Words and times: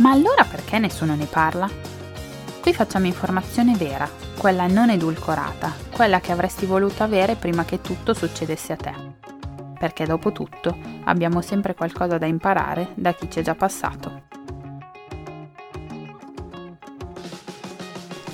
ma 0.00 0.10
allora 0.10 0.44
perché 0.44 0.78
nessuno 0.78 1.14
ne 1.14 1.26
parla? 1.26 1.68
Qui 2.60 2.74
facciamo 2.74 3.06
informazione 3.06 3.74
vera, 3.76 4.08
quella 4.36 4.66
non 4.66 4.90
edulcorata, 4.90 5.72
quella 5.90 6.20
che 6.20 6.32
avresti 6.32 6.66
voluto 6.66 7.02
avere 7.02 7.36
prima 7.36 7.64
che 7.64 7.80
tutto 7.80 8.14
succedesse 8.14 8.72
a 8.72 8.76
te. 8.76 8.94
Perché 9.78 10.04
dopo 10.04 10.32
tutto 10.32 10.76
abbiamo 11.04 11.40
sempre 11.40 11.74
qualcosa 11.74 12.18
da 12.18 12.26
imparare 12.26 12.88
da 12.94 13.14
chi 13.14 13.30
ci 13.30 13.40
è 13.40 13.42
già 13.42 13.54
passato. 13.54 14.28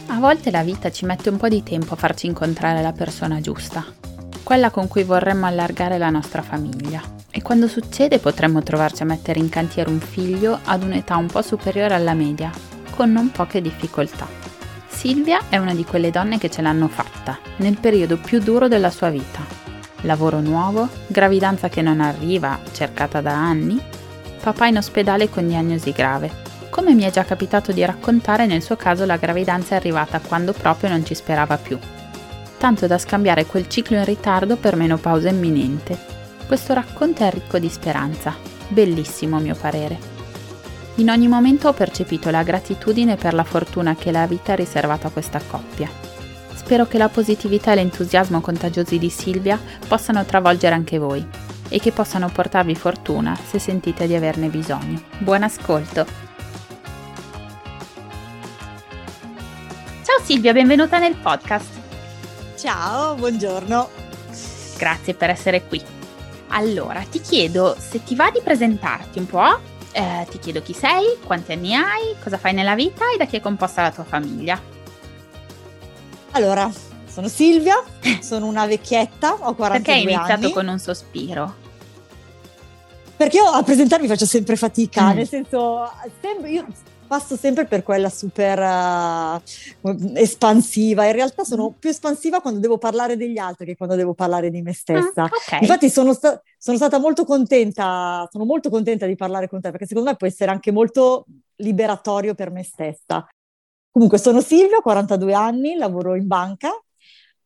A 0.09 0.19
volte 0.19 0.51
la 0.51 0.63
vita 0.63 0.91
ci 0.91 1.05
mette 1.05 1.29
un 1.29 1.37
po' 1.37 1.49
di 1.49 1.63
tempo 1.63 1.95
a 1.95 1.97
farci 1.97 2.27
incontrare 2.27 2.81
la 2.81 2.93
persona 2.93 3.41
giusta, 3.41 3.85
quella 4.43 4.71
con 4.71 4.89
cui 4.89 5.03
vorremmo 5.03 5.47
allargare 5.47 5.99
la 5.99 6.11
nostra 6.11 6.43
famiglia, 6.43 7.16
e 7.37 7.43
quando 7.43 7.69
succede 7.69 8.19
potremmo 8.19 8.63
trovarci 8.63 9.03
a 9.03 9.05
mettere 9.05 9.39
in 9.39 9.51
cantiere 9.51 9.91
un 9.91 10.01
figlio 10.01 10.59
ad 10.65 10.83
un'età 10.83 11.19
un 11.19 11.27
po' 11.27 11.43
superiore 11.43 11.93
alla 11.93 12.15
media, 12.15 12.51
con 12.89 13.13
non 13.13 13.31
poche 13.31 13.61
difficoltà. 13.61 14.27
Silvia 14.89 15.41
è 15.51 15.59
una 15.59 15.75
di 15.75 15.85
quelle 15.85 16.11
donne 16.11 16.39
che 16.39 16.49
ce 16.49 16.63
l'hanno 16.63 16.89
fatta, 16.89 17.39
nel 17.57 17.77
periodo 17.77 18.17
più 18.17 18.41
duro 18.41 18.69
della 18.69 18.89
sua 18.89 19.11
vita. 19.11 19.45
Lavoro 20.01 20.41
nuovo, 20.41 20.89
gravidanza 21.09 21.69
che 21.69 21.83
non 21.83 22.01
arriva, 22.01 22.59
cercata 22.73 23.21
da 23.21 23.35
anni, 23.35 23.79
papà 24.41 24.69
in 24.69 24.79
ospedale 24.79 25.29
con 25.29 25.47
diagnosi 25.47 25.93
grave. 25.93 26.45
Come 26.71 26.95
mi 26.95 27.03
è 27.03 27.11
già 27.11 27.25
capitato 27.25 27.71
di 27.71 27.85
raccontare, 27.85 28.47
nel 28.47 28.63
suo 28.63 28.77
caso 28.77 29.05
la 29.05 29.19
gravidanza 29.19 29.75
è 29.75 29.77
arrivata 29.77 30.21
quando 30.21 30.55
proprio 30.55 30.89
non 30.89 31.05
ci 31.05 31.15
sperava 31.15 31.59
più. 31.59 31.79
Tanto 32.57 32.87
da 32.87 32.97
scambiare 32.97 33.45
quel 33.45 33.69
ciclo 33.69 33.99
in 33.99 34.07
ritardo 34.07 34.57
per 34.57 34.75
menopausa 34.75 35.29
imminente 35.29 36.15
questo 36.47 36.73
racconto 36.73 37.25
è 37.25 37.31
ricco 37.31 37.59
di 37.59 37.69
speranza, 37.69 38.35
bellissimo 38.69 39.37
a 39.37 39.41
mio 39.41 39.55
parere. 39.55 40.15
In 40.97 41.11
ogni 41.11 41.29
momento 41.29 41.69
ho 41.69 41.73
percepito 41.73 42.31
la 42.31 42.43
gratitudine 42.43 43.17
per 43.17 43.35
la 43.35 43.45
fortuna 43.45 43.95
che 43.97 44.11
la 44.11 44.27
vita 44.27 44.53
ha 44.53 44.57
riservato 44.57 45.07
a 45.07 45.11
questa 45.11 45.41
coppia. 45.47 45.91
Spero 46.55 46.87
che 46.87 46.99
la 46.99 47.09
positività 47.09 47.73
e 47.73 47.75
l'entusiasmo 47.75 48.41
contagiosi 48.41 48.99
di 48.99 49.11
Silvia 49.11 49.61
possano 49.87 50.25
travolgere 50.25 50.75
anche 50.75 50.99
voi 50.99 51.27
e 51.69 51.79
che 51.81 51.93
possano 51.93 52.29
portarvi 52.29 52.75
fortuna 52.75 53.37
se 53.47 53.59
sentite 53.59 54.07
di 54.07 54.15
averne 54.15 54.49
bisogno. 54.49 55.03
Buon 55.19 55.43
ascolto! 55.43 56.07
Ciao 60.03 60.25
Silvia, 60.25 60.53
benvenuta 60.53 60.99
nel 60.99 61.17
podcast. 61.17 61.75
Ciao, 62.57 63.15
buongiorno. 63.17 63.91
Grazie 64.79 65.15
per 65.15 65.31
essere 65.31 65.67
qui. 65.67 65.96
Allora, 66.49 67.01
ti 67.11 67.21
chiedo 67.21 67.77
se 67.79 68.03
ti 68.05 68.15
va 68.15 68.31
di 68.31 68.41
presentarti 68.43 69.19
un 69.19 69.27
po', 69.27 69.59
eh, 69.93 70.27
ti 70.31 70.39
chiedo 70.39 70.63
chi 70.63 70.73
sei, 70.73 71.17
quanti 71.25 71.53
anni 71.53 71.75
hai, 71.75 72.15
cosa 72.23 72.39
fai 72.39 72.53
nella 72.53 72.75
vita 72.75 73.11
e 73.13 73.17
da 73.17 73.25
chi 73.25 73.37
è 73.37 73.41
composta 73.41 73.83
la 73.83 73.91
tua 73.91 74.05
famiglia. 74.05 74.61
Allora, 76.33 76.71
sono 77.07 77.29
Silvia, 77.29 77.83
sono 78.21 78.47
una 78.47 78.67
vecchietta, 78.67 79.33
ho 79.33 79.55
42 79.55 79.65
anni. 79.65 79.83
Perché 79.83 79.93
hai 79.93 80.03
iniziato 80.03 80.51
con 80.51 80.69
un 80.69 80.79
sospiro? 80.79 81.55
Perché 83.17 83.39
io 83.39 83.47
a 83.47 83.63
presentarmi 83.63 84.07
faccio 84.07 84.27
sempre 84.27 84.57
fatica, 84.57 85.13
mm. 85.13 85.17
nel 85.17 85.27
senso, 85.27 85.91
sempre, 86.21 86.51
io 86.51 86.67
passo 87.07 87.37
sempre 87.37 87.65
per 87.65 87.83
quella 87.83 88.09
super 88.09 88.59
uh, 88.59 89.97
espansiva. 90.15 91.07
In 91.07 91.13
realtà 91.13 91.45
sono 91.45 91.71
mm. 91.71 91.79
più 91.79 91.91
espansiva 91.91 92.41
quando 92.41 92.61
devo 92.61 92.79
parlare 92.79 93.17
degli 93.17 93.39
altri 93.39 93.67
che 93.67 93.77
quando 93.77 93.95
devo 93.95 94.15
parlare 94.15 94.51
di 94.51 94.63
me 94.63 94.73
stessa. 94.73 95.23
Mm, 95.23 95.27
okay. 95.27 95.61
Infatti 95.61 95.89
sono, 95.89 96.13
sta- 96.13 96.41
sono, 96.59 96.77
stata 96.77 96.99
molto 96.99 97.25
contenta, 97.25 98.29
sono 98.31 98.45
molto 98.45 98.69
contenta 98.69 99.07
di 99.07 99.17
parlare 99.17 99.49
con 99.49 99.61
te 99.61 99.71
perché 99.71 99.87
secondo 99.87 100.11
me 100.11 100.17
può 100.17 100.27
essere 100.27 100.51
anche 100.51 100.71
molto 100.73 101.25
liberatorio 101.57 102.35
per 102.35 102.51
me 102.51 102.63
stessa. 102.63 103.27
Comunque 103.91 104.19
sono 104.19 104.43
Silvia, 104.43 104.77
ho 104.77 104.83
42 104.83 105.33
anni, 105.33 105.75
lavoro 105.77 106.15
in 106.17 106.27
banca. 106.27 106.71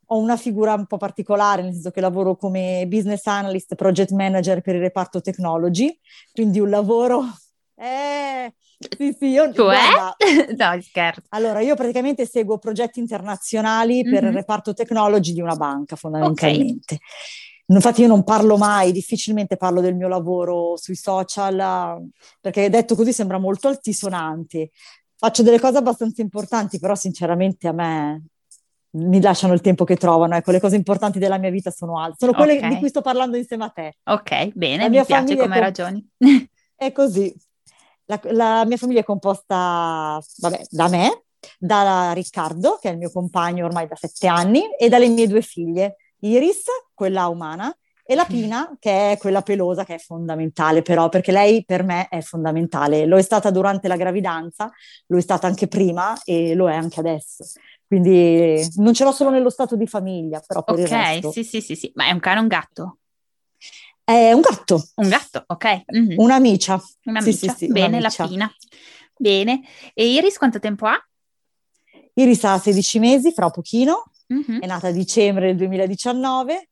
Ho 0.06 0.18
una 0.18 0.36
figura 0.36 0.74
un 0.74 0.86
po' 0.86 0.96
particolare, 0.96 1.62
nel 1.62 1.74
senso 1.74 1.92
che 1.92 2.00
lavoro 2.00 2.34
come 2.34 2.84
business 2.88 3.24
analyst, 3.26 3.76
project 3.76 4.10
manager 4.10 4.60
per 4.60 4.74
il 4.74 4.80
reparto 4.80 5.20
technology, 5.20 5.96
quindi 6.32 6.58
un 6.58 6.68
lavoro 6.68 7.22
eh, 7.78 8.52
sì, 8.96 9.14
sì, 9.18 9.26
io... 9.26 9.52
Cioè? 9.52 9.76
Guarda, 9.76 10.16
no, 10.72 10.80
scherzo. 10.80 11.22
Allora, 11.30 11.60
io 11.60 11.74
praticamente 11.74 12.24
seguo 12.24 12.58
progetti 12.58 12.98
internazionali 12.98 14.02
per 14.02 14.22
mm-hmm. 14.22 14.26
il 14.26 14.32
reparto 14.32 14.72
technology 14.72 15.32
di 15.34 15.42
una 15.42 15.56
banca, 15.56 15.96
fondamentalmente. 15.96 16.94
Okay. 16.94 17.06
Infatti 17.66 18.00
io 18.00 18.08
non 18.08 18.24
parlo 18.24 18.56
mai, 18.56 18.90
difficilmente 18.90 19.56
parlo 19.56 19.80
del 19.80 19.94
mio 19.94 20.08
lavoro 20.08 20.76
sui 20.76 20.96
social, 20.96 22.04
perché 22.40 22.68
detto 22.68 22.96
così 22.96 23.12
sembra 23.12 23.38
molto 23.38 23.68
altisonante. 23.68 24.70
Faccio 25.16 25.42
delle 25.42 25.60
cose 25.60 25.78
abbastanza 25.78 26.20
importanti, 26.20 26.80
però 26.80 26.96
sinceramente 26.96 27.68
a 27.68 27.72
me 27.72 28.24
mi 28.92 29.20
lasciano 29.20 29.52
il 29.52 29.60
tempo 29.60 29.84
che 29.84 29.96
trovano. 29.96 30.34
Ecco, 30.34 30.50
le 30.50 30.58
cose 30.58 30.74
importanti 30.74 31.20
della 31.20 31.38
mia 31.38 31.50
vita 31.50 31.70
sono 31.70 32.00
altre. 32.00 32.16
Sono 32.18 32.32
quelle 32.32 32.56
okay. 32.56 32.70
di 32.70 32.76
cui 32.78 32.88
sto 32.88 33.02
parlando 33.02 33.36
insieme 33.36 33.64
a 33.64 33.68
te. 33.68 33.98
Ok, 34.04 34.52
bene, 34.54 34.88
mi 34.88 35.04
piace 35.04 35.36
come 35.36 35.48
com- 35.48 35.60
ragioni. 35.60 36.08
È 36.74 36.90
così. 36.90 37.32
La, 38.10 38.20
la 38.32 38.64
mia 38.66 38.76
famiglia 38.76 39.00
è 39.00 39.04
composta, 39.04 40.20
vabbè, 40.38 40.66
da 40.68 40.88
me, 40.88 41.22
da 41.56 42.10
Riccardo, 42.12 42.78
che 42.80 42.88
è 42.88 42.92
il 42.92 42.98
mio 42.98 43.12
compagno 43.12 43.64
ormai 43.64 43.86
da 43.86 43.94
sette 43.94 44.26
anni, 44.26 44.74
e 44.76 44.88
dalle 44.88 45.08
mie 45.08 45.28
due 45.28 45.42
figlie, 45.42 45.96
Iris, 46.20 46.64
quella 46.92 47.28
umana, 47.28 47.72
e 48.02 48.16
la 48.16 48.24
Pina, 48.24 48.76
che 48.80 49.12
è 49.12 49.16
quella 49.18 49.42
pelosa, 49.42 49.84
che 49.84 49.94
è 49.94 49.98
fondamentale 49.98 50.82
però, 50.82 51.08
perché 51.08 51.30
lei 51.30 51.64
per 51.64 51.84
me 51.84 52.08
è 52.08 52.20
fondamentale. 52.20 53.06
Lo 53.06 53.16
è 53.16 53.22
stata 53.22 53.52
durante 53.52 53.86
la 53.86 53.94
gravidanza, 53.94 54.68
lo 55.06 55.16
è 55.16 55.20
stata 55.20 55.46
anche 55.46 55.68
prima 55.68 56.20
e 56.24 56.54
lo 56.54 56.68
è 56.68 56.74
anche 56.74 56.98
adesso. 56.98 57.44
Quindi 57.86 58.68
non 58.78 58.94
ce 58.94 59.04
l'ho 59.04 59.12
solo 59.12 59.30
nello 59.30 59.50
stato 59.50 59.76
di 59.76 59.86
famiglia, 59.86 60.42
però 60.44 60.64
per 60.64 60.74
Ok, 60.74 60.80
il 60.80 60.88
resto... 60.88 61.30
sì, 61.30 61.44
sì, 61.44 61.60
sì, 61.60 61.76
sì. 61.76 61.92
Ma 61.94 62.06
è 62.06 62.10
un 62.10 62.18
cane 62.18 62.40
o 62.40 62.42
un 62.42 62.48
gatto? 62.48 62.98
È 64.10 64.32
un 64.32 64.40
gatto. 64.40 64.82
Un 64.96 65.08
gatto, 65.08 65.44
ok. 65.46 65.84
Mm-hmm. 65.96 66.18
Un'amicia. 66.18 66.82
Un'amicia. 67.04 67.30
Sì, 67.30 67.48
sì, 67.48 67.54
sì, 67.56 67.66
Bene, 67.68 67.98
un'amicia. 67.98 68.22
la 68.24 68.28
Pina. 68.28 68.54
Bene. 69.16 69.60
E 69.94 70.12
Iris 70.14 70.36
quanto 70.36 70.58
tempo 70.58 70.86
ha? 70.86 70.98
Iris 72.14 72.42
ha 72.42 72.58
16 72.58 72.98
mesi, 72.98 73.32
fra 73.32 73.50
pochino. 73.50 74.10
Mm-hmm. 74.34 74.62
È 74.62 74.66
nata 74.66 74.88
a 74.88 74.90
dicembre 74.90 75.46
del 75.46 75.56
2019 75.56 76.70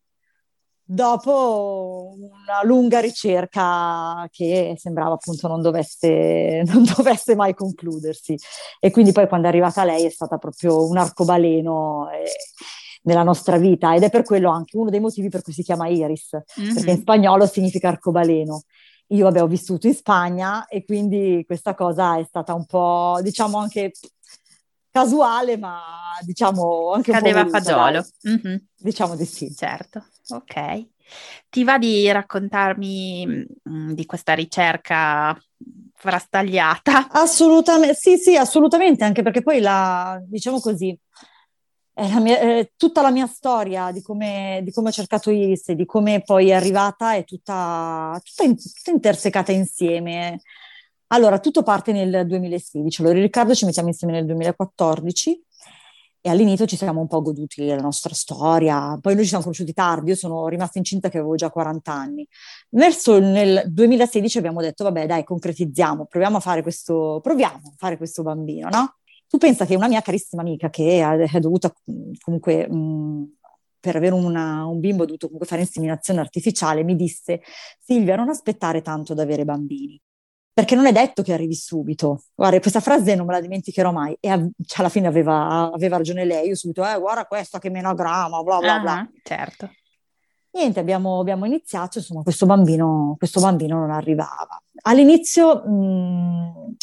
dopo 0.91 2.15
una 2.17 2.65
lunga 2.65 2.99
ricerca 2.99 4.27
che 4.33 4.75
sembrava 4.79 5.15
appunto 5.15 5.47
non 5.47 5.61
dovesse, 5.61 6.63
non 6.67 6.83
dovesse, 6.97 7.37
mai 7.37 7.55
concludersi. 7.55 8.37
E 8.81 8.91
quindi 8.91 9.13
poi 9.13 9.29
quando 9.29 9.47
è 9.47 9.51
arrivata 9.51 9.85
lei 9.85 10.07
è 10.07 10.11
stata 10.11 10.39
proprio 10.39 10.89
un 10.89 10.97
arcobaleno. 10.97 12.11
E 12.11 12.25
nella 13.03 13.23
nostra 13.23 13.57
vita 13.57 13.95
ed 13.95 14.03
è 14.03 14.11
per 14.11 14.23
quello 14.23 14.51
anche 14.51 14.77
uno 14.77 14.91
dei 14.91 15.01
motivi 15.01 15.29
per 15.29 15.43
cui 15.43 15.53
si 15.53 15.63
chiama 15.63 15.89
Iris, 15.89 16.37
mm-hmm. 16.61 16.75
perché 16.75 16.91
in 16.91 17.01
spagnolo 17.01 17.47
significa 17.47 17.89
arcobaleno. 17.89 18.63
Io 19.09 19.25
vabbè, 19.25 19.43
ho 19.43 19.47
vissuto 19.47 19.87
in 19.87 19.95
Spagna 19.95 20.67
e 20.67 20.85
quindi 20.85 21.43
questa 21.47 21.75
cosa 21.75 22.19
è 22.19 22.25
stata 22.25 22.53
un 22.53 22.67
po', 22.67 23.19
diciamo, 23.23 23.57
anche 23.57 23.93
casuale, 24.91 25.57
ma 25.57 25.81
diciamo 26.23 26.93
anche 26.93 27.13
Cadeva 27.13 27.41
un 27.41 27.47
po' 27.47 27.53
Cadeva 27.53 27.85
a 27.87 28.03
fagiolo. 28.03 28.07
Mm-hmm. 28.29 28.57
Diciamo 28.77 29.17
di 29.17 29.25
sì. 29.25 29.55
Certo, 29.55 30.05
ok. 30.29 30.87
Ti 31.49 31.65
va 31.65 31.79
di 31.79 32.11
raccontarmi 32.11 33.27
mh, 33.27 33.71
mm, 33.71 33.93
di 33.93 34.05
questa 34.05 34.35
ricerca 34.35 35.39
frastagliata? 35.95 37.09
Assolutamente, 37.11 37.95
sì, 37.95 38.17
sì, 38.19 38.37
assolutamente, 38.37 39.05
anche 39.05 39.23
perché 39.23 39.43
poi 39.43 39.61
la, 39.61 40.21
diciamo 40.23 40.61
così, 40.61 40.97
la 42.07 42.21
mia, 42.21 42.39
eh, 42.39 42.73
tutta 42.77 43.03
la 43.03 43.11
mia 43.11 43.27
storia 43.27 43.91
di 43.91 44.03
come, 44.03 44.61
di 44.63 44.71
come, 44.71 44.89
ho 44.89 44.93
cercato 44.93 45.31
Iris 45.31 45.71
e 45.71 45.75
di 45.75 45.85
come 45.85 46.23
poi 46.23 46.51
è 46.51 46.53
arrivata 46.53 47.15
è 47.15 47.25
tutta, 47.25 48.21
tutta, 48.23 48.45
in, 48.45 48.57
tutta 48.57 48.91
intersecata 48.91 49.53
insieme. 49.53 50.41
Allora, 51.09 51.39
tutto 51.41 51.63
parte 51.63 51.93
nel 51.93 52.27
2016. 52.27 53.01
Allora, 53.03 53.19
Riccardo 53.19 53.55
ci 53.55 53.65
mettiamo 53.65 53.89
insieme 53.89 54.13
nel 54.13 54.27
2014 54.27 55.43
e 56.21 56.31
all'inizio 56.31 56.67
ci 56.67 56.77
siamo 56.77 57.01
un 57.01 57.07
po' 57.07 57.23
goduti 57.23 57.67
la 57.67 57.77
nostra 57.77 58.15
storia. 58.15 58.99
Poi 59.01 59.15
noi 59.15 59.23
ci 59.23 59.29
siamo 59.29 59.43
conosciuti 59.43 59.73
tardi, 59.73 60.11
io 60.11 60.17
sono 60.17 60.47
rimasta 60.49 60.79
incinta 60.79 61.09
che 61.09 61.19
avevo 61.19 61.35
già 61.37 61.51
40 61.51 61.93
anni. 61.93 62.29
Verso 62.69 63.19
nel 63.19 63.65
2016 63.67 64.39
abbiamo 64.39 64.61
detto, 64.61 64.85
vabbè, 64.85 65.07
dai, 65.07 65.25
concretizziamo, 65.25 66.07
proviamo 66.07 66.37
a 66.37 66.41
fare 66.41 66.63
questo, 66.63 67.21
proviamo 67.23 67.57
a 67.57 67.75
fare 67.77 67.97
questo 67.97 68.23
bambino, 68.23 68.69
no? 68.69 68.98
Tu 69.29 69.39
pensa 69.39 69.67
che 69.67 69.77
una 69.77 69.89
mia 69.89 70.01
carissima 70.01 70.43
amica 70.43 70.71
che 70.71 71.03
è 71.31 71.39
dovuta 71.39 71.73
comunque 72.21 72.69
mh, 72.69 73.37
per 73.79 73.97
avere 73.97 74.15
una, 74.15 74.65
un 74.67 74.81
bimbo 74.81 75.03
ho 75.03 75.07
dovuto 75.07 75.27
comunque 75.27 75.49
fare 75.49 75.63
inseminazione 75.63 76.21
artificiale, 76.21 76.83
mi 76.83 76.97
disse 76.97 77.43
Silvia 77.79 78.17
non 78.17 78.29
aspettare 78.29 78.83
tanto 78.83 79.13
ad 79.13 79.19
avere 79.19 79.45
bambini 79.45 80.01
perché 80.59 80.75
non 80.75 80.87
è 80.87 80.93
detto 80.93 81.23
che 81.23 81.33
arrivi 81.33 81.55
subito. 81.55 82.25
Guarda, 82.35 82.59
questa 82.59 82.81
frase 82.81 83.15
non 83.15 83.27
me 83.27 83.33
la 83.33 83.41
dimenticherò 83.41 83.93
mai 83.93 84.17
e 84.19 84.29
a, 84.29 84.37
cioè, 84.39 84.81
alla 84.81 84.89
fine 84.89 85.07
aveva, 85.07 85.71
aveva, 85.73 85.99
ragione 85.99 86.25
lei, 86.25 86.49
io 86.49 86.57
subito, 86.57 86.85
eh, 86.85 86.99
guarda 86.99 87.27
questa 87.27 87.61
che 87.61 87.71
menograma, 87.71 88.43
bla 88.43 88.59
bla 88.59 88.81
bla. 88.81 89.09
Uh-huh, 89.09 89.21
certo. 89.23 89.71
Niente, 90.51 90.81
abbiamo, 90.81 91.21
abbiamo, 91.21 91.45
iniziato, 91.45 91.99
insomma, 91.99 92.23
questo 92.23 92.45
bambino, 92.45 93.15
questo 93.17 93.41
bambino 93.41 93.79
non 93.79 93.93
arrivava. 93.93 94.61
All'inizio 94.83 95.63
mh, 95.65 96.75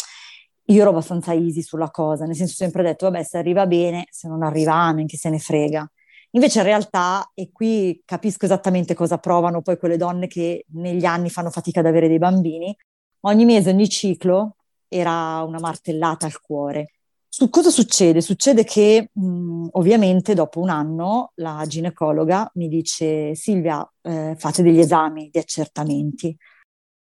io 0.67 0.81
ero 0.81 0.89
abbastanza 0.89 1.33
easy 1.33 1.61
sulla 1.61 1.91
cosa, 1.91 2.25
nel 2.25 2.35
senso 2.35 2.55
sempre 2.55 2.81
detto, 2.83 3.09
vabbè, 3.09 3.23
se 3.23 3.37
arriva 3.37 3.67
bene, 3.67 4.07
se 4.09 4.27
non 4.27 4.41
arriva, 4.43 4.91
neanche 4.91 5.17
se 5.17 5.29
ne 5.29 5.39
frega. 5.39 5.89
Invece 6.31 6.59
in 6.59 6.65
realtà, 6.65 7.31
e 7.33 7.51
qui 7.51 8.01
capisco 8.03 8.45
esattamente 8.45 8.93
cosa 8.93 9.17
provano 9.17 9.61
poi 9.61 9.77
quelle 9.77 9.97
donne 9.97 10.27
che 10.27 10.65
negli 10.73 11.05
anni 11.05 11.29
fanno 11.29 11.49
fatica 11.49 11.79
ad 11.79 11.85
avere 11.85 12.07
dei 12.07 12.17
bambini, 12.17 12.75
ogni 13.21 13.45
mese, 13.45 13.69
ogni 13.69 13.87
ciclo 13.87 14.57
era 14.87 15.43
una 15.43 15.59
martellata 15.59 16.25
al 16.25 16.39
cuore. 16.41 16.91
Su 17.29 17.49
cosa 17.49 17.69
succede? 17.69 18.21
Succede 18.21 18.63
che 18.63 19.09
mh, 19.13 19.67
ovviamente 19.71 20.33
dopo 20.33 20.61
un 20.61 20.69
anno 20.69 21.31
la 21.35 21.63
ginecologa 21.67 22.49
mi 22.55 22.67
dice 22.69 23.35
Silvia 23.35 23.87
eh, 24.01 24.35
fate 24.37 24.63
degli 24.63 24.79
esami 24.79 25.29
di 25.31 25.39
accertamenti. 25.39 26.35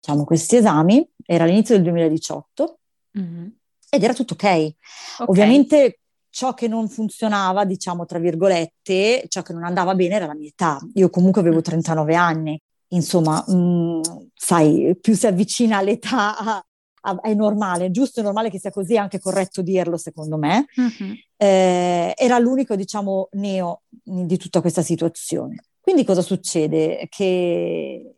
Facciamo 0.00 0.24
questi 0.24 0.56
esami, 0.56 1.08
era 1.24 1.44
all'inizio 1.44 1.74
del 1.74 1.84
2018 1.84 2.79
mm-hmm. 3.18 3.46
ed 3.88 4.02
era 4.02 4.14
tutto 4.14 4.34
okay. 4.34 4.74
ok. 5.18 5.28
Ovviamente 5.28 6.00
ciò 6.30 6.54
che 6.54 6.68
non 6.68 6.88
funzionava, 6.88 7.64
diciamo 7.64 8.06
tra 8.06 8.18
virgolette, 8.18 9.24
ciò 9.28 9.42
che 9.42 9.52
non 9.52 9.64
andava 9.64 9.94
bene 9.94 10.14
era 10.14 10.26
la 10.26 10.34
mia 10.34 10.48
età. 10.48 10.78
Io 10.94 11.10
comunque 11.10 11.40
avevo 11.40 11.60
39 11.60 12.12
mm. 12.12 12.16
anni, 12.18 12.62
insomma, 12.88 13.44
mh, 13.46 13.54
mm, 13.54 14.00
sai, 14.34 14.96
più 15.00 15.14
si 15.14 15.26
avvicina 15.26 15.78
all'età 15.78 16.38
a, 16.38 16.64
a, 17.02 17.20
è 17.20 17.34
normale, 17.34 17.90
giusto, 17.90 18.20
è 18.20 18.22
normale 18.22 18.50
che 18.50 18.58
sia 18.58 18.70
così, 18.70 18.94
è 18.94 18.98
anche 18.98 19.18
corretto 19.18 19.62
dirlo 19.62 19.96
secondo 19.96 20.38
me. 20.38 20.66
Mm-hmm. 20.80 21.12
Eh, 21.36 22.14
era 22.16 22.38
l'unico, 22.38 22.76
diciamo, 22.76 23.28
neo 23.32 23.82
di 23.88 24.36
tutta 24.36 24.60
questa 24.60 24.82
situazione. 24.82 25.64
Quindi 25.80 26.04
cosa 26.04 26.22
succede? 26.22 27.06
Che 27.08 28.14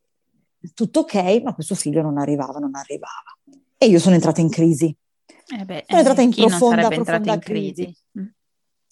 tutto 0.75 1.01
ok, 1.01 1.43
ma 1.43 1.55
questo 1.55 1.75
figlio 1.75 2.03
non 2.03 2.19
arrivava, 2.19 2.59
non 2.59 2.75
arrivava. 2.75 3.62
E 3.83 3.87
io 3.87 3.99
sono 3.99 4.15
entrata 4.15 4.41
in 4.41 4.49
crisi. 4.49 4.95
Eh 5.59 5.65
beh, 5.65 5.85
sono 5.87 5.99
entrata 5.99 6.23
in 6.23 6.31
eh, 6.31 6.47
profonda, 6.47 6.89
profonda 6.89 7.33
in 7.33 7.41
crisi. 7.41 7.83
crisi. 7.83 7.97
Mm 8.21 8.27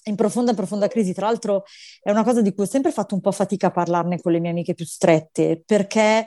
in 0.05 0.17
profonda, 0.17 0.55
profonda 0.55 0.89
crisi. 0.89 1.13
Tra 1.13 1.27
l'altro 1.27 1.65
è 2.03 2.11
una 2.11 2.25
cosa 2.25 2.41
di 2.41 2.55
cui 2.55 2.65
ho 2.65 2.67
sempre 2.67 2.91
fatto 2.91 3.15
un 3.15 3.21
po' 3.21 3.33
fatica 3.33 3.69
a 3.69 3.71
parlarne 3.71 4.21
con 4.21 4.33
le 4.33 4.41
mie 4.41 4.51
amiche 4.51 4.75
più 4.75 4.85
strette, 4.85 5.63
perché 5.65 6.27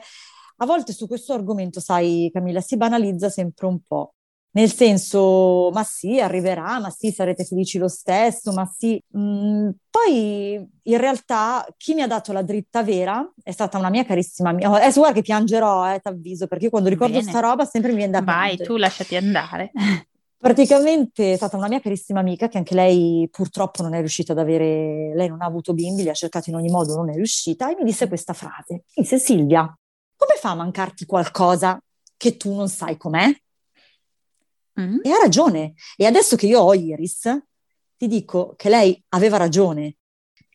a 0.56 0.66
volte 0.66 0.92
su 0.92 1.06
questo 1.06 1.32
argomento, 1.32 1.80
sai 1.80 2.30
Camilla, 2.32 2.60
si 2.60 2.76
banalizza 2.76 3.28
sempre 3.28 3.66
un 3.66 3.80
po'. 3.80 4.14
Nel 4.56 4.72
senso, 4.72 5.70
ma 5.72 5.82
sì, 5.82 6.20
arriverà, 6.20 6.78
ma 6.78 6.88
sì, 6.88 7.10
sarete 7.10 7.44
felici 7.44 7.76
lo 7.76 7.88
stesso, 7.88 8.52
ma 8.52 8.64
sì. 8.64 9.02
Mm, 9.18 9.70
poi 9.90 10.64
in 10.82 10.96
realtà 10.96 11.66
chi 11.76 11.92
mi 11.94 12.02
ha 12.02 12.06
dato 12.06 12.32
la 12.32 12.42
dritta 12.42 12.84
vera 12.84 13.28
è 13.42 13.50
stata 13.50 13.78
una 13.78 13.90
mia 13.90 14.04
carissima 14.04 14.50
amica. 14.50 14.70
Oh, 14.70 14.74
adesso 14.74 15.00
guarda 15.00 15.16
che 15.16 15.22
piangerò, 15.22 15.92
eh, 15.92 15.98
ti 15.98 16.06
avviso, 16.06 16.46
perché 16.46 16.64
io 16.64 16.70
quando 16.70 16.88
ricordo 16.88 17.18
Bene. 17.18 17.28
sta 17.28 17.40
roba 17.40 17.64
sempre 17.64 17.90
mi 17.90 17.96
viene 17.96 18.12
da 18.12 18.20
Vai, 18.22 18.46
piangere. 18.50 18.64
tu 18.64 18.76
lasciati 18.76 19.16
andare. 19.16 19.72
Praticamente 20.38 21.32
è 21.32 21.36
stata 21.36 21.56
una 21.56 21.68
mia 21.68 21.80
carissima 21.80 22.20
amica 22.20 22.46
che 22.46 22.58
anche 22.58 22.74
lei 22.74 23.26
purtroppo 23.32 23.82
non 23.82 23.94
è 23.94 23.98
riuscita 23.98 24.32
ad 24.32 24.38
avere, 24.38 25.14
lei 25.16 25.26
non 25.26 25.40
ha 25.42 25.46
avuto 25.46 25.72
bimbi, 25.74 26.02
li 26.02 26.10
ha 26.10 26.14
cercati 26.14 26.50
in 26.50 26.56
ogni 26.56 26.68
modo, 26.70 26.94
non 26.94 27.10
è 27.10 27.14
riuscita 27.14 27.72
e 27.72 27.76
mi 27.76 27.84
disse 27.84 28.06
questa 28.06 28.34
frase. 28.34 28.84
Mi 28.94 29.02
disse 29.02 29.18
Silvia, 29.18 29.62
come 30.14 30.34
fa 30.38 30.50
a 30.50 30.54
mancarti 30.54 31.06
qualcosa 31.06 31.80
che 32.16 32.36
tu 32.36 32.54
non 32.54 32.68
sai 32.68 32.96
com'è? 32.96 33.34
Mm. 34.80 34.98
E 35.02 35.10
ha 35.10 35.18
ragione. 35.18 35.74
E 35.96 36.06
adesso 36.06 36.36
che 36.36 36.46
io 36.46 36.60
ho 36.60 36.74
Iris, 36.74 37.28
ti 37.96 38.08
dico 38.08 38.54
che 38.56 38.68
lei 38.68 39.02
aveva 39.10 39.36
ragione. 39.36 39.96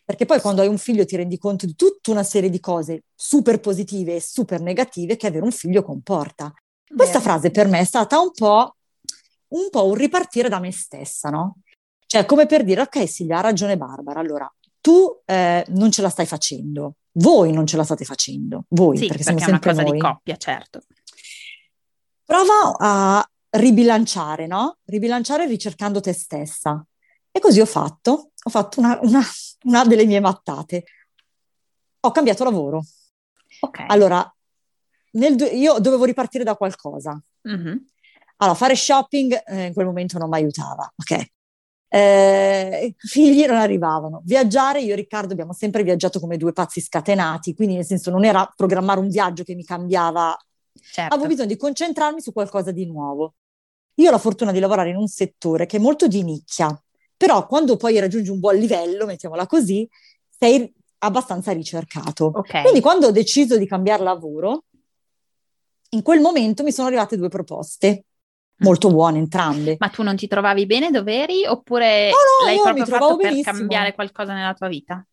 Perché 0.04 0.26
poi 0.26 0.42
quando 0.42 0.62
hai 0.62 0.68
un 0.68 0.78
figlio 0.78 1.06
ti 1.06 1.16
rendi 1.16 1.38
conto 1.38 1.66
di 1.66 1.76
tutta 1.76 2.12
una 2.12 2.24
serie 2.24 2.50
di 2.50 2.60
cose 2.60 3.04
super 3.14 3.60
positive 3.60 4.16
e 4.16 4.22
super 4.22 4.60
negative 4.60 5.16
che 5.16 5.28
avere 5.28 5.44
un 5.44 5.52
figlio 5.52 5.84
comporta. 5.84 6.52
Questa 6.96 7.20
Beh. 7.20 7.24
frase 7.24 7.52
per 7.52 7.68
me 7.68 7.80
è 7.80 7.84
stata 7.84 8.20
un 8.20 8.32
po' 8.34 8.76
un 9.50 9.70
po' 9.70 9.86
un 9.86 9.94
ripartire 9.96 10.50
da 10.50 10.60
me 10.60 10.72
stessa, 10.72 11.30
no? 11.30 11.58
Cioè, 12.06 12.26
come 12.26 12.46
per 12.46 12.64
dire, 12.64 12.82
ok 12.82 13.08
Silvia, 13.08 13.38
ha 13.38 13.42
ragione 13.42 13.78
Barbara, 13.78 14.20
allora 14.20 14.52
tu 14.82 15.22
eh, 15.26 15.64
non 15.70 15.92
ce 15.92 16.02
la 16.02 16.10
stai 16.10 16.26
facendo, 16.26 16.96
voi 17.14 17.52
non 17.52 17.68
ce 17.68 17.78
la 17.78 17.84
state 17.84 18.04
facendo, 18.04 18.66
voi, 18.70 18.98
sì, 18.98 19.08
perché, 19.08 19.24
perché 19.24 19.40
siamo 19.40 19.40
sempre 19.40 19.70
è 19.70 19.74
una 19.74 19.84
cosa 19.84 19.90
noi. 19.90 20.00
di 20.00 20.00
coppia, 20.00 20.36
certo. 20.38 20.82
Prova 22.26 22.76
a 22.80 23.30
ribilanciare, 23.52 24.48
no? 24.48 24.78
Ribilanciare 24.86 25.46
ricercando 25.46 26.00
te 26.00 26.14
stessa. 26.14 26.86
E 27.32 27.40
così 27.40 27.60
ho 27.60 27.66
fatto, 27.66 28.32
ho 28.42 28.50
fatto 28.50 28.80
una, 28.80 29.00
una, 29.02 29.22
una 29.64 29.86
delle 29.86 30.06
mie 30.06 30.20
mattate. 30.20 30.84
Ho 32.02 32.12
cambiato 32.12 32.44
lavoro. 32.44 32.84
Ok. 33.62 33.86
Allora, 33.88 34.34
nel, 35.12 35.40
io 35.54 35.80
dovevo 35.80 36.06
ripartire 36.06 36.44
da 36.44 36.56
qualcosa. 36.56 37.22
Mm-hmm. 37.48 37.78
Allora, 38.38 38.58
fare 38.58 38.76
shopping 38.76 39.44
eh, 39.48 39.66
in 39.66 39.74
quel 39.74 39.86
momento 39.86 40.18
non 40.18 40.30
mi 40.30 40.36
aiutava, 40.36 40.92
ok? 40.96 41.26
Eh, 41.92 42.94
figli 42.98 43.46
non 43.46 43.58
arrivavano. 43.58 44.22
Viaggiare, 44.24 44.82
io 44.82 44.94
e 44.94 44.96
Riccardo 44.96 45.34
abbiamo 45.34 45.54
sempre 45.54 45.84
viaggiato 45.84 46.20
come 46.20 46.38
due 46.38 46.54
pazzi 46.54 46.80
scatenati, 46.80 47.54
quindi 47.54 47.76
nel 47.76 47.86
senso 47.86 48.12
non 48.12 48.24
era 48.24 48.50
programmare 48.56 49.00
un 49.00 49.10
viaggio 49.10 49.44
che 49.44 49.56
mi 49.56 49.64
cambiava. 49.64 50.38
Certo. 50.74 51.14
Avevo 51.14 51.30
bisogno 51.30 51.48
di 51.48 51.58
concentrarmi 51.58 52.22
su 52.22 52.32
qualcosa 52.32 52.72
di 52.72 52.86
nuovo. 52.86 53.36
Io 53.96 54.08
ho 54.08 54.12
la 54.12 54.18
fortuna 54.18 54.52
di 54.52 54.60
lavorare 54.60 54.90
in 54.90 54.96
un 54.96 55.08
settore 55.08 55.66
che 55.66 55.78
è 55.78 55.80
molto 55.80 56.08
di 56.08 56.24
nicchia, 56.24 56.70
però 57.18 57.46
quando 57.48 57.76
poi 57.76 58.00
raggiungi 58.00 58.30
un 58.30 58.40
buon 58.40 58.56
livello, 58.56 59.06
mettiamola 59.06 59.46
così, 59.46 59.88
sei 60.30 60.74
abbastanza 61.00 61.52
ricercato. 61.52 62.32
Okay. 62.34 62.62
Quindi 62.62 62.82
quando 62.82 63.08
ho 63.08 63.12
deciso 63.12 63.58
di 63.58 63.68
cambiare 63.68 64.04
lavoro, 64.04 64.66
in 65.90 66.02
quel 66.02 66.22
momento 66.22 66.64
mi 66.64 66.72
sono 66.72 66.88
arrivate 66.88 67.18
due 67.18 67.30
proposte 67.30 68.06
molto 68.60 68.90
buone 68.90 69.18
entrambe. 69.18 69.76
Ma 69.80 69.90
tu 69.90 70.04
non 70.04 70.16
ti 70.16 70.28
trovavi 70.28 70.66
bene 70.66 70.92
dove 70.92 71.22
eri 71.22 71.46
oppure 71.46 72.10
no, 72.10 72.16
no, 72.16 72.46
l'hai 72.46 72.60
proprio 72.60 72.86
fatto 72.86 73.16
benissimo. 73.16 73.44
per 73.44 73.54
cambiare 73.54 73.94
qualcosa 73.94 74.34
nella 74.34 74.54
tua 74.54 74.68
vita? 74.68 75.06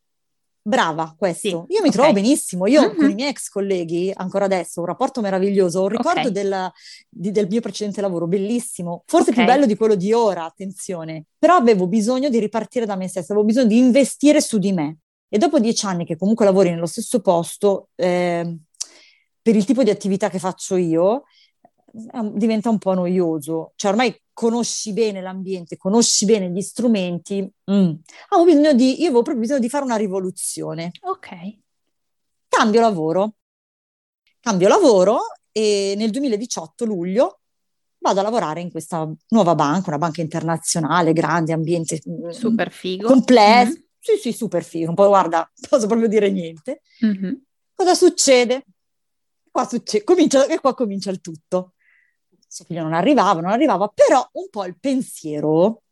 Brava, 0.67 1.15
questo. 1.17 1.67
Sì, 1.69 1.75
io 1.75 1.81
mi 1.81 1.89
okay. 1.89 1.91
trovo 1.93 2.13
benissimo. 2.13 2.67
Io 2.67 2.81
mm-hmm. 2.83 2.97
con 2.97 3.11
i 3.11 3.15
miei 3.15 3.29
ex 3.29 3.49
colleghi, 3.51 4.13
ancora 4.13 4.47
adesso, 4.47 4.81
un 4.81 4.87
rapporto 4.87 5.21
meraviglioso. 5.21 5.83
Un 5.83 5.89
ricordo 5.91 6.29
okay. 6.29 6.33
del, 6.33 6.73
di, 7.09 7.31
del, 7.31 7.47
mio 7.49 7.61
precedente 7.61 8.01
lavoro, 8.01 8.27
bellissimo. 8.27 9.05
Forse 9.07 9.31
okay. 9.31 9.45
più 9.45 9.53
bello 9.53 9.67
di 9.67 9.77
quello 9.77 9.95
di 9.95 10.13
ora, 10.13 10.43
attenzione. 10.43 11.27
Però 11.39 11.55
avevo 11.55 11.87
bisogno 11.87 12.29
di 12.29 12.41
ripartire 12.41 12.85
da 12.85 12.97
me 12.97 13.07
stessa, 13.07 13.33
avevo 13.33 13.47
bisogno 13.47 13.69
di 13.69 13.79
investire 13.79 14.41
su 14.41 14.59
di 14.59 14.73
me. 14.73 14.99
E 15.29 15.39
dopo 15.39 15.61
dieci 15.61 15.87
anni 15.87 16.05
che 16.05 16.17
comunque 16.17 16.45
lavori 16.45 16.71
nello 16.71 16.87
stesso 16.87 17.21
posto, 17.21 17.91
eh, 17.95 18.57
per 19.41 19.55
il 19.55 19.65
tipo 19.65 19.85
di 19.85 19.91
attività 19.91 20.29
che 20.29 20.41
faccio 20.41 20.75
io, 20.75 21.27
diventa 21.93 22.69
un 22.69 22.79
po' 22.79 22.95
noioso, 22.95 23.73
cioè 23.77 23.91
ormai 23.93 24.15
conosci 24.33 24.93
bene 24.93 25.21
l'ambiente, 25.21 25.77
conosci 25.77 26.27
bene 26.27 26.51
gli 26.51 26.61
strumenti, 26.61 27.41
mm. 27.71 27.93
avevo 28.29 28.45
bisogno 28.45 28.73
di, 28.75 29.01
io 29.01 29.07
avevo 29.07 29.23
proprio 29.23 29.39
bisogno 29.43 29.61
di 29.61 29.69
fare 29.69 29.85
una 29.85 29.97
rivoluzione. 29.97 30.91
Ok. 31.01 31.59
Cambio 32.49 32.81
lavoro, 32.81 33.35
cambio 34.41 34.69
lavoro 34.69 35.21
e 35.53 35.95
nel 35.97 36.11
2018, 36.11 36.85
luglio, 36.85 37.41
vado 37.99 38.21
a 38.21 38.23
lavorare 38.23 38.61
in 38.61 38.71
questa 38.71 39.11
nuova 39.29 39.55
banca, 39.55 39.89
una 39.89 39.99
banca 39.99 40.21
internazionale, 40.21 41.13
grande, 41.13 41.53
ambiente 41.53 42.01
mm, 42.09 42.29
super 42.29 42.71
figo. 42.71 43.09
Complesso. 43.09 43.71
Mm-hmm. 43.71 43.85
Sì, 43.99 44.17
sì, 44.21 44.33
super 44.33 44.63
figo. 44.63 44.91
Un 44.91 44.95
po' 44.95 45.09
guarda, 45.09 45.39
non 45.39 45.69
posso 45.69 45.87
proprio 45.87 46.09
dire 46.09 46.31
niente. 46.31 46.83
Mm-hmm. 47.05 47.33
Cosa 47.75 47.95
succede? 47.95 48.65
Qua 49.51 49.67
succede, 49.67 50.05
comincia, 50.05 50.47
e 50.47 50.61
qua 50.61 50.75
comincia 50.75 51.11
il 51.11 51.21
tutto. 51.21 51.73
Suo 52.49 52.65
figlio 52.65 52.83
non 52.83 52.95
arrivava, 52.95 53.41
non 53.41 53.51
arrivava, 53.51 53.91
però 53.93 54.27
un 54.33 54.49
po' 54.51 54.65
il 54.65 54.79
pensiero 54.79 55.83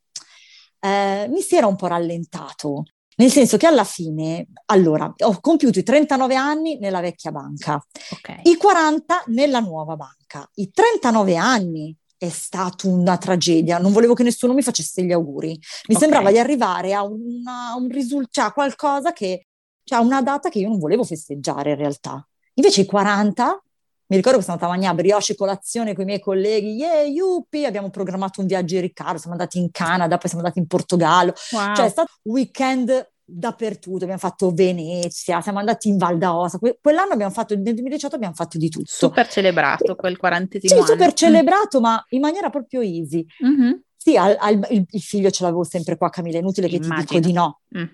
eh, 0.81 1.27
mi 1.29 1.41
si 1.41 1.57
era 1.57 1.67
un 1.67 1.77
po' 1.77 1.87
rallentato. 1.87 2.85
Nel 3.17 3.31
senso 3.31 3.57
che 3.57 3.67
alla 3.67 3.85
fine, 3.85 4.49
allora, 4.67 5.13
ho 5.17 5.39
compiuto 5.41 5.79
i 5.79 5.85
39 5.85 6.35
anni 6.35 6.79
nella 6.79 7.01
vecchia 7.01 7.31
banca, 7.31 7.81
okay. 8.11 8.41
i 8.43 8.57
40 8.57 9.25
nella 9.27 9.61
nuova 9.61 9.97
banca. 9.97 10.49
I 10.55 10.71
39 10.71 11.37
anni 11.37 11.97
è 12.17 12.29
stata 12.29 12.89
una 12.89 13.17
tragedia, 13.17 13.79
non 13.79 13.93
volevo 13.93 14.15
che 14.15 14.25
nessuno 14.25 14.53
mi 14.53 14.63
facesse 14.63 15.05
gli 15.05 15.13
auguri. 15.13 15.51
Mi 15.51 15.95
okay. 15.95 15.97
sembrava 15.97 16.31
di 16.31 16.39
arrivare 16.39 16.93
a, 16.93 17.05
una, 17.05 17.75
un 17.77 17.89
risultato, 17.89 18.31
cioè 18.33 18.53
qualcosa 18.53 19.13
che, 19.13 19.47
cioè 19.85 20.01
una 20.01 20.23
data 20.23 20.49
che 20.49 20.59
io 20.59 20.69
non 20.69 20.79
volevo 20.79 21.05
festeggiare 21.05 21.71
in 21.71 21.77
realtà. 21.77 22.27
Invece 22.55 22.83
i 22.83 22.87
40 22.87 23.63
mi 24.07 24.17
ricordo 24.17 24.39
che 24.39 24.45
sono 24.45 24.57
andata 24.57 24.73
a 24.73 24.77
mangiare 24.77 25.03
brioche 25.03 25.35
colazione 25.35 25.95
con 25.95 26.03
i 26.03 26.07
miei 26.07 26.21
colleghi, 26.21 26.75
yeah, 26.75 27.03
yuppie, 27.03 27.67
abbiamo 27.67 27.91
programmato 27.91 28.41
un 28.41 28.47
viaggio 28.47 28.75
in 28.75 28.83
Riccardo, 28.83 29.19
siamo 29.19 29.33
andati 29.33 29.59
in 29.59 29.71
Canada, 29.71 30.19
poi 30.19 30.29
siamo 30.29 30.45
andati 30.45 30.61
in 30.61 30.67
Portogallo, 30.67 31.33
wow. 31.53 31.75
cioè 31.75 31.87
è 31.87 31.89
stato 31.89 32.13
un 32.23 32.35
weekend 32.35 33.13
dappertutto, 33.27 34.03
abbiamo 34.03 34.19
fatto 34.19 34.53
Venezia, 34.53 35.41
siamo 35.41 35.59
andati 35.59 35.89
in 35.89 35.97
Val 35.97 36.19
d'Aosta, 36.19 36.59
que- 36.59 36.79
quell'anno 36.81 37.13
abbiamo 37.13 37.33
fatto, 37.33 37.55
nel 37.55 37.63
2018 37.63 38.15
abbiamo 38.15 38.35
fatto 38.35 38.59
di 38.59 38.69
tutto. 38.69 38.85
Super 38.87 39.27
celebrato 39.29 39.95
quel 39.97 40.19
quarantesimo 40.19 40.81
Sì, 40.81 40.87
super 40.87 41.13
celebrato, 41.15 41.79
mm. 41.79 41.83
ma 41.83 42.05
in 42.11 42.21
maniera 42.21 42.51
proprio 42.51 42.83
easy. 42.83 43.25
Mm-hmm. 43.45 43.73
Sì, 43.97 44.19
al, 44.19 44.37
al, 44.39 44.67
il, 44.69 44.85
il, 44.91 45.01
figlio 45.01 45.31
ce 45.31 45.45
l'avevo 45.45 45.65
sempre 45.65 45.97
qua, 45.97 46.11
Camilla, 46.11 46.37
è 46.37 46.41
inutile 46.41 46.69
che 46.69 46.77
Immagino. 46.77 47.05
ti 47.07 47.15
dico 47.15 47.27
di 47.27 47.33
no. 47.33 47.61
Mm. 47.79 47.85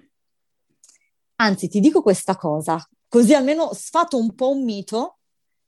Anzi, 1.37 1.69
ti 1.69 1.79
dico 1.79 2.03
questa 2.03 2.35
cosa, 2.35 2.85
così 3.09 3.33
almeno 3.33 3.71
sfato 3.73 4.19
un 4.19 4.35
po' 4.35 4.51
un 4.51 4.65
mito 4.65 5.20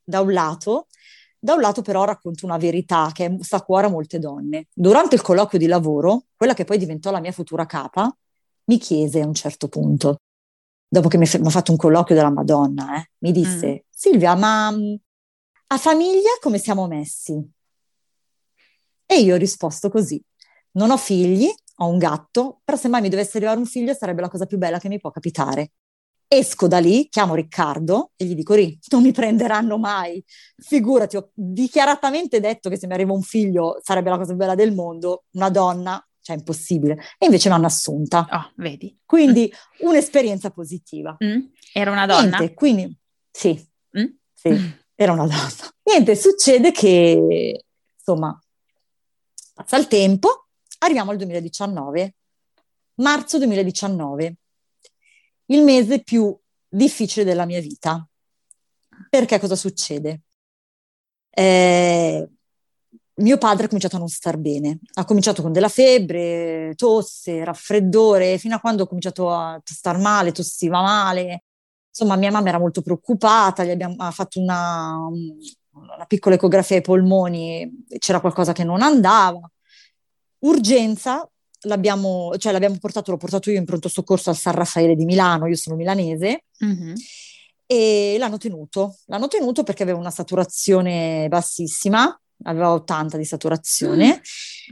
da 0.04 0.20
un 0.20 0.32
lato, 0.32 0.86
da 1.38 1.54
un 1.54 1.60
lato 1.60 1.82
però 1.82 2.04
racconto 2.04 2.46
una 2.46 2.56
verità 2.56 3.10
che 3.12 3.36
sta 3.40 3.56
a 3.56 3.62
cuore 3.62 3.86
a 3.86 3.90
molte 3.90 4.18
donne. 4.18 4.68
Durante 4.72 5.16
il 5.16 5.22
colloquio 5.22 5.58
di 5.58 5.66
lavoro, 5.66 6.26
quella 6.36 6.54
che 6.54 6.64
poi 6.64 6.78
diventò 6.78 7.10
la 7.10 7.20
mia 7.20 7.32
futura 7.32 7.66
capa, 7.66 8.14
mi 8.64 8.78
chiese 8.78 9.20
a 9.20 9.26
un 9.26 9.34
certo 9.34 9.68
punto, 9.68 10.18
dopo 10.86 11.08
che 11.08 11.18
mi 11.18 11.24
ha 11.24 11.50
fatto 11.50 11.72
un 11.72 11.76
colloquio 11.76 12.16
della 12.16 12.30
Madonna, 12.30 12.96
eh, 12.96 13.10
mi 13.18 13.32
disse, 13.32 13.72
mm. 13.72 13.76
Silvia, 13.88 14.34
ma 14.36 14.68
a 14.68 15.78
famiglia 15.78 16.30
come 16.40 16.58
siamo 16.58 16.86
messi? 16.86 17.42
E 19.06 19.20
io 19.20 19.34
ho 19.34 19.38
risposto 19.38 19.90
così, 19.90 20.22
non 20.72 20.90
ho 20.90 20.96
figli, 20.96 21.52
ho 21.76 21.88
un 21.88 21.98
gatto, 21.98 22.60
però 22.64 22.76
se 22.76 22.88
mai 22.88 23.00
mi 23.00 23.08
dovesse 23.08 23.38
arrivare 23.38 23.58
un 23.58 23.66
figlio 23.66 23.94
sarebbe 23.94 24.20
la 24.20 24.28
cosa 24.28 24.46
più 24.46 24.58
bella 24.58 24.78
che 24.78 24.88
mi 24.88 25.00
può 25.00 25.10
capitare. 25.10 25.72
Esco 26.34 26.66
da 26.66 26.78
lì, 26.78 27.10
chiamo 27.10 27.34
Riccardo 27.34 28.12
e 28.16 28.24
gli 28.24 28.34
dico, 28.34 28.54
Ri, 28.54 28.78
non 28.88 29.02
mi 29.02 29.12
prenderanno 29.12 29.76
mai. 29.76 30.24
Figurati, 30.56 31.18
ho 31.18 31.30
dichiaratamente 31.34 32.40
detto 32.40 32.70
che 32.70 32.78
se 32.78 32.86
mi 32.86 32.94
arriva 32.94 33.12
un 33.12 33.20
figlio 33.20 33.78
sarebbe 33.82 34.08
la 34.08 34.16
cosa 34.16 34.28
più 34.28 34.38
bella 34.38 34.54
del 34.54 34.72
mondo, 34.72 35.24
una 35.32 35.50
donna, 35.50 36.02
cioè 36.22 36.36
impossibile. 36.36 36.94
E 37.18 37.26
invece 37.26 37.50
mi 37.50 37.56
hanno 37.56 37.66
assunta. 37.66 38.26
Oh, 38.30 38.50
vedi. 38.56 38.98
Quindi 39.04 39.52
mm. 39.52 39.86
un'esperienza 39.86 40.48
positiva. 40.48 41.14
Mm. 41.22 41.40
Era 41.70 41.90
una 41.90 42.06
donna? 42.06 42.38
Niente, 42.38 42.54
quindi 42.54 42.98
sì, 43.30 43.68
mm? 43.98 44.06
sì, 44.32 44.74
era 44.94 45.12
una 45.12 45.26
donna. 45.26 45.50
Niente, 45.82 46.16
succede 46.16 46.72
che, 46.72 47.62
insomma, 47.94 48.42
passa 49.52 49.76
il 49.76 49.86
tempo, 49.86 50.46
arriviamo 50.78 51.10
al 51.10 51.18
2019, 51.18 52.14
marzo 52.94 53.36
2019 53.36 54.36
il 55.52 55.62
mese 55.62 56.02
più 56.02 56.36
difficile 56.68 57.24
della 57.24 57.44
mia 57.46 57.60
vita. 57.60 58.06
Perché 59.08 59.38
cosa 59.38 59.56
succede? 59.56 60.22
Eh, 61.30 62.28
mio 63.14 63.38
padre 63.38 63.64
ha 63.64 63.68
cominciato 63.68 63.96
a 63.96 63.98
non 63.98 64.08
star 64.08 64.36
bene, 64.38 64.78
ha 64.94 65.04
cominciato 65.04 65.42
con 65.42 65.52
della 65.52 65.68
febbre, 65.68 66.72
tosse, 66.76 67.44
raffreddore, 67.44 68.38
fino 68.38 68.56
a 68.56 68.60
quando 68.60 68.84
ha 68.84 68.86
cominciato 68.86 69.30
a 69.30 69.60
star 69.64 69.98
male, 69.98 70.32
tossiva 70.32 70.80
male. 70.80 71.44
Insomma, 71.88 72.16
mia 72.16 72.30
mamma 72.30 72.48
era 72.48 72.58
molto 72.58 72.80
preoccupata, 72.80 73.64
gli 73.64 73.70
abbiamo 73.70 73.96
fatto 74.12 74.40
una, 74.40 74.96
una 75.72 76.06
piccola 76.06 76.36
ecografia 76.36 76.76
ai 76.76 76.82
polmoni, 76.82 77.84
c'era 77.98 78.20
qualcosa 78.20 78.52
che 78.52 78.64
non 78.64 78.80
andava. 78.80 79.40
Urgenza, 80.40 81.28
l'abbiamo, 81.62 82.32
cioè 82.38 82.52
l'abbiamo 82.52 82.76
portato, 82.78 83.10
l'ho 83.10 83.16
portato 83.16 83.50
io 83.50 83.58
in 83.58 83.64
pronto 83.64 83.88
soccorso 83.88 84.30
al 84.30 84.36
San 84.36 84.54
Raffaele 84.54 84.94
di 84.94 85.04
Milano, 85.04 85.46
io 85.46 85.56
sono 85.56 85.76
milanese, 85.76 86.44
mm-hmm. 86.64 86.94
e 87.66 88.16
l'hanno 88.18 88.38
tenuto. 88.38 88.96
L'hanno 89.06 89.28
tenuto 89.28 89.62
perché 89.62 89.82
aveva 89.82 89.98
una 89.98 90.10
saturazione 90.10 91.26
bassissima, 91.28 92.18
aveva 92.44 92.72
80 92.72 93.16
di 93.16 93.24
saturazione. 93.24 94.20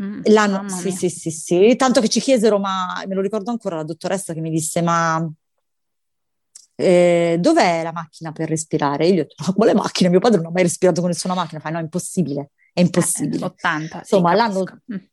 Mm. 0.02 0.20
L'hanno, 0.25 0.68
sì, 0.68 0.90
sì, 0.90 1.09
sì, 1.09 1.30
sì, 1.30 1.76
tanto 1.76 2.00
che 2.00 2.09
ci 2.09 2.20
chiesero, 2.20 2.59
ma 2.59 3.02
me 3.06 3.14
lo 3.14 3.20
ricordo 3.20 3.50
ancora 3.50 3.76
la 3.76 3.85
dottoressa 3.85 4.32
che 4.32 4.40
mi 4.40 4.50
disse, 4.50 4.82
ma 4.82 5.28
eh, 6.76 7.37
dov'è 7.38 7.82
la 7.82 7.92
macchina 7.92 8.32
per 8.32 8.49
respirare? 8.49 9.06
io 9.06 9.12
ho 9.12 9.16
detto, 9.16 9.35
ma 9.47 9.52
quale 9.52 9.75
macchina? 9.75 10.09
Mio 10.09 10.20
padre 10.20 10.38
non 10.38 10.47
ha 10.47 10.52
mai 10.52 10.62
respirato 10.62 11.00
con 11.00 11.11
nessuna 11.11 11.35
macchina. 11.35 11.61
Fa, 11.61 11.70
no, 11.70 11.78
è 11.78 11.82
impossibile, 11.82 12.52
è 12.73 12.80
impossibile. 12.80 13.44
Eh, 13.44 13.49
80, 13.49 13.99
Insomma, 13.99 14.30
sì, 14.30 14.37
l'hanno... 14.37 14.64
Mm 14.92 15.10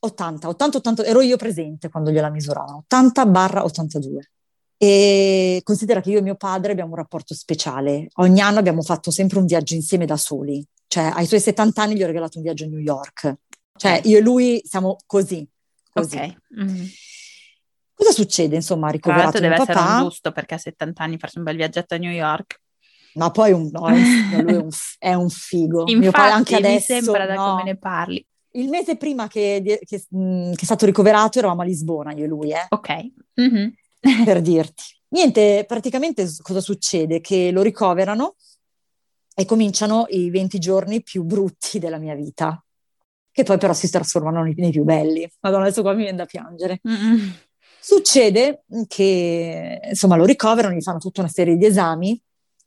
80, 0.00 0.48
80, 0.48 0.78
80, 0.78 1.04
ero 1.04 1.20
io 1.20 1.36
presente 1.36 1.90
quando 1.90 2.10
gliela 2.10 2.30
misuravano, 2.30 2.78
80 2.78 3.26
barra 3.26 3.64
82. 3.64 4.30
E 4.82 5.60
considera 5.62 6.00
che 6.00 6.10
io 6.10 6.20
e 6.20 6.22
mio 6.22 6.36
padre 6.36 6.72
abbiamo 6.72 6.92
un 6.92 6.96
rapporto 6.96 7.34
speciale. 7.34 8.08
Ogni 8.14 8.40
anno 8.40 8.58
abbiamo 8.58 8.80
fatto 8.80 9.10
sempre 9.10 9.38
un 9.38 9.44
viaggio 9.44 9.74
insieme 9.74 10.06
da 10.06 10.16
soli. 10.16 10.66
Cioè, 10.86 11.12
ai 11.14 11.26
suoi 11.26 11.38
70 11.38 11.82
anni 11.82 11.96
gli 11.96 12.02
ho 12.02 12.06
regalato 12.06 12.38
un 12.38 12.44
viaggio 12.44 12.64
a 12.64 12.68
New 12.68 12.78
York. 12.78 13.34
Cioè, 13.76 14.00
io 14.04 14.16
e 14.16 14.20
lui 14.22 14.62
siamo 14.64 14.96
così. 15.04 15.46
così. 15.92 16.16
Ok. 16.16 16.36
Mm-hmm. 16.62 16.86
Cosa 17.92 18.12
succede, 18.12 18.54
insomma, 18.54 18.88
ricoverato 18.88 19.38
deve 19.38 19.56
papà. 19.56 19.72
essere 19.72 19.86
un 19.86 20.02
giusto 20.04 20.32
perché 20.32 20.54
a 20.54 20.58
70 20.58 21.02
anni 21.02 21.18
farsi 21.18 21.36
un 21.36 21.44
bel 21.44 21.56
viaggetto 21.56 21.94
a 21.94 21.98
New 21.98 22.10
York. 22.10 22.62
Ma 23.14 23.30
poi 23.30 23.52
un, 23.52 23.68
no, 23.70 23.86
lui 23.90 24.54
è 24.54 24.56
un, 24.56 24.68
è 24.98 25.12
un 25.12 25.28
figo. 25.28 25.80
Infatti, 25.80 25.96
mio 25.98 26.10
padre 26.10 26.32
anche 26.32 26.56
adesso, 26.56 26.94
mi 26.94 27.02
sembra 27.02 27.26
da 27.26 27.34
no, 27.34 27.50
come 27.50 27.64
ne 27.64 27.76
parli 27.76 28.26
il 28.52 28.68
mese 28.68 28.96
prima 28.96 29.28
che, 29.28 29.60
che, 29.64 29.78
che, 29.86 30.04
è 30.06 30.64
stato 30.64 30.86
ricoverato 30.86 31.38
eravamo 31.38 31.62
a 31.62 31.64
Lisbona, 31.64 32.12
io 32.12 32.24
e 32.24 32.28
lui, 32.28 32.52
eh. 32.52 32.66
Ok. 32.68 33.10
Mm-hmm. 33.40 33.68
per 34.24 34.40
dirti. 34.40 34.82
Niente, 35.08 35.64
praticamente 35.66 36.26
cosa 36.42 36.60
succede? 36.60 37.20
Che 37.20 37.50
lo 37.50 37.62
ricoverano 37.62 38.36
e 39.34 39.44
cominciano 39.44 40.06
i 40.08 40.30
20 40.30 40.58
giorni 40.58 41.02
più 41.02 41.22
brutti 41.22 41.78
della 41.78 41.98
mia 41.98 42.14
vita, 42.14 42.62
che 43.32 43.42
poi 43.42 43.58
però 43.58 43.72
si 43.72 43.90
trasformano 43.90 44.42
nei, 44.42 44.54
nei 44.56 44.70
più 44.70 44.84
belli. 44.84 45.28
Madonna, 45.40 45.64
adesso 45.64 45.82
qua 45.82 45.92
mi 45.92 46.02
viene 46.02 46.16
da 46.16 46.26
piangere. 46.26 46.80
Mm-hmm. 46.88 47.30
Succede 47.80 48.64
che, 48.86 49.80
insomma, 49.88 50.16
lo 50.16 50.24
ricoverano, 50.24 50.74
gli 50.74 50.82
fanno 50.82 50.98
tutta 50.98 51.22
una 51.22 51.30
serie 51.30 51.56
di 51.56 51.64
esami. 51.64 52.20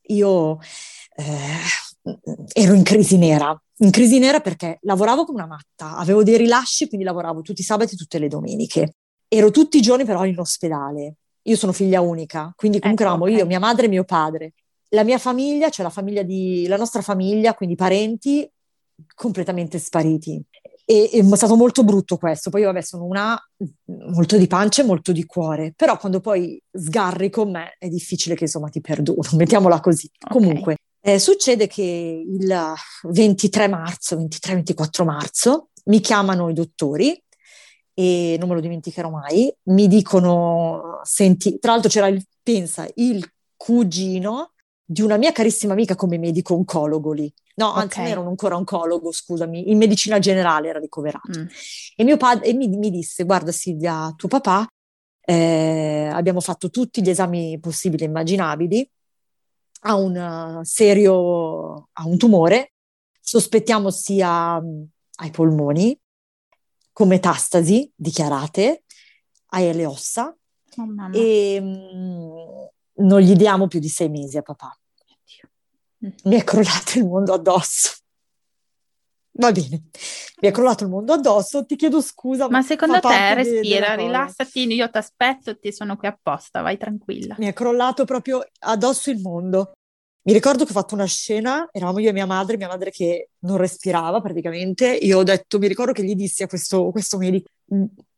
Io 0.07 0.59
eh, 1.15 1.59
ero 2.51 2.73
in 2.73 2.83
crisi 2.83 3.17
nera, 3.17 3.57
in 3.83 3.91
crisi 3.91 4.17
nera 4.17 4.39
perché 4.39 4.79
lavoravo 4.81 5.25
come 5.25 5.43
una 5.43 5.47
matta, 5.47 5.97
avevo 5.97 6.23
dei 6.23 6.37
rilasci, 6.37 6.87
quindi 6.87 7.05
lavoravo 7.05 7.41
tutti 7.41 7.61
i 7.61 7.65
sabati 7.65 7.93
e 7.93 7.97
tutte 7.97 8.17
le 8.17 8.29
domeniche. 8.29 8.95
Ero 9.27 9.51
tutti 9.51 9.77
i 9.77 9.81
giorni 9.81 10.05
però 10.05 10.25
in 10.25 10.39
ospedale. 10.39 11.15
Io 11.43 11.57
sono 11.57 11.73
figlia 11.73 11.99
unica, 11.99 12.53
quindi 12.55 12.79
comunque 12.79 13.03
ecco, 13.03 13.13
eravamo 13.13 13.31
okay. 13.31 13.43
io, 13.43 13.47
mia 13.47 13.59
madre 13.59 13.85
e 13.85 13.89
mio 13.89 14.05
padre. 14.05 14.53
La 14.89 15.03
mia 15.03 15.17
famiglia, 15.17 15.69
cioè 15.69 15.85
la 15.85 15.91
famiglia 15.91 16.23
di, 16.23 16.65
la 16.67 16.77
nostra 16.77 17.01
famiglia, 17.01 17.53
quindi 17.53 17.75
parenti, 17.75 18.49
completamente 19.13 19.79
spariti. 19.79 20.41
E, 20.85 21.09
e 21.11 21.19
è 21.19 21.35
stato 21.35 21.55
molto 21.57 21.83
brutto 21.83 22.17
questo. 22.17 22.49
Poi, 22.49 22.63
vabbè, 22.63 22.81
sono 22.81 23.03
una 23.03 23.37
molto 24.13 24.37
di 24.37 24.47
pancia 24.47 24.81
e 24.81 24.85
molto 24.85 25.11
di 25.11 25.25
cuore, 25.25 25.73
però 25.75 25.97
quando 25.97 26.21
poi 26.21 26.61
sgarri 26.71 27.29
con 27.29 27.51
me 27.51 27.75
è 27.77 27.89
difficile 27.89 28.35
che 28.35 28.43
insomma 28.43 28.69
ti 28.69 28.79
perdono, 28.79 29.19
mettiamola 29.35 29.81
così. 29.81 30.09
Okay. 30.13 30.39
Comunque, 30.39 30.77
eh, 31.05 31.19
succede 31.19 31.67
che 31.67 32.23
il 32.25 32.73
23 33.03 33.67
marzo, 33.67 34.15
23-24 34.15 35.03
marzo, 35.03 35.69
mi 35.85 35.99
chiamano 35.99 36.47
i 36.47 36.53
dottori 36.53 37.21
e 37.93 38.37
non 38.39 38.47
me 38.47 38.55
lo 38.55 38.61
dimenticherò 38.61 39.09
mai, 39.09 39.53
mi 39.63 39.87
dicono, 39.87 41.01
senti, 41.03 41.59
tra 41.59 41.73
l'altro 41.73 41.89
c'era 41.89 42.07
il, 42.07 42.25
pensa, 42.41 42.87
il 42.95 43.29
cugino 43.57 44.53
di 44.85 45.01
una 45.01 45.17
mia 45.17 45.33
carissima 45.33 45.73
amica 45.73 45.95
come 45.95 46.17
medico 46.17 46.53
oncologo 46.53 47.11
lì. 47.11 47.31
No, 47.55 47.73
anzi, 47.73 47.99
okay. 47.99 48.03
non 48.03 48.11
era 48.11 48.21
un 48.21 48.27
ancora 48.27 48.55
oncologo, 48.55 49.11
scusami, 49.11 49.69
in 49.71 49.77
medicina 49.77 50.19
generale 50.19 50.69
era 50.69 50.79
ricoverato. 50.79 51.37
Mm. 51.37 51.45
E 51.97 52.03
mio 52.05 52.17
padre 52.17 52.53
mi, 52.53 52.67
mi, 52.69 52.89
disse: 52.89 53.25
Guarda, 53.25 53.51
Silvia, 53.51 54.11
tuo 54.15 54.29
papà, 54.29 54.65
eh, 55.21 56.09
abbiamo 56.11 56.39
fatto 56.39 56.69
tutti 56.69 57.03
gli 57.03 57.09
esami 57.09 57.59
possibili 57.59 58.03
e 58.03 58.07
immaginabili, 58.07 58.89
ha 59.85 59.95
un 59.95 60.61
serio, 60.63 61.89
ha 61.91 62.05
un 62.05 62.17
tumore, 62.17 62.73
sospettiamo 63.19 63.89
sia 63.89 64.59
mm, 64.61 64.83
ai 65.15 65.31
polmoni, 65.31 65.97
con 66.91 67.07
metastasi 67.07 67.91
dichiarate, 67.95 68.83
hai 69.47 69.73
le 69.73 69.85
ossa, 69.85 70.27
oh, 70.27 71.09
e 71.11 71.59
mh, 71.59 71.67
mm, 71.67 73.05
non 73.07 73.19
gli 73.19 73.35
diamo 73.35 73.67
più 73.67 73.79
di 73.79 73.89
sei 73.89 74.09
mesi 74.09 74.37
a 74.37 74.41
papà. 74.41 74.77
Mm. 76.05 76.09
Mi 76.25 76.35
è 76.35 76.43
crollato 76.43 76.97
il 76.97 77.05
mondo 77.05 77.33
addosso. 77.33 78.02
Va 79.35 79.51
bene, 79.51 79.83
mi 80.41 80.47
è 80.47 80.51
crollato 80.51 80.83
il 80.83 80.91
mondo 80.91 81.13
addosso, 81.13 81.65
ti 81.65 81.75
chiedo 81.75 82.01
scusa. 82.01 82.47
Ma 82.49 82.61
secondo 82.61 82.99
te 82.99 83.33
respira, 83.33 83.95
rilassati, 83.95 84.71
io 84.71 84.89
ti 84.89 84.97
aspetto, 84.97 85.57
ti 85.57 85.73
sono 85.73 85.95
qui 85.95 86.07
apposta, 86.07 86.61
vai 86.61 86.77
tranquilla. 86.77 87.35
Mi 87.39 87.47
è 87.47 87.53
crollato 87.53 88.05
proprio 88.05 88.45
addosso 88.59 89.09
il 89.09 89.19
mondo. 89.19 89.71
Mi 90.25 90.33
ricordo 90.33 90.63
che 90.63 90.69
ho 90.69 90.73
fatto 90.73 90.93
una 90.93 91.05
scena, 91.05 91.67
eravamo 91.71 91.99
io 91.99 92.09
e 92.09 92.13
mia 92.13 92.27
madre, 92.27 92.57
mia 92.57 92.67
madre 92.67 92.91
che 92.91 93.31
non 93.39 93.57
respirava 93.57 94.21
praticamente, 94.21 94.87
io 94.95 95.17
ho 95.17 95.23
detto, 95.23 95.57
mi 95.57 95.67
ricordo 95.67 95.91
che 95.91 96.03
gli 96.03 96.15
dissi 96.15 96.43
a 96.43 96.47
questo, 96.47 96.91
questo 96.91 97.17
medico, 97.17 97.49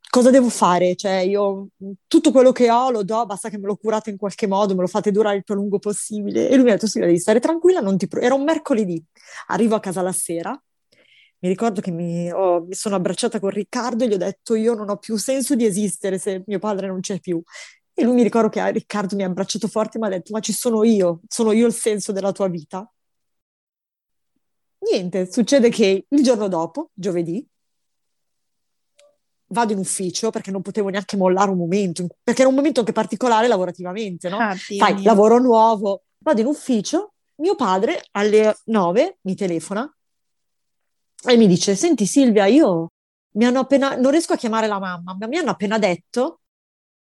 cosa 0.08 0.30
devo 0.30 0.48
fare? 0.48 0.94
Cioè, 0.94 1.16
io 1.22 1.68
tutto 2.06 2.30
quello 2.30 2.52
che 2.52 2.70
ho 2.70 2.90
lo 2.90 3.02
do, 3.02 3.26
basta 3.26 3.48
che 3.48 3.58
me 3.58 3.66
lo 3.66 3.76
curate 3.76 4.10
in 4.10 4.16
qualche 4.18 4.46
modo, 4.46 4.74
me 4.74 4.82
lo 4.82 4.86
fate 4.86 5.10
durare 5.10 5.38
il 5.38 5.44
più 5.44 5.54
a 5.54 5.56
lungo 5.56 5.78
possibile. 5.78 6.48
E 6.48 6.54
lui 6.54 6.64
mi 6.64 6.70
ha 6.70 6.74
detto: 6.74 6.86
Sì, 6.86 7.00
devi 7.00 7.18
stare 7.18 7.40
tranquilla, 7.40 7.80
non 7.80 7.96
ti 7.96 8.06
pro-". 8.06 8.20
era 8.20 8.34
un 8.34 8.44
mercoledì. 8.44 9.02
Arrivo 9.48 9.74
a 9.74 9.80
casa 9.80 10.02
la 10.02 10.12
sera. 10.12 10.58
Mi 11.38 11.48
ricordo 11.48 11.80
che 11.80 11.90
mi, 11.90 12.30
oh, 12.32 12.64
mi 12.64 12.74
sono 12.74 12.96
abbracciata 12.96 13.38
con 13.40 13.50
Riccardo 13.50 14.04
e 14.04 14.08
gli 14.08 14.14
ho 14.14 14.18
detto: 14.18 14.54
Io 14.54 14.74
non 14.74 14.88
ho 14.88 14.96
più 14.96 15.16
senso 15.16 15.54
di 15.54 15.64
esistere 15.66 16.18
se 16.18 16.42
mio 16.46 16.58
padre 16.58 16.86
non 16.86 17.00
c'è 17.00 17.20
più. 17.20 17.42
E 17.92 18.02
lui 18.02 18.14
mi 18.14 18.22
ricordo 18.22 18.48
che 18.48 18.70
Riccardo 18.70 19.16
mi 19.16 19.22
ha 19.22 19.26
abbracciato 19.26 19.68
forte 19.68 19.98
e 19.98 20.00
mi 20.00 20.06
ha 20.06 20.10
detto: 20.10 20.32
Ma 20.32 20.40
ci 20.40 20.52
sono 20.52 20.82
io, 20.84 21.20
sono 21.28 21.52
io 21.52 21.66
il 21.66 21.74
senso 21.74 22.12
della 22.12 22.32
tua 22.32 22.48
vita. 22.48 22.90
Niente, 24.78 25.30
succede 25.30 25.68
che 25.68 26.06
il 26.08 26.22
giorno 26.22 26.48
dopo, 26.48 26.90
giovedì, 26.94 27.46
vado 29.48 29.72
in 29.72 29.78
ufficio 29.78 30.30
perché 30.30 30.50
non 30.50 30.62
potevo 30.62 30.88
neanche 30.88 31.16
mollare 31.16 31.50
un 31.50 31.58
momento, 31.58 32.06
perché 32.22 32.42
era 32.42 32.50
un 32.50 32.56
momento 32.56 32.80
anche 32.80 32.92
particolare 32.92 33.48
lavorativamente, 33.48 34.28
no? 34.28 34.38
Ah, 34.38 34.54
Fai 34.54 35.02
lavoro 35.02 35.38
nuovo, 35.38 36.04
vado 36.18 36.40
in 36.40 36.46
ufficio, 36.46 37.14
mio 37.36 37.54
padre 37.54 38.02
alle 38.12 38.56
9 38.66 39.18
mi 39.22 39.34
telefona 39.34 39.90
e 41.26 41.36
mi 41.36 41.46
dice, 41.46 41.74
senti 41.74 42.06
Silvia, 42.06 42.46
io 42.46 42.92
mi 43.32 43.44
hanno 43.44 43.60
appena, 43.60 43.96
non 43.96 44.10
riesco 44.10 44.32
a 44.32 44.36
chiamare 44.36 44.66
la 44.66 44.78
mamma, 44.78 45.16
ma 45.18 45.26
mi 45.26 45.36
hanno 45.36 45.50
appena 45.50 45.78
detto 45.78 46.40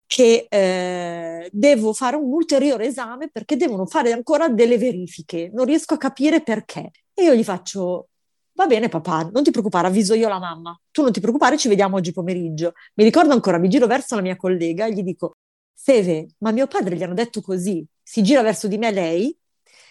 che 0.05 0.47
eh, 0.49 1.49
devo 1.51 1.93
fare 1.93 2.15
un 2.17 2.31
ulteriore 2.33 2.85
esame 2.87 3.29
perché 3.29 3.55
devono 3.55 3.85
fare 3.85 4.11
ancora 4.11 4.49
delle 4.49 4.77
verifiche, 4.77 5.49
non 5.53 5.65
riesco 5.65 5.93
a 5.93 5.97
capire 5.97 6.41
perché. 6.43 6.91
E 7.13 7.23
io 7.23 7.33
gli 7.33 7.43
faccio, 7.43 8.09
Va 8.53 8.67
bene 8.67 8.89
papà, 8.89 9.29
non 9.33 9.43
ti 9.43 9.51
preoccupare, 9.51 9.87
avviso 9.87 10.13
io 10.13 10.27
la 10.27 10.37
mamma. 10.39 10.79
Tu 10.91 11.01
non 11.01 11.11
ti 11.11 11.19
preoccupare, 11.19 11.57
ci 11.57 11.67
vediamo 11.67 11.95
oggi 11.95 12.11
pomeriggio. 12.11 12.73
Mi 12.95 13.03
ricordo 13.03 13.33
ancora, 13.33 13.57
mi 13.57 13.69
giro 13.69 13.87
verso 13.87 14.15
la 14.15 14.21
mia 14.21 14.35
collega 14.35 14.85
e 14.85 14.93
gli 14.93 15.03
dico, 15.03 15.37
Feve, 15.73 16.27
ma 16.39 16.51
mio 16.51 16.67
padre 16.67 16.95
gli 16.95 17.03
hanno 17.03 17.13
detto 17.13 17.41
così. 17.41 17.83
Si 18.03 18.21
gira 18.21 18.41
verso 18.41 18.67
di 18.67 18.77
me 18.77 18.91
lei 18.91 19.35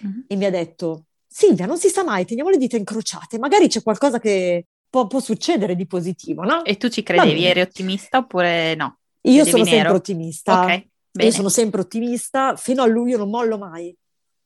uh-huh. 0.03 0.25
e 0.29 0.37
mi 0.37 0.45
ha 0.45 0.51
detto, 0.51 1.07
Silvia, 1.33 1.67
non 1.67 1.79
si 1.79 1.89
sa 1.89 2.03
mai, 2.03 2.25
teniamo 2.25 2.51
le 2.51 2.57
dita 2.57 2.77
incrociate, 2.77 3.39
magari 3.39 3.69
c'è 3.69 3.83
qualcosa 3.83 4.19
che 4.19 4.67
può, 4.89 5.07
può 5.07 5.21
succedere 5.21 5.77
di 5.77 5.87
positivo, 5.87 6.43
no? 6.43 6.65
E 6.65 6.77
tu 6.77 6.89
ci 6.89 7.05
credevi, 7.05 7.45
eri 7.45 7.61
ottimista 7.61 8.19
oppure 8.19 8.75
no? 8.75 8.99
Io 9.23 9.45
sono 9.45 9.63
nero. 9.63 9.77
sempre 9.77 9.95
ottimista. 9.95 10.61
Ok. 10.61 10.67
Bene. 11.13 11.29
Io 11.29 11.31
sono 11.33 11.49
sempre 11.49 11.81
ottimista, 11.81 12.57
fino 12.57 12.83
a 12.83 12.87
luglio 12.87 13.19
non 13.19 13.31
mollo 13.31 13.59
mai, 13.59 13.95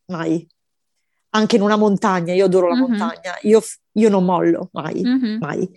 mai 0.07 0.47
anche 1.35 1.57
in 1.57 1.62
una 1.62 1.76
montagna, 1.76 2.33
io 2.33 2.47
adoro 2.47 2.69
la 2.69 2.75
mm-hmm. 2.75 2.88
montagna, 2.88 3.38
io, 3.43 3.61
io, 3.92 4.09
non 4.09 4.25
mollo 4.25 4.68
mai, 4.73 5.03
mm-hmm. 5.03 5.38
mai. 5.38 5.70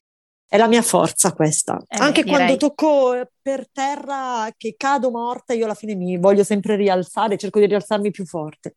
È 0.50 0.56
la 0.56 0.67
mia 0.67 0.82
forza 0.82 1.34
questa. 1.34 1.78
Eh, 1.88 1.98
anche 1.98 2.24
direi. 2.24 2.38
quando 2.38 2.58
tocco 2.58 3.28
per 3.41 3.67
terra 3.72 4.50
che 4.56 4.76
cado 4.78 5.12
morta, 5.12 5.54
io 5.54 5.65
alla 5.65 5.74
fine 5.74 5.96
mi 5.96 6.17
voglio 6.17 6.43
sempre 6.43 6.76
rialzare, 6.76 7.38
cerco 7.38 7.60
di 7.60 7.65
rialzarmi 7.65 8.12
più 8.12 8.26
forte. 8.26 8.76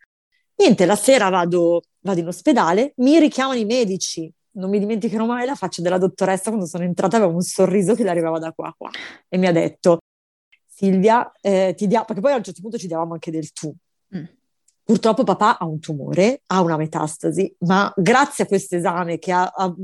Niente, 0.60 0.84
la 0.84 0.94
sera 0.94 1.30
vado, 1.30 1.80
vado 2.00 2.20
in 2.20 2.26
ospedale, 2.26 2.92
mi 2.96 3.18
richiamano 3.18 3.58
i 3.58 3.64
medici, 3.64 4.30
non 4.52 4.68
mi 4.68 4.78
dimenticherò 4.78 5.24
mai 5.24 5.46
la 5.46 5.54
faccia 5.54 5.80
della 5.80 5.96
dottoressa 5.96 6.50
quando 6.50 6.66
sono 6.66 6.84
entrata, 6.84 7.16
aveva 7.16 7.32
un 7.32 7.40
sorriso 7.40 7.94
che 7.94 8.02
le 8.02 8.10
arrivava 8.10 8.38
da 8.38 8.52
qua 8.52 8.68
a 8.68 8.74
qua 8.76 8.90
e 9.26 9.38
mi 9.38 9.46
ha 9.46 9.52
detto 9.52 10.00
Silvia, 10.66 11.32
eh, 11.40 11.72
ti 11.74 11.86
dia, 11.86 12.04
perché 12.04 12.20
poi 12.20 12.32
a 12.32 12.36
un 12.36 12.42
certo 12.42 12.60
punto 12.60 12.76
ci 12.76 12.86
diamo 12.86 13.10
anche 13.10 13.30
del 13.30 13.52
tu. 13.52 13.74
Mm. 14.14 14.24
Purtroppo 14.84 15.24
papà 15.24 15.56
ha 15.58 15.64
un 15.64 15.80
tumore, 15.80 16.42
ha 16.48 16.60
una 16.60 16.76
metastasi, 16.76 17.56
ma 17.60 17.90
grazie 17.96 18.44
a 18.44 18.46
questo 18.46 18.76
esame 18.76 19.18
che 19.18 19.32
ha, 19.32 19.44
ha, 19.44 19.74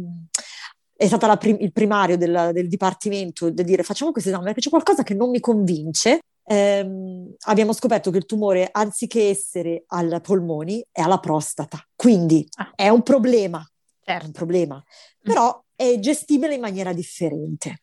è 0.95 1.07
stato 1.07 1.35
prim- 1.39 1.61
il 1.61 1.73
primario 1.73 2.19
del, 2.19 2.51
del 2.53 2.69
dipartimento 2.69 3.49
di 3.49 3.65
dire 3.65 3.83
facciamo 3.83 4.13
questo 4.13 4.29
esame 4.29 4.45
perché 4.45 4.61
c'è 4.61 4.69
qualcosa 4.69 5.03
che 5.03 5.15
non 5.15 5.31
mi 5.31 5.41
convince, 5.41 6.21
ehm, 6.47 7.35
abbiamo 7.47 7.73
scoperto 7.73 8.11
che 8.11 8.19
il 8.19 8.27
tumore, 8.27 8.69
anziché 8.71 9.29
essere 9.29 9.85
ai 9.89 10.21
polmoni, 10.21 10.85
è 10.91 11.01
alla 11.01 11.19
prostata. 11.19 11.79
Quindi 11.95 12.47
ah. 12.57 12.73
è 12.75 12.89
un 12.89 13.03
problema, 13.03 13.65
certo. 14.01 14.23
è 14.23 14.27
un 14.27 14.33
problema, 14.33 14.77
mm. 14.77 15.23
però 15.23 15.63
è 15.75 15.99
gestibile 15.99 16.55
in 16.55 16.61
maniera 16.61 16.93
differente. 16.93 17.83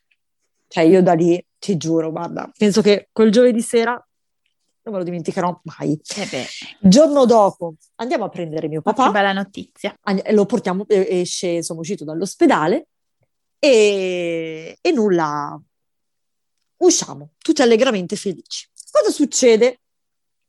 Cioè 0.67 0.83
io 0.83 1.03
da 1.03 1.13
lì, 1.13 1.43
ti 1.59 1.77
giuro, 1.77 2.11
guarda, 2.11 2.49
penso 2.57 2.81
che 2.81 3.09
quel 3.11 3.31
giovedì 3.31 3.61
sera 3.61 4.03
non 4.85 4.93
me 4.93 4.99
lo 4.99 5.05
dimenticherò 5.05 5.61
mai. 5.63 5.99
Eh 6.17 6.45
giorno 6.79 7.25
dopo 7.25 7.75
andiamo 7.95 8.25
a 8.25 8.29
prendere 8.29 8.67
mio 8.67 8.81
papà. 8.81 9.05
Che 9.05 9.11
bella 9.11 9.31
notizia. 9.31 9.97
Lo 10.31 10.45
portiamo, 10.45 10.85
esce, 10.87 11.47
insomma, 11.47 11.79
uscito 11.79 12.03
dall'ospedale 12.03 12.87
e, 13.59 14.77
e 14.81 14.91
nulla. 14.91 15.61
Usciamo, 16.83 17.31
tutti 17.37 17.61
allegramente 17.61 18.17
felici. 18.17 18.67
Cosa 18.91 19.09
succede? 19.09 19.79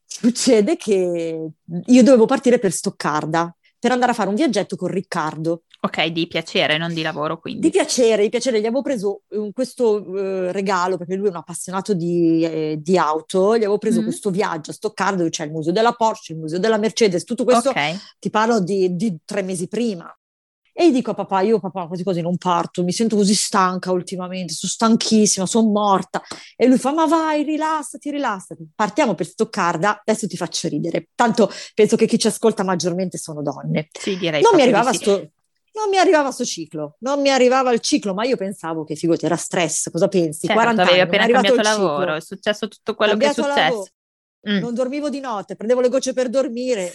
Succede 0.05 0.77
che 0.77 1.49
io 1.87 2.03
dovevo 2.03 2.27
partire 2.27 2.59
per 2.59 2.73
Stoccarda 2.73 3.55
per 3.79 3.92
andare 3.92 4.12
a 4.12 4.14
fare 4.14 4.31
un 4.31 4.35
viaggetto 4.35 4.77
con 4.77 4.88
Riccardo. 4.88 5.64
Ok, 5.81 6.07
di 6.07 6.27
piacere, 6.27 6.79
non 6.79 6.92
di 6.92 7.03
lavoro 7.03 7.38
quindi. 7.38 7.61
Di 7.61 7.70
piacere, 7.70 8.23
di 8.23 8.31
piacere. 8.31 8.59
Gli 8.59 8.64
avevo 8.64 8.83
preso 8.83 9.23
um, 9.29 9.53
questo 9.53 10.03
uh, 10.03 10.51
regalo, 10.51 10.97
perché 10.97 11.14
lui 11.14 11.27
è 11.27 11.31
un 11.31 11.37
appassionato 11.37 11.92
di, 11.92 12.42
eh, 12.42 12.79
di 12.81 12.97
auto, 12.97 13.55
gli 13.55 13.59
avevo 13.62 13.79
preso 13.79 14.01
mm. 14.01 14.05
questo 14.05 14.31
viaggio 14.31 14.70
a 14.70 14.75
Stoccarda 14.75 15.18
dove 15.18 15.31
c'è 15.31 15.44
il 15.44 15.53
museo 15.53 15.73
della 15.73 15.92
Porsche, 15.92 16.33
il 16.33 16.38
museo 16.38 16.59
della 16.59 16.79
Mercedes, 16.79 17.25
tutto 17.25 17.44
questo 17.44 17.68
okay. 17.68 17.97
ti 18.18 18.31
parlo 18.31 18.61
di, 18.61 18.97
di 18.97 19.18
tre 19.25 19.42
mesi 19.42 19.68
prima. 19.68 20.12
E 20.76 20.90
gli 20.90 20.92
dico 20.92 21.12
a 21.12 21.14
papà, 21.14 21.42
io 21.42 21.60
papà 21.60 21.87
così 21.87 22.02
così 22.02 22.20
non 22.20 22.37
parto, 22.37 22.82
mi 22.82 22.90
sento 22.90 23.14
così 23.14 23.32
stanca 23.32 23.92
ultimamente, 23.92 24.54
sono 24.54 24.72
stanchissima, 24.72 25.46
sono 25.46 25.70
morta. 25.70 26.20
E 26.56 26.66
lui 26.66 26.78
fa, 26.78 26.92
ma 26.92 27.06
vai, 27.06 27.44
rilassati, 27.44 28.10
rilassati. 28.10 28.68
Partiamo 28.74 29.14
per 29.14 29.26
Stoccarda, 29.26 30.02
adesso 30.04 30.26
ti 30.26 30.37
faccio 30.37 30.66
ridere. 30.66 31.10
Tanto 31.14 31.48
penso 31.74 31.94
che 31.94 32.06
chi 32.06 32.18
ci 32.18 32.26
ascolta 32.26 32.64
maggiormente 32.64 33.18
sono 33.18 33.40
donne. 33.40 33.87
Sì, 33.92 34.18
direi 34.18 34.42
Non 34.42 34.56
mi 34.56 34.62
arrivava 34.62 34.90
sì. 34.90 34.96
sto... 34.96 35.30
Non 35.74 35.88
mi 35.90 35.98
arrivava 35.98 36.30
sto 36.30 36.44
ciclo, 36.44 36.96
non 37.00 37.20
mi 37.20 37.30
arrivava 37.30 37.72
il 37.72 37.80
ciclo, 37.80 38.14
ma 38.14 38.24
io 38.24 38.37
pensavo 38.37 38.84
che 38.84 38.94
figurati 38.94 39.24
era 39.24 39.37
stress, 39.37 39.90
cosa 39.90 40.06
pensi? 40.06 40.46
Certo, 40.46 40.54
40 40.54 40.82
avevi 40.82 41.00
anni, 41.00 41.08
appena 41.08 41.26
cambiato 41.26 41.62
lavoro, 41.62 42.14
è 42.14 42.20
successo 42.20 42.68
tutto 42.68 42.94
quello 42.94 43.16
che 43.16 43.26
è 43.26 43.32
successo. 43.32 43.87
Mm. 44.48 44.58
Non 44.58 44.72
dormivo 44.72 45.10
di 45.10 45.18
notte, 45.18 45.56
prendevo 45.56 45.80
le 45.80 45.88
gocce 45.88 46.12
per 46.12 46.28
dormire, 46.28 46.94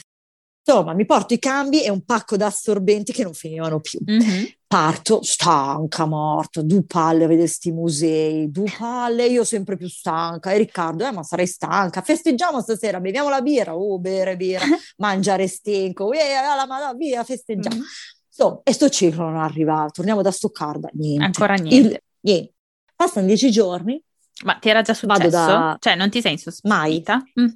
Insomma, 0.62 0.94
mi 0.94 1.06
porto 1.06 1.34
i 1.34 1.40
cambi 1.40 1.84
e 1.84 1.90
un 1.90 2.04
pacco 2.04 2.38
d'assorbenti 2.38 3.12
che 3.12 3.24
non 3.24 3.34
finivano 3.34 3.80
più. 3.80 4.00
Mm-hmm. 4.10 4.44
Parto 4.68 5.24
stanca, 5.24 6.06
morta, 6.06 6.62
due 6.62 6.84
palle 6.84 7.24
a 7.24 7.28
vedere 7.28 7.48
questi 7.48 7.72
musei, 7.72 8.52
due 8.52 8.72
palle, 8.78 9.26
io 9.26 9.44
sempre 9.44 9.78
più 9.78 9.88
stanca. 9.88 10.52
E 10.52 10.58
Riccardo, 10.58 11.08
eh, 11.08 11.12
ma 11.12 11.24
sarei 11.24 11.48
stanca, 11.48 12.02
festeggiamo 12.02 12.62
stasera, 12.62 13.00
beviamo 13.00 13.30
la 13.30 13.42
birra, 13.42 13.76
oh, 13.76 13.98
bere 13.98 14.36
birra, 14.36 14.66
mangiare 14.98 15.48
stinco, 15.48 16.12
eh, 16.12 16.18
la 16.56 16.66
madonna, 16.68 16.94
via, 16.94 17.24
festeggiamo. 17.24 17.76
Mm-hmm. 17.76 17.86
Insomma, 18.28 18.62
e 18.64 18.74
sto 18.74 18.90
ciclo 18.90 19.24
non 19.24 19.38
arriva, 19.38 19.88
torniamo 19.92 20.22
da 20.22 20.32
Stoccarda, 20.32 20.90
niente. 20.94 21.26
Ancora 21.26 21.56
niente. 21.56 21.76
Il, 21.76 22.02
niente. 22.22 22.54
Passano 22.96 23.26
dieci 23.26 23.50
giorni. 23.50 24.02
Ma 24.44 24.56
ti 24.56 24.70
era 24.70 24.82
già 24.82 24.94
successo? 24.94 25.30
Da... 25.30 25.78
Cioè, 25.80 25.96
non 25.96 26.10
ti 26.10 26.22
sei 26.22 26.34
insospetita? 26.34 27.16
Mai. 27.16 27.46
Mm. 27.46 27.54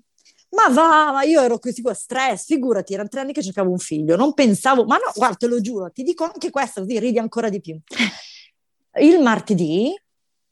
Ma 0.54 0.72
va, 0.72 1.12
ma 1.12 1.24
io 1.24 1.42
ero 1.42 1.58
così 1.58 1.82
qua, 1.82 1.94
stress, 1.94 2.46
figurati, 2.46 2.94
erano 2.94 3.10
tre 3.10 3.22
anni 3.22 3.34
che 3.34 3.42
cercavo 3.42 3.72
un 3.72 3.80
figlio, 3.80 4.16
non 4.16 4.34
pensavo, 4.34 4.86
ma 4.86 4.98
no, 4.98 5.12
guarda, 5.16 5.36
te 5.36 5.48
lo 5.48 5.60
giuro, 5.62 5.90
ti 5.92 6.04
dico 6.04 6.26
anche 6.26 6.52
questo, 6.52 6.82
così 6.82 7.00
ridi 7.00 7.18
ancora 7.18 7.50
di 7.50 7.60
più. 7.60 7.80
Il 9.02 9.20
martedì, 9.22 9.92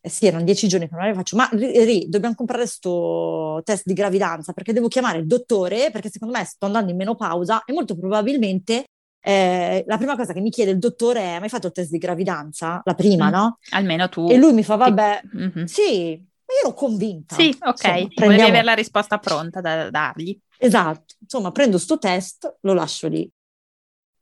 eh 0.04 0.10
sì, 0.10 0.26
erano 0.26 0.44
dieci 0.44 0.68
giorni 0.68 0.90
che 0.90 0.96
non 0.96 1.06
le 1.06 1.14
faccio, 1.14 1.36
ma 1.36 1.48
ri, 1.52 2.08
dobbiamo 2.10 2.34
comprare 2.34 2.64
questo 2.64 3.62
test 3.64 3.84
di 3.86 3.94
gravidanza 3.94 4.52
perché 4.52 4.74
devo 4.74 4.88
chiamare 4.88 5.20
il 5.20 5.28
dottore, 5.28 5.92
perché 5.92 6.10
secondo 6.10 6.36
me 6.36 6.44
sto 6.46 6.66
andando 6.66 6.90
in 6.90 6.98
menopausa 6.98 7.64
e 7.66 7.74
molto 7.74 7.96
probabilmente 7.96 8.86
eh, 9.24 9.84
la 9.86 9.98
prima 9.98 10.16
cosa 10.16 10.34
che 10.34 10.42
mi 10.42 10.50
chiede 10.50 10.72
il 10.72 10.80
dottore 10.80 11.20
è: 11.20 11.34
hai 11.34 11.40
mai 11.40 11.50
fatto 11.50 11.68
il 11.68 11.74
test 11.74 11.92
di 11.92 12.00
gravidanza? 12.00 12.82
La 12.84 12.96
prima, 12.96 13.28
mm. 13.28 13.32
no? 13.32 13.60
Almeno 13.70 14.10
tu. 14.10 14.28
E 14.28 14.38
lui 14.38 14.54
mi 14.54 14.64
fa: 14.64 14.76
Vabbè, 14.78 15.22
mm-hmm. 15.38 15.64
sì, 15.66 16.26
io 16.52 16.68
ero 16.68 16.74
convinta. 16.74 17.36
Sì, 17.36 17.50
ok, 17.50 17.68
Insomma, 17.68 17.94
prendiamo... 17.94 18.14
volevi 18.16 18.42
avere 18.42 18.64
la 18.64 18.74
risposta 18.74 19.18
pronta 19.18 19.62
da, 19.62 19.76
da 19.76 19.90
dargli. 19.90 20.38
Esatto, 20.58 21.16
insomma, 21.20 21.52
prendo 21.52 21.78
sto 21.78 21.98
test, 21.98 22.58
lo 22.62 22.74
lascio 22.74 23.08
lì, 23.08 23.30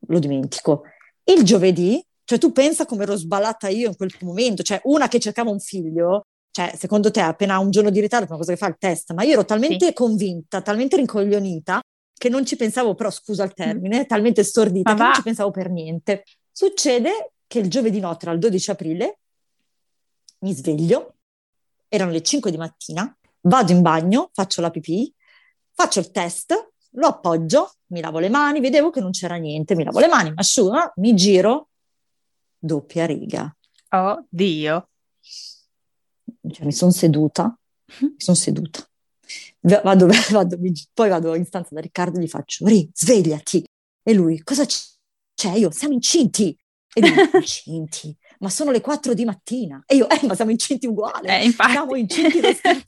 lo 0.07 0.19
dimentico. 0.19 0.83
Il 1.23 1.43
giovedì, 1.43 2.03
cioè 2.23 2.37
tu 2.37 2.51
pensa 2.51 2.85
come 2.85 3.03
ero 3.03 3.15
sballata 3.15 3.67
io 3.67 3.89
in 3.89 3.95
quel 3.95 4.13
momento, 4.21 4.63
cioè 4.63 4.79
una 4.85 5.07
che 5.07 5.19
cercava 5.19 5.49
un 5.49 5.59
figlio, 5.59 6.27
cioè 6.51 6.73
secondo 6.75 7.11
te 7.11 7.21
appena 7.21 7.59
un 7.59 7.71
giorno 7.71 7.89
di 7.89 7.99
ritardo 7.99 8.25
è 8.25 8.29
una 8.29 8.37
cosa 8.37 8.51
che 8.51 8.57
fa 8.57 8.67
il 8.67 8.77
test, 8.79 9.13
ma 9.13 9.23
io 9.23 9.33
ero 9.33 9.45
talmente 9.45 9.87
sì. 9.87 9.93
convinta, 9.93 10.61
talmente 10.61 10.95
rincoglionita 10.95 11.81
che 12.19 12.29
non 12.29 12.45
ci 12.45 12.57
pensavo, 12.57 12.95
però 12.95 13.09
scusa 13.09 13.43
il 13.43 13.53
termine, 13.53 14.01
mm. 14.01 14.03
talmente 14.03 14.43
stordita 14.43 14.93
che 14.93 15.01
non 15.01 15.13
ci 15.13 15.23
pensavo 15.23 15.51
per 15.51 15.69
niente. 15.69 16.23
Succede 16.51 17.31
che 17.47 17.59
il 17.59 17.69
giovedì 17.69 17.99
notte, 17.99 18.29
il 18.29 18.39
12 18.39 18.71
aprile, 18.71 19.19
mi 20.39 20.53
sveglio, 20.53 21.15
erano 21.89 22.12
le 22.12 22.21
5 22.21 22.52
di 22.52 22.58
mattina, 22.58 23.13
vado 23.41 23.71
in 23.71 23.82
bagno, 23.82 24.30
faccio 24.34 24.62
la 24.62 24.69
pipì, 24.69 25.13
faccio 25.71 25.99
il 25.99 26.12
test, 26.12 26.71
lo 26.91 27.08
appoggio, 27.08 27.73
mi 27.88 27.99
lavo 27.99 28.19
le 28.19 28.30
mani, 28.30 28.60
vedevo 28.60 28.89
che 28.89 29.02
non 29.02 29.12
c'era 29.12 29.36
niente, 29.36 29.75
mi 29.75 29.84
lavo 29.84 29.99
le 29.99 30.08
mani, 30.08 30.30
mi 30.30 30.38
asciugo, 30.38 30.93
mi 30.97 31.13
giro, 31.15 31.69
doppia 32.58 33.06
riga. 33.06 33.54
Oh 33.89 34.25
Dio! 34.30 34.89
Cioè, 36.52 36.65
mi 36.65 36.71
sono 36.71 36.91
seduta, 36.91 37.58
mi 37.99 38.13
sono 38.17 38.38
seduta. 38.38 38.88
Vado, 39.62 40.08
vado, 40.32 40.58
poi 40.93 41.10
vado 41.10 41.36
in 41.36 41.45
stanza 41.45 41.73
da 41.73 41.82
Riccardo 41.82 42.19
e 42.19 42.23
gli 42.23 42.28
faccio, 42.28 42.65
Ri, 42.65 42.89
svegliati. 42.93 43.63
E 44.04 44.13
lui, 44.13 44.41
cosa 44.43 44.65
c'è? 44.65 45.54
Io, 45.56 45.71
siamo 45.71 45.93
incinti. 45.93 46.58
E 46.93 47.02
lui, 47.02 47.30
incinti? 47.34 48.15
Ma 48.39 48.49
sono 48.49 48.71
le 48.71 48.82
4 48.82 49.13
di 49.13 49.25
mattina. 49.25 49.82
E 49.86 49.95
io, 49.95 50.10
eh, 50.10 50.25
ma 50.25 50.36
siamo 50.36 50.52
incinti 50.52 50.88
uguali. 50.88 51.28
Eh, 51.28 51.52
siamo 51.52 51.95
incinti 51.95 52.39
stesso. 52.54 52.88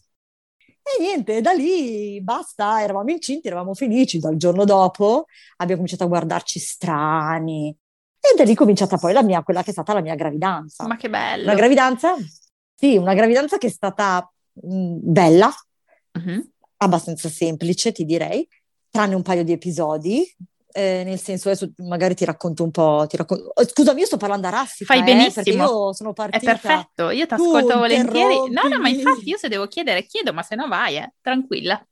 E 0.83 0.99
niente, 0.99 1.41
da 1.41 1.51
lì 1.51 2.21
basta, 2.21 2.81
eravamo 2.81 3.11
incinti, 3.11 3.47
eravamo 3.47 3.73
felici. 3.73 4.19
Dal 4.19 4.35
giorno 4.35 4.65
dopo 4.65 5.25
abbiamo 5.57 5.81
cominciato 5.81 6.03
a 6.03 6.07
guardarci 6.07 6.59
strani. 6.59 7.75
E 8.19 8.35
da 8.35 8.43
lì 8.43 8.53
è 8.53 8.55
cominciata 8.55 8.97
poi 8.97 9.13
la 9.13 9.23
mia, 9.23 9.43
quella 9.43 9.63
che 9.63 9.69
è 9.69 9.73
stata 9.73 9.93
la 9.93 10.01
mia 10.01 10.15
gravidanza. 10.15 10.85
Ma 10.87 10.95
che 10.95 11.09
bello! 11.09 11.43
Una 11.43 11.55
gravidanza, 11.55 12.15
sì, 12.75 12.97
una 12.97 13.13
gravidanza 13.13 13.57
che 13.57 13.67
è 13.67 13.69
stata 13.69 14.31
mh, 14.53 14.75
mm, 14.75 14.97
bella, 15.01 15.51
uh-huh. 16.13 16.51
abbastanza 16.77 17.29
semplice, 17.29 17.91
ti 17.91 18.05
direi, 18.05 18.47
tranne 18.89 19.15
un 19.15 19.21
paio 19.21 19.43
di 19.43 19.51
episodi 19.51 20.35
eh, 20.73 21.03
nel 21.05 21.19
senso 21.19 21.49
adesso 21.49 21.71
magari 21.77 22.15
ti 22.15 22.25
racconto 22.25 22.63
un 22.63 22.71
po', 22.71 23.05
ti 23.07 23.17
racconto... 23.17 23.51
Oh, 23.53 23.65
scusami, 23.65 23.99
io 24.01 24.05
sto 24.05 24.17
parlando 24.17 24.47
a 24.47 24.51
raffica, 24.51 24.93
Fai 24.93 25.01
eh, 25.01 25.03
benissimo. 25.03 25.63
io 25.63 25.93
sono 25.93 26.13
partita. 26.13 26.51
È 26.51 26.59
perfetto, 26.59 27.09
io 27.09 27.25
ti 27.25 27.33
ascolto 27.33 27.77
volentieri. 27.77 28.49
No, 28.49 28.67
no, 28.67 28.79
ma 28.79 28.89
infatti 28.89 29.29
io 29.29 29.37
se 29.37 29.47
devo 29.47 29.67
chiedere 29.67 30.05
chiedo, 30.05 30.33
ma 30.33 30.43
se 30.43 30.55
no 30.55 30.67
vai, 30.67 30.97
eh, 30.97 31.13
tranquilla. 31.21 31.85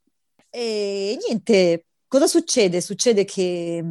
E 0.49 1.17
niente, 1.25 1.85
cosa 2.07 2.27
succede? 2.27 2.81
Succede 2.81 3.25
che 3.25 3.83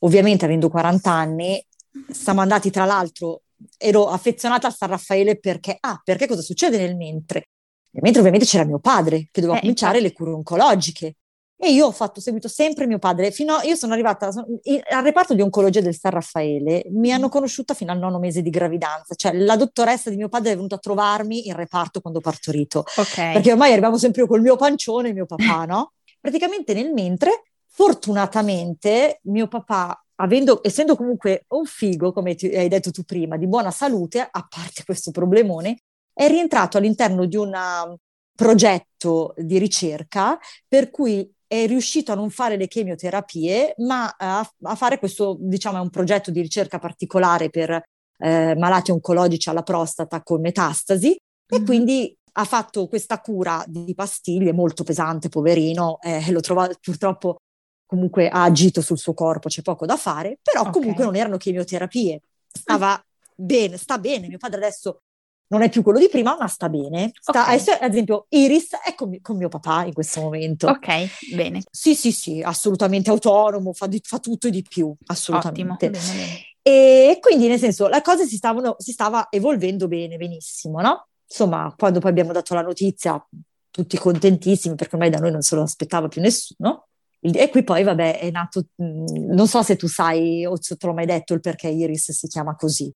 ovviamente 0.00 0.44
avendo 0.44 0.68
40 0.68 1.10
anni 1.10 1.66
siamo 2.10 2.40
andati 2.40 2.70
tra 2.70 2.84
l'altro, 2.84 3.42
ero 3.76 4.08
affezionata 4.08 4.68
a 4.68 4.70
San 4.70 4.90
Raffaele 4.90 5.38
perché, 5.38 5.76
ah, 5.80 6.00
perché 6.02 6.26
cosa 6.26 6.42
succede 6.42 6.78
nel 6.78 6.96
mentre? 6.96 7.48
Nel 7.90 8.02
mentre 8.02 8.20
ovviamente 8.20 8.46
c'era 8.46 8.64
mio 8.64 8.78
padre 8.78 9.28
che 9.30 9.40
doveva 9.40 9.58
eh, 9.58 9.60
cominciare 9.60 9.98
infatti. 9.98 10.12
le 10.12 10.16
cure 10.16 10.36
oncologiche 10.36 11.16
e 11.60 11.72
io 11.72 11.86
ho 11.86 11.90
fatto, 11.90 12.20
seguito 12.20 12.46
sempre 12.46 12.86
mio 12.86 13.00
padre, 13.00 13.32
fino 13.32 13.54
a, 13.54 13.64
io 13.64 13.74
sono 13.74 13.92
arrivata 13.92 14.30
sono, 14.30 14.46
al 14.90 15.02
reparto 15.02 15.34
di 15.34 15.42
oncologia 15.42 15.80
del 15.80 15.96
San 15.96 16.12
Raffaele, 16.12 16.84
mi 16.90 17.12
hanno 17.12 17.28
conosciuta 17.28 17.74
fino 17.74 17.90
al 17.90 17.98
nono 17.98 18.20
mese 18.20 18.42
di 18.42 18.50
gravidanza, 18.50 19.16
cioè 19.16 19.32
la 19.32 19.56
dottoressa 19.56 20.08
di 20.08 20.16
mio 20.16 20.28
padre 20.28 20.52
è 20.52 20.54
venuta 20.54 20.76
a 20.76 20.78
trovarmi 20.78 21.48
in 21.48 21.56
reparto 21.56 22.00
quando 22.00 22.20
ho 22.20 22.22
partorito, 22.22 22.84
okay. 22.96 23.32
perché 23.32 23.50
ormai 23.50 23.72
arrivavo 23.72 23.98
sempre 23.98 24.22
io 24.22 24.28
col 24.28 24.40
mio 24.40 24.54
pancione 24.54 25.08
e 25.08 25.12
mio 25.12 25.26
papà, 25.26 25.64
no? 25.66 25.94
Praticamente 26.20 26.74
nel 26.74 26.92
mentre, 26.92 27.42
fortunatamente, 27.66 29.18
mio 29.24 29.48
papà 29.48 30.00
Avendo, 30.20 30.60
essendo 30.64 30.96
comunque 30.96 31.44
un 31.50 31.64
figo, 31.64 32.12
come 32.12 32.34
ti, 32.34 32.48
hai 32.48 32.66
detto 32.66 32.90
tu 32.90 33.04
prima, 33.04 33.36
di 33.36 33.46
buona 33.46 33.70
salute, 33.70 34.20
a 34.20 34.46
parte 34.48 34.82
questo 34.84 35.12
problemone, 35.12 35.82
è 36.12 36.26
rientrato 36.26 36.76
all'interno 36.76 37.24
di 37.24 37.36
un 37.36 37.54
um, 37.54 37.94
progetto 38.34 39.34
di 39.36 39.58
ricerca 39.58 40.36
per 40.66 40.90
cui 40.90 41.32
è 41.48 41.66
riuscito 41.66 42.12
a 42.12 42.14
non 42.14 42.30
fare 42.30 42.56
le 42.56 42.68
chemioterapie, 42.68 43.74
ma 43.78 44.14
a, 44.16 44.48
a 44.62 44.74
fare 44.74 44.98
questo, 44.98 45.36
diciamo, 45.40 45.78
è 45.78 45.80
un 45.80 45.90
progetto 45.90 46.30
di 46.30 46.42
ricerca 46.42 46.78
particolare 46.78 47.48
per 47.48 47.82
eh, 48.18 48.54
malati 48.54 48.90
oncologici 48.90 49.48
alla 49.48 49.62
prostata 49.62 50.22
con 50.22 50.40
metastasi 50.40 51.08
mm-hmm. 51.08 51.62
e 51.62 51.66
quindi 51.66 52.16
ha 52.32 52.44
fatto 52.44 52.86
questa 52.86 53.20
cura 53.20 53.64
di 53.66 53.94
pastiglie 53.94 54.52
molto 54.52 54.84
pesante, 54.84 55.28
poverino, 55.30 55.98
eh, 56.02 56.30
lo 56.30 56.40
trova 56.40 56.68
purtroppo 56.80 57.38
comunque 57.86 58.28
ha 58.28 58.42
agito 58.42 58.82
sul 58.82 58.98
suo 58.98 59.14
corpo, 59.14 59.48
c'è 59.48 59.62
poco 59.62 59.86
da 59.86 59.96
fare, 59.96 60.38
però 60.42 60.60
okay. 60.60 60.72
comunque 60.72 61.04
non 61.04 61.16
erano 61.16 61.38
chemioterapie, 61.38 62.20
stava 62.46 63.02
bene, 63.34 63.78
sta 63.78 63.98
bene, 63.98 64.28
mio 64.28 64.36
padre 64.36 64.58
adesso 64.58 65.00
non 65.48 65.62
è 65.62 65.68
più 65.68 65.82
quello 65.82 65.98
di 65.98 66.08
prima, 66.08 66.36
ma 66.38 66.46
sta 66.46 66.68
bene. 66.68 67.10
Sta, 67.18 67.42
okay. 67.42 67.54
adesso, 67.54 67.70
ad 67.72 67.90
esempio, 67.90 68.26
Iris 68.30 68.76
è 68.84 68.94
con, 68.94 69.18
con, 69.20 69.36
mio 69.36 69.48
papà 69.48 69.84
in 69.84 69.92
questo 69.92 70.20
momento. 70.20 70.68
Ok, 70.68 71.34
bene. 71.34 71.62
Sì, 71.70 71.94
sì, 71.94 72.12
sì, 72.12 72.42
assolutamente 72.42 73.10
autonomo, 73.10 73.72
fa, 73.72 73.86
di, 73.86 74.00
fa 74.04 74.18
tutto 74.18 74.48
e 74.48 74.50
di 74.50 74.62
più, 74.62 74.94
assolutamente. 75.06 75.86
Ottimo, 75.86 75.92
bene, 75.92 76.04
bene. 76.06 76.48
E 76.62 77.18
quindi, 77.20 77.48
nel 77.48 77.58
senso, 77.58 77.88
la 77.88 78.02
cosa 78.02 78.24
si, 78.24 78.36
stavano, 78.36 78.76
si 78.78 78.92
stava 78.92 79.28
evolvendo 79.30 79.88
bene, 79.88 80.16
benissimo, 80.16 80.80
no? 80.80 81.08
Insomma, 81.26 81.74
quando 81.76 82.00
poi 82.00 82.10
abbiamo 82.10 82.32
dato 82.32 82.54
la 82.54 82.62
notizia, 82.62 83.22
tutti 83.70 83.96
contentissimi, 83.96 84.74
perché 84.74 84.96
ormai 84.96 85.10
da 85.10 85.18
noi 85.18 85.30
non 85.30 85.42
se 85.42 85.54
lo 85.54 85.62
aspettava 85.62 86.08
più 86.08 86.20
nessuno. 86.20 86.88
E 87.20 87.48
qui 87.48 87.64
poi, 87.64 87.82
vabbè, 87.82 88.20
è 88.20 88.30
nato, 88.30 88.66
non 88.76 89.48
so 89.48 89.62
se 89.62 89.76
tu 89.76 89.88
sai 89.88 90.46
o 90.46 90.60
se 90.60 90.76
te 90.76 90.86
l'ho 90.86 90.92
mai 90.92 91.06
detto 91.06 91.34
il 91.34 91.40
perché 91.40 91.68
Iris 91.68 92.12
si 92.12 92.28
chiama 92.28 92.54
così. 92.54 92.92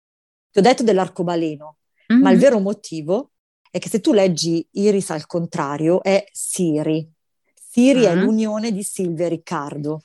Ti 0.50 0.58
ho 0.58 0.62
detto 0.62 0.82
dell'arcobaleno, 0.82 1.76
Mm-hmm. 2.12 2.22
Ma 2.22 2.30
il 2.30 2.38
vero 2.38 2.58
motivo 2.60 3.30
è 3.70 3.78
che 3.78 3.88
se 3.88 4.00
tu 4.00 4.12
leggi 4.12 4.66
Iris 4.72 5.10
al 5.10 5.26
contrario 5.26 6.02
è 6.02 6.24
Siri. 6.30 7.10
Siri 7.54 8.00
mm-hmm. 8.00 8.10
è 8.10 8.14
l'unione 8.14 8.72
di 8.72 8.82
Silvia 8.82 9.26
e 9.26 9.28
Riccardo. 9.30 10.02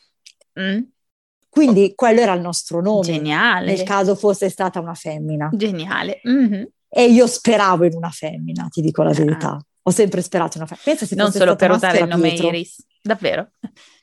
Mm. 0.60 0.82
Quindi 1.50 1.93
quello 1.96 2.22
era 2.22 2.34
il 2.34 2.41
nostro 2.41 2.82
nome. 2.82 3.04
Geniale. 3.04 3.65
Nel 3.65 3.84
caso 3.84 4.15
fosse 4.15 4.50
stata 4.50 4.80
una 4.80 4.93
femmina. 4.93 5.50
Geniale. 5.52 6.22
Mm-hmm. 6.28 6.63
E 6.89 7.04
io 7.12 7.28
speravo 7.28 7.84
in 7.84 7.96
una 7.96 8.10
femmina, 8.10 8.67
ti 8.70 8.82
dico 8.82 9.04
la 9.04 9.10
ah. 9.10 9.13
Ho 9.88 9.91
sempre 9.91 10.21
sperato 10.21 10.58
una 10.58 10.67
femmina. 10.67 10.84
Pensa 10.84 11.06
se 11.06 11.15
non 11.15 11.32
solo 11.32 11.56
per 11.56 11.71
usare 11.71 12.00
il 12.00 12.08
nome 12.08 12.30
Pietro. 12.30 12.50
Iris. 12.50 12.86
Davvero? 13.02 13.52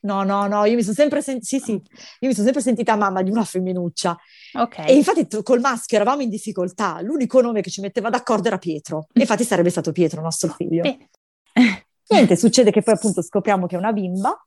No, 0.01 0.23
no, 0.23 0.47
no, 0.47 0.65
io 0.65 0.77
mi 0.77 0.83
sono 0.83 0.95
sempre, 0.95 1.21
sen- 1.21 1.43
sì, 1.43 1.59
sì, 1.59 1.73
io 1.73 1.83
mi 2.21 2.33
sono 2.33 2.45
sempre 2.45 2.63
sentita 2.63 2.97
mamma 2.97 3.23
di 3.23 3.31
una 3.31 3.45
femminuccia. 3.45 4.17
Ok. 4.55 4.79
E 4.79 4.95
infatti 4.95 5.27
col 5.43 5.61
maschio 5.61 5.99
eravamo 5.99 6.23
in 6.23 6.31
difficoltà. 6.31 7.03
L'unico 7.03 7.43
nome 7.43 7.61
che 7.61 7.69
ci 7.69 7.83
metteva 7.83 8.09
d'accordo 8.09 8.49
era 8.49 8.57
Pietro. 8.57 9.09
E 9.13 9.21
infatti 9.21 9.45
sarebbe 9.45 9.69
stato 9.69 9.93
Pietro, 9.93 10.23
nostro 10.23 10.55
figlio. 10.57 10.81
Bene. 10.81 11.11
Niente, 12.09 12.37
succede 12.37 12.71
che 12.71 12.81
poi 12.81 12.95
appunto 12.95 13.21
scopriamo 13.21 13.67
che 13.67 13.75
è 13.77 13.79
una 13.79 13.93
bimba 13.93 14.43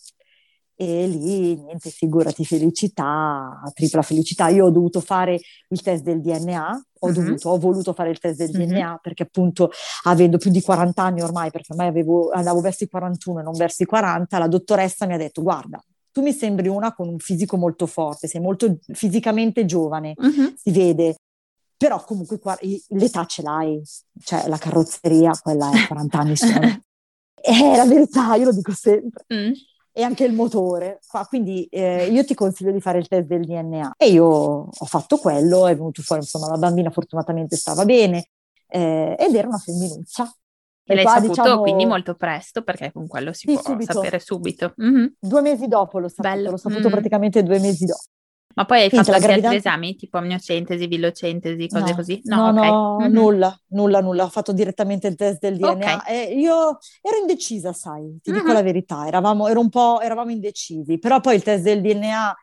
e 0.79 1.07
lì 1.07 1.55
niente, 1.55 1.89
figurati, 1.89 2.45
felicità, 2.45 3.59
tripla 3.73 4.03
felicità. 4.03 4.47
Io 4.49 4.65
ho 4.65 4.69
dovuto 4.69 5.01
fare 5.01 5.39
il 5.69 5.81
test 5.81 6.03
del 6.03 6.21
DNA, 6.21 6.85
ho, 6.99 7.07
uh-huh. 7.07 7.13
dovuto, 7.13 7.49
ho 7.49 7.57
voluto 7.57 7.93
fare 7.93 8.11
il 8.11 8.19
test 8.19 8.37
del 8.37 8.51
uh-huh. 8.53 8.67
DNA 8.67 8.99
perché 9.01 9.23
appunto 9.23 9.71
avendo 10.03 10.37
più 10.37 10.51
di 10.51 10.61
40 10.61 11.01
anni 11.01 11.21
ormai, 11.23 11.49
perché 11.49 11.71
ormai 11.71 11.87
avevo, 11.87 12.29
andavo 12.29 12.61
verso 12.61 12.83
i 12.83 12.89
41 12.89 13.39
e 13.39 13.43
non 13.43 13.53
verso 13.53 13.81
i 13.81 13.85
40, 13.87 14.37
la 14.37 14.47
dottoressa 14.47 15.07
mi 15.07 15.13
ha 15.15 15.17
detto 15.17 15.41
guarda, 15.41 15.83
tu 16.11 16.21
mi 16.21 16.31
sembri 16.31 16.67
una 16.67 16.93
con 16.93 17.07
un 17.07 17.17
fisico 17.17 17.57
molto 17.57 17.87
forte, 17.87 18.27
sei 18.27 18.39
molto 18.39 18.77
fisicamente 18.93 19.65
giovane, 19.65 20.13
uh-huh. 20.15 20.53
si 20.55 20.71
vede, 20.71 21.15
però 21.75 22.03
comunque 22.03 22.39
l'età 22.89 23.25
ce 23.25 23.41
l'hai, 23.41 23.81
cioè 24.23 24.47
la 24.47 24.57
carrozzeria, 24.57 25.31
quella 25.41 25.71
è 25.71 25.87
40 25.87 26.19
anni 26.19 26.35
sono. 26.35 26.81
è 27.33 27.75
la 27.75 27.85
verità, 27.85 28.35
io 28.35 28.45
lo 28.45 28.53
dico 28.53 28.73
sempre. 28.73 29.25
Mm 29.33 29.53
e 29.97 30.03
anche 30.03 30.25
il 30.25 30.33
motore. 30.33 30.99
Quindi 31.27 31.65
eh, 31.71 32.05
io 32.05 32.23
ti 32.23 32.35
consiglio 32.35 32.71
di 32.71 32.79
fare 32.79 32.99
il 32.99 33.07
test 33.07 33.25
del 33.25 33.43
DNA. 33.45 33.93
E 33.97 34.09
io 34.11 34.25
ho 34.25 34.85
fatto 34.85 35.17
quello, 35.17 35.65
è 35.65 35.75
venuto 35.75 36.03
fuori, 36.03 36.21
insomma, 36.21 36.49
la 36.49 36.57
bambina 36.57 36.91
fortunatamente 36.91 37.55
stava 37.55 37.83
bene 37.83 38.29
eh, 38.67 39.15
ed 39.17 39.33
era 39.33 39.47
una 39.47 39.57
femminuccia. 39.57 40.31
E, 40.83 40.93
e 40.93 40.95
l'hai 40.95 41.03
qua, 41.03 41.13
saputo 41.13 41.41
diciamo... 41.41 41.61
quindi 41.63 41.85
molto 41.87 42.13
presto, 42.13 42.61
perché 42.61 42.91
con 42.91 43.07
quello 43.07 43.33
si 43.33 43.47
sì, 43.47 43.53
può 43.53 43.63
subito. 43.63 43.93
sapere 43.93 44.19
subito. 44.19 44.75
Mm-hmm. 44.79 45.05
Due 45.19 45.41
mesi 45.41 45.67
dopo 45.67 45.97
l'ho 45.97 46.09
saputo, 46.09 46.29
Bello. 46.29 46.51
l'ho 46.51 46.57
saputo 46.57 46.87
mm. 46.89 46.91
praticamente 46.91 47.41
due 47.41 47.59
mesi 47.59 47.85
dopo. 47.85 48.03
Ma 48.57 48.65
poi 48.65 48.81
hai 48.81 48.89
Quindi 48.89 49.05
fatto 49.05 49.19
gravidanza... 49.19 49.49
altri 49.49 49.69
esami, 49.69 49.95
tipo 49.95 50.17
amniocentesi, 50.17 50.87
vilocentesi, 50.87 51.67
cose 51.67 51.89
no, 51.89 51.95
così? 51.95 52.21
No, 52.23 52.35
no, 52.37 52.49
okay. 52.49 52.69
no 52.69 52.97
mm-hmm. 52.99 53.13
nulla, 53.13 53.61
nulla, 53.67 54.01
nulla. 54.01 54.23
Ho 54.23 54.29
fatto 54.29 54.51
direttamente 54.51 55.05
il 55.07 55.15
test 55.15 55.39
del 55.41 55.57
DNA. 55.57 55.69
Okay. 55.69 55.99
E 56.07 56.39
io 56.39 56.79
ero 57.01 57.17
indecisa, 57.21 57.71
sai, 57.71 58.19
ti 58.19 58.31
mm-hmm. 58.31 58.39
dico 58.39 58.51
la 58.51 58.63
verità. 58.63 59.05
Eravamo, 59.05 59.47
ero 59.47 59.59
un 59.59 59.69
po', 59.69 60.01
eravamo 60.01 60.31
indecisi. 60.31 60.97
Però 60.97 61.19
poi 61.19 61.35
il 61.35 61.43
test 61.43 61.61
del 61.61 61.81
DNA 61.81 62.35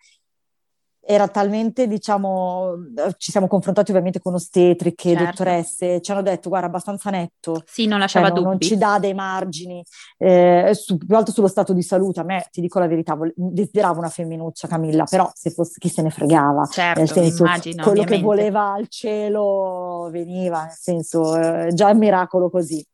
era 1.06 1.28
talmente, 1.28 1.86
diciamo, 1.86 2.74
ci 3.18 3.30
siamo 3.30 3.46
confrontati 3.46 3.90
ovviamente 3.90 4.20
con 4.20 4.34
ostetriche, 4.34 5.10
Certo. 5.10 5.24
dottoresse, 5.24 6.00
ci 6.00 6.10
hanno 6.12 6.22
detto, 6.22 6.48
guarda, 6.48 6.66
abbastanza 6.68 7.10
netto, 7.10 7.62
Sì, 7.66 7.82
non 7.86 7.92
cioè 8.06 8.22
lasciava 8.22 8.28
non, 8.28 8.42
non 8.42 8.52
dubbi. 8.52 8.64
ci 8.64 8.76
dà 8.76 8.98
dei 8.98 9.14
margini, 9.14 9.82
eh, 10.18 10.70
su- 10.74 10.96
più 10.98 11.14
alto 11.16 11.30
sullo 11.32 11.48
stato 11.48 11.72
di 11.72 11.82
salute. 11.82 12.20
A 12.20 12.24
me, 12.24 12.46
ti 12.50 12.60
dico 12.60 12.78
la 12.78 12.86
verità, 12.86 13.14
vole- 13.14 13.32
desideravo 13.36 13.98
una 13.98 14.08
femminuccia, 14.08 14.66
Camilla, 14.68 15.04
però 15.04 15.30
se 15.34 15.50
fosse 15.50 15.78
chi 15.78 15.88
se 15.88 16.02
ne 16.02 16.10
fregava, 16.10 16.60
nel 16.60 16.68
Certo, 16.72 17.04
senso, 17.14 17.44
immagino, 17.44 17.82
quello 17.82 18.04
che 18.04 18.14
ovviamente. 18.14 18.26
voleva 18.26 18.72
al 18.72 18.88
cielo 18.88 20.08
veniva, 20.10 20.62
nel 20.64 20.72
senso, 20.72 21.36
eh, 21.36 21.72
già 21.74 21.90
è 21.90 21.94
miracolo 21.94 22.50
così. 22.50 22.84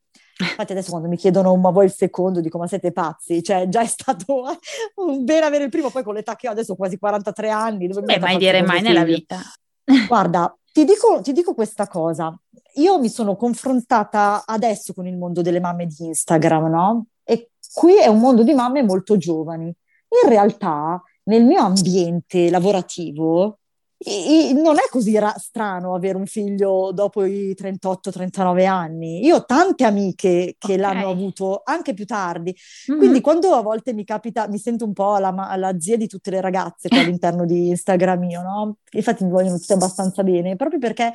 Infatti 0.40 0.72
adesso 0.72 0.90
quando 0.90 1.08
mi 1.08 1.16
chiedono 1.16 1.54
ma 1.56 1.70
vuoi 1.70 1.84
il 1.86 1.92
secondo, 1.92 2.40
dico 2.40 2.58
ma 2.58 2.66
siete 2.66 2.92
pazzi? 2.92 3.42
Cioè 3.42 3.68
già 3.68 3.82
è 3.82 3.86
stato 3.86 4.44
un 4.96 5.24
bene 5.24 5.46
avere 5.46 5.64
il 5.64 5.70
primo, 5.70 5.90
poi 5.90 6.02
con 6.02 6.14
l'età 6.14 6.36
che 6.36 6.48
ho 6.48 6.52
adesso 6.52 6.72
ho 6.72 6.76
quasi 6.76 6.98
43 6.98 7.50
anni. 7.50 7.86
dove 7.88 8.02
Beh, 8.02 8.18
mai 8.18 8.36
dire 8.36 8.62
mai 8.62 8.80
nella 8.82 9.04
figlio? 9.04 9.16
vita. 9.16 9.40
Guarda, 10.06 10.56
ti 10.72 10.84
dico, 10.84 11.20
ti 11.22 11.32
dico 11.32 11.54
questa 11.54 11.86
cosa. 11.86 12.36
Io 12.76 12.98
mi 12.98 13.08
sono 13.08 13.36
confrontata 13.36 14.44
adesso 14.46 14.92
con 14.94 15.06
il 15.06 15.16
mondo 15.16 15.42
delle 15.42 15.60
mamme 15.60 15.86
di 15.86 16.06
Instagram, 16.06 16.68
no? 16.70 17.06
E 17.24 17.50
qui 17.74 17.98
è 17.98 18.06
un 18.06 18.20
mondo 18.20 18.42
di 18.42 18.54
mamme 18.54 18.82
molto 18.82 19.16
giovani. 19.16 19.64
In 19.66 20.28
realtà, 20.28 21.02
nel 21.24 21.44
mio 21.44 21.60
ambiente 21.60 22.50
lavorativo, 22.50 23.59
i- 24.06 24.52
non 24.54 24.76
è 24.76 24.88
così 24.90 25.18
ra- 25.18 25.34
strano 25.36 25.94
avere 25.94 26.16
un 26.16 26.24
figlio 26.26 26.90
dopo 26.92 27.24
i 27.24 27.54
38-39 27.54 28.64
anni. 28.64 29.24
Io 29.24 29.36
ho 29.36 29.44
tante 29.44 29.84
amiche 29.84 30.54
che 30.58 30.72
Ok. 30.74 30.78
l'hanno 30.78 31.10
avuto 31.10 31.60
anche 31.64 31.92
più 31.92 32.06
tardi. 32.06 32.54
Mhm. 32.88 32.96
Quindi 32.98 33.20
quando 33.20 33.52
a 33.54 33.60
volte 33.60 33.92
mi 33.92 34.04
capita, 34.04 34.48
mi 34.48 34.58
sento 34.58 34.84
un 34.86 34.92
po' 34.94 35.18
la, 35.18 35.30
la 35.56 35.74
zia 35.78 35.96
di 35.98 36.06
tutte 36.06 36.30
le 36.30 36.40
ragazze 36.40 36.88
qua 36.88 37.00
all'interno 37.00 37.44
di 37.44 37.68
Instagram 37.68 38.22
io, 38.24 38.40
no? 38.42 38.76
Infatti 38.92 39.24
mi 39.24 39.30
vogliono 39.30 39.58
tutte 39.58 39.74
abbastanza 39.74 40.22
bene, 40.22 40.56
proprio 40.56 40.78
perché 40.78 41.12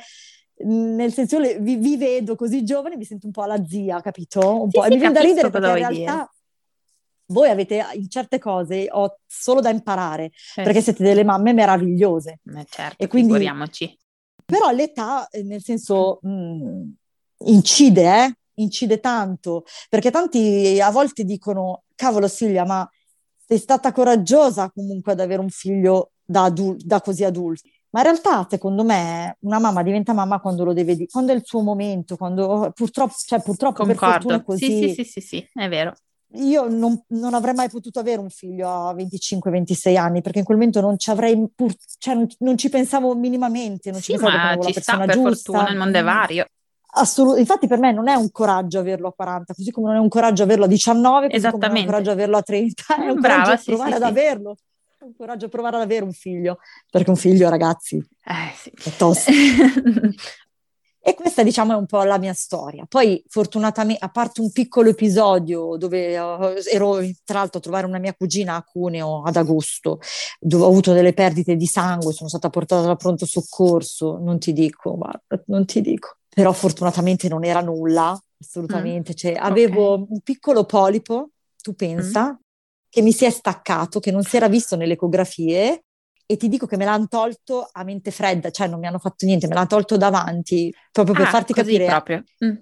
nel 0.58 1.12
senso 1.12 1.38
le- 1.38 1.58
vi, 1.58 1.76
vi 1.76 1.96
vedo 1.96 2.34
così 2.34 2.62
giovani, 2.64 2.96
mi 2.96 3.04
sento 3.04 3.26
un 3.26 3.32
po' 3.32 3.44
la 3.44 3.62
zia, 3.66 4.00
capito? 4.00 4.62
Un 4.62 4.70
Sì, 4.70 4.78
po'. 4.78 4.82
sì, 4.82 4.86
e 4.86 4.90
mi 4.90 4.96
viene 4.98 5.12
da 5.12 5.20
ridere 5.20 5.50
perché 5.50 5.66
in 5.68 5.74
vuoi 5.74 5.94
dire. 5.96 6.28
Voi 7.26 7.48
avete 7.50 7.84
in 7.94 8.08
certe 8.08 8.38
cose 8.38 8.86
ho 8.90 9.18
solo 9.26 9.60
da 9.60 9.70
imparare, 9.70 10.24
Eh, 10.56 10.62
perché 10.62 10.80
siete 10.80 11.02
delle 11.02 11.24
mamme 11.24 11.52
meravigliose. 11.52 12.40
eh, 12.56 12.66
certo, 12.68 13.02
e 13.02 13.06
quindi- 13.08 13.32
figuriamoci. 13.32 13.98
Però 14.44 14.70
l'età, 14.70 15.26
eh, 15.28 15.42
nel 15.42 15.60
senso, 15.62 16.18
mh, 16.22 16.82
incide, 17.46 18.02
eh? 18.24 18.34
Incide 18.58 19.00
tanto, 19.00 19.64
perché 19.90 20.10
tanti 20.10 20.80
a 20.80 20.90
volte 20.90 21.24
dicono, 21.24 21.82
cavolo 21.94 22.26
Silvia, 22.28 22.64
ma 22.64 22.88
sei 23.46 23.58
stata 23.58 23.92
coraggiosa 23.92 24.70
comunque 24.70 25.12
ad 25.12 25.20
avere 25.20 25.40
un 25.42 25.50
figlio 25.50 26.12
da, 26.24 26.44
adul- 26.44 26.80
da 26.82 27.00
così 27.02 27.22
adulto. 27.24 27.68
Ma 27.90 28.00
in 28.00 28.06
realtà, 28.06 28.46
secondo 28.48 28.82
me, 28.84 29.36
una 29.40 29.58
mamma 29.58 29.82
diventa 29.82 30.12
mamma 30.12 30.40
quando 30.40 30.64
lo 30.64 30.72
deve 30.72 30.94
dire, 30.96 31.06
quando 31.10 31.32
è 31.32 31.34
il 31.34 31.42
suo 31.44 31.60
momento, 31.60 32.16
quando 32.16 32.70
purtroppo, 32.74 33.14
cioè 33.16 33.42
purtroppo 33.42 33.84
per 33.84 33.96
fortuna 33.96 34.42
Concordo. 34.42 34.44
così. 34.44 34.72
Sì, 34.72 34.88
sì, 34.88 35.04
sì, 35.04 35.20
sì, 35.20 35.20
sì, 35.20 35.48
è 35.54 35.68
vero. 35.68 35.94
Io 36.36 36.68
non, 36.68 37.02
non 37.08 37.34
avrei 37.34 37.54
mai 37.54 37.68
potuto 37.68 37.98
avere 38.00 38.20
un 38.20 38.30
figlio 38.30 38.68
a 38.68 38.94
25-26 38.94 39.96
anni 39.96 40.20
perché 40.22 40.40
in 40.40 40.44
quel 40.44 40.58
momento 40.58 40.80
non 40.80 40.98
ci 40.98 41.10
avrei 41.10 41.36
pur, 41.54 41.74
cioè 41.98 42.14
non, 42.14 42.26
non 42.38 42.56
ci 42.58 42.68
pensavo 42.68 43.14
minimamente, 43.14 43.90
non 43.90 44.00
ci 44.00 44.16
Sì, 44.16 44.18
pensavo 44.22 44.38
che 44.48 44.56
ma 44.58 44.72
ci 44.72 44.80
sta, 44.80 44.96
per 44.98 45.10
giusta. 45.14 45.52
fortuna, 45.52 45.70
il 45.70 45.76
mondo 45.78 45.98
è 45.98 46.02
Mm. 46.02 46.04
vario. 46.06 46.46
Assolut- 46.98 47.38
infatti 47.38 47.66
per 47.66 47.78
me 47.78 47.92
non 47.92 48.08
è 48.08 48.14
un 48.14 48.30
coraggio 48.30 48.78
averlo 48.78 49.08
a 49.08 49.12
40, 49.12 49.52
così 49.54 49.70
come 49.70 49.88
non 49.88 49.96
è 49.96 50.00
un 50.00 50.08
coraggio 50.08 50.44
averlo 50.44 50.64
a 50.64 50.68
19, 50.68 51.28
così 51.28 51.42
come 51.50 51.66
non 51.66 51.76
è 51.76 51.80
un 51.80 51.86
Esattamente. 51.86 51.90
coraggio 51.90 52.10
averlo 52.10 52.36
a 52.38 52.42
30, 52.42 52.82
è 53.04 53.08
un 53.10 53.20
Brava, 53.20 53.42
coraggio 53.42 53.56
sì, 53.58 53.64
provare 53.66 53.90
sì, 53.90 53.96
ad 53.96 54.02
sì. 54.02 54.08
averlo, 54.08 54.56
è 54.98 55.04
un 55.04 55.16
coraggio 55.16 55.48
provare 55.48 55.76
ad 55.76 55.82
avere 55.82 56.04
un 56.04 56.12
figlio, 56.12 56.58
perché 56.90 57.10
un 57.10 57.16
figlio 57.16 57.48
ragazzi 57.50 57.96
Eh, 57.96 58.54
sì. 58.56 58.70
è 58.70 58.96
tosto. 58.96 59.30
E 61.08 61.14
questa, 61.14 61.44
diciamo, 61.44 61.72
è 61.72 61.76
un 61.76 61.86
po' 61.86 62.02
la 62.02 62.18
mia 62.18 62.32
storia. 62.32 62.84
Poi, 62.88 63.22
fortunatamente, 63.28 64.04
a 64.04 64.08
parte 64.08 64.40
un 64.40 64.50
piccolo 64.50 64.88
episodio 64.88 65.76
dove 65.76 66.14
eh, 66.14 66.62
ero 66.68 66.98
tra 67.24 67.38
l'altro 67.38 67.58
a 67.58 67.62
trovare 67.62 67.86
una 67.86 68.00
mia 68.00 68.12
cugina 68.12 68.56
a 68.56 68.64
Cuneo 68.64 69.22
ad 69.22 69.36
agosto, 69.36 70.00
dove 70.40 70.64
ho 70.64 70.66
avuto 70.66 70.92
delle 70.92 71.12
perdite 71.12 71.54
di 71.54 71.66
sangue, 71.66 72.12
sono 72.12 72.28
stata 72.28 72.50
portata 72.50 72.90
al 72.90 72.96
pronto 72.96 73.24
soccorso, 73.24 74.18
non 74.20 74.40
ti 74.40 74.52
dico, 74.52 74.96
guarda, 74.96 75.40
non 75.46 75.64
ti 75.64 75.80
dico. 75.80 76.16
Però 76.28 76.50
fortunatamente 76.52 77.28
non 77.28 77.44
era 77.44 77.60
nulla, 77.60 78.20
assolutamente. 78.40 79.14
Cioè, 79.14 79.34
avevo 79.34 80.06
un 80.08 80.20
piccolo 80.22 80.64
polipo, 80.64 81.30
tu 81.62 81.76
pensa, 81.76 82.36
che 82.88 83.00
mi 83.00 83.12
si 83.12 83.24
è 83.24 83.30
staccato, 83.30 84.00
che 84.00 84.10
non 84.10 84.24
si 84.24 84.34
era 84.34 84.48
visto 84.48 84.74
nelle 84.74 84.94
ecografie 84.94 85.84
e 86.26 86.36
ti 86.36 86.48
dico 86.48 86.66
che 86.66 86.76
me 86.76 86.84
l'hanno 86.84 87.06
tolto 87.08 87.68
a 87.70 87.84
mente 87.84 88.10
fredda, 88.10 88.50
cioè 88.50 88.66
non 88.66 88.80
mi 88.80 88.86
hanno 88.86 88.98
fatto 88.98 89.24
niente, 89.26 89.46
me 89.46 89.54
l'hanno 89.54 89.66
tolto 89.68 89.96
davanti, 89.96 90.74
proprio 90.90 91.14
per 91.14 91.26
Ah, 91.26 91.30
farti 91.30 91.52
capire. 91.52 91.86
proprio. 91.86 92.24
Mm, 92.44 92.54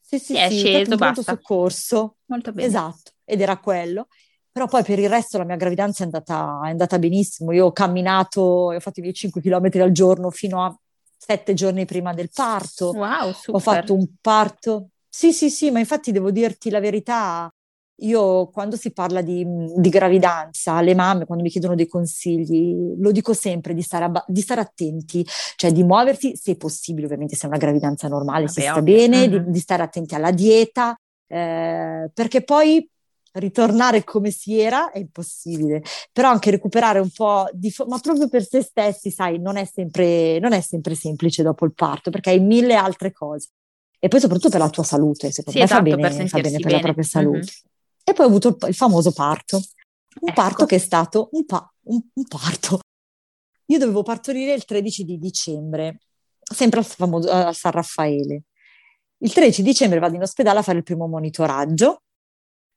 Sì, 0.00 0.18
sì, 0.18 0.24
Sì, 0.34 0.36
è 0.36 0.48
sì, 0.50 0.56
sceso, 0.56 0.90
un 0.92 0.96
pronto 0.98 1.22
soccorso. 1.22 2.16
molto 2.26 2.52
bene. 2.52 2.66
Esatto, 2.68 3.12
ed 3.24 3.40
era 3.40 3.56
quello. 3.58 4.08
Però 4.52 4.66
poi 4.66 4.82
per 4.84 4.98
il 4.98 5.08
resto 5.08 5.36
la 5.38 5.44
mia 5.44 5.56
gravidanza 5.56 6.02
è 6.02 6.06
andata, 6.06 6.60
è 6.64 6.70
andata 6.70 6.98
benissimo. 6.98 7.52
Io 7.52 7.66
ho 7.66 7.72
camminato 7.72 8.72
e 8.72 8.76
ho 8.76 8.80
fatto 8.80 9.00
i 9.00 9.02
miei 9.02 9.14
5 9.14 9.40
km 9.40 9.68
al 9.82 9.92
giorno 9.92 10.30
fino 10.30 10.64
a 10.64 10.74
sette 11.18 11.54
giorni 11.54 11.84
prima 11.84 12.14
del 12.14 12.30
parto. 12.32 12.92
Wow, 12.94 13.32
super. 13.32 13.54
Ho 13.54 13.58
fatto 13.58 13.94
un 13.94 14.06
parto. 14.20 14.88
Sì, 15.08 15.32
sì, 15.32 15.50
sì, 15.50 15.70
ma 15.70 15.78
infatti 15.78 16.10
devo 16.12 16.30
dirti 16.30 16.70
la 16.70 16.80
verità. 16.80 17.50
Io 18.00 18.48
quando 18.50 18.76
si 18.76 18.92
parla 18.92 19.22
di, 19.22 19.44
di 19.76 19.88
gravidanza, 19.88 20.80
le 20.82 20.94
mamme 20.94 21.24
quando 21.24 21.42
mi 21.42 21.48
chiedono 21.50 21.74
dei 21.74 21.86
consigli, 21.86 22.94
lo 22.98 23.10
dico 23.10 23.32
sempre 23.32 23.72
di 23.72 23.80
stare, 23.82 24.04
abba- 24.04 24.24
di 24.28 24.40
stare 24.42 24.60
attenti, 24.60 25.24
cioè 25.56 25.72
di 25.72 25.82
muoversi 25.82 26.36
se 26.36 26.56
possibile, 26.56 27.06
ovviamente 27.06 27.36
se 27.36 27.46
è 27.46 27.48
una 27.48 27.56
gravidanza 27.58 28.06
normale 28.08 28.48
si 28.48 28.60
Vabbè, 28.60 28.68
sta 28.68 28.80
ovvio. 28.80 28.82
bene, 28.82 29.28
Mhm. 29.28 29.30
di, 29.44 29.50
di 29.50 29.58
stare 29.60 29.82
attenti 29.82 30.14
alla 30.14 30.30
dieta, 30.30 30.94
eh, 31.26 32.10
perché 32.12 32.42
poi 32.44 32.86
ritornare 33.32 34.04
come 34.04 34.30
si 34.30 34.58
era 34.60 34.90
è 34.90 34.98
impossibile, 34.98 35.82
però 36.12 36.30
anche 36.30 36.50
recuperare 36.50 36.98
un 37.00 37.10
po' 37.10 37.48
di, 37.52 37.70
fo- 37.70 37.86
ma 37.86 37.98
proprio 37.98 38.28
per 38.28 38.44
se 38.46 38.62
stessi, 38.62 39.10
sai, 39.10 39.38
non 39.38 39.56
è 39.56 39.64
sempre, 39.64 40.38
non 40.38 40.52
è 40.52 40.60
sempre 40.60 40.94
semplice 40.94 41.42
dopo 41.42 41.64
il 41.64 41.74
parto, 41.74 42.10
perché 42.10 42.30
hai 42.30 42.40
mille 42.40 42.74
altre 42.74 43.12
cose. 43.12 43.48
E 43.98 44.08
poi 44.08 44.20
soprattutto 44.20 44.50
per 44.50 44.60
la 44.60 44.68
tua 44.70 44.84
salute, 44.84 45.30
secondo 45.32 45.58
Sì, 45.58 45.60
me 45.60 45.64
esatto, 45.64 45.88
fa 45.88 45.98
per 45.98 46.12
bene, 46.12 46.26
fa 46.28 46.38
sentirsi 46.38 46.50
bene 46.50 46.60
per 46.60 46.70
la 46.72 46.78
bene. 46.78 46.80
propria 46.80 47.04
salute. 47.04 47.52
Mhm. 47.52 47.74
E 48.08 48.12
poi 48.12 48.24
ho 48.26 48.28
avuto 48.28 48.48
il, 48.48 48.56
il 48.68 48.74
famoso 48.74 49.10
parto, 49.12 49.56
un 49.56 50.28
Ecco. 50.28 50.32
parto 50.32 50.64
che 50.66 50.76
è 50.76 50.78
stato 50.78 51.28
un, 51.32 51.44
pa- 51.44 51.68
un- 51.84 52.00
un 52.14 52.24
parto. 52.24 52.80
Io 53.66 53.78
dovevo 53.78 54.02
partorire 54.02 54.52
il 54.54 54.64
13 54.64 55.04
di 55.04 55.18
dicembre, 55.18 55.98
sempre 56.40 56.78
al, 56.78 56.84
famoso, 56.84 57.30
al 57.30 57.54
San 57.54 57.72
Raffaele. 57.72 58.42
Il 59.18 59.32
13 59.32 59.62
dicembre 59.62 59.98
vado 59.98 60.14
in 60.14 60.22
ospedale 60.22 60.60
a 60.60 60.62
fare 60.62 60.78
il 60.78 60.84
primo 60.84 61.08
monitoraggio. 61.08 62.02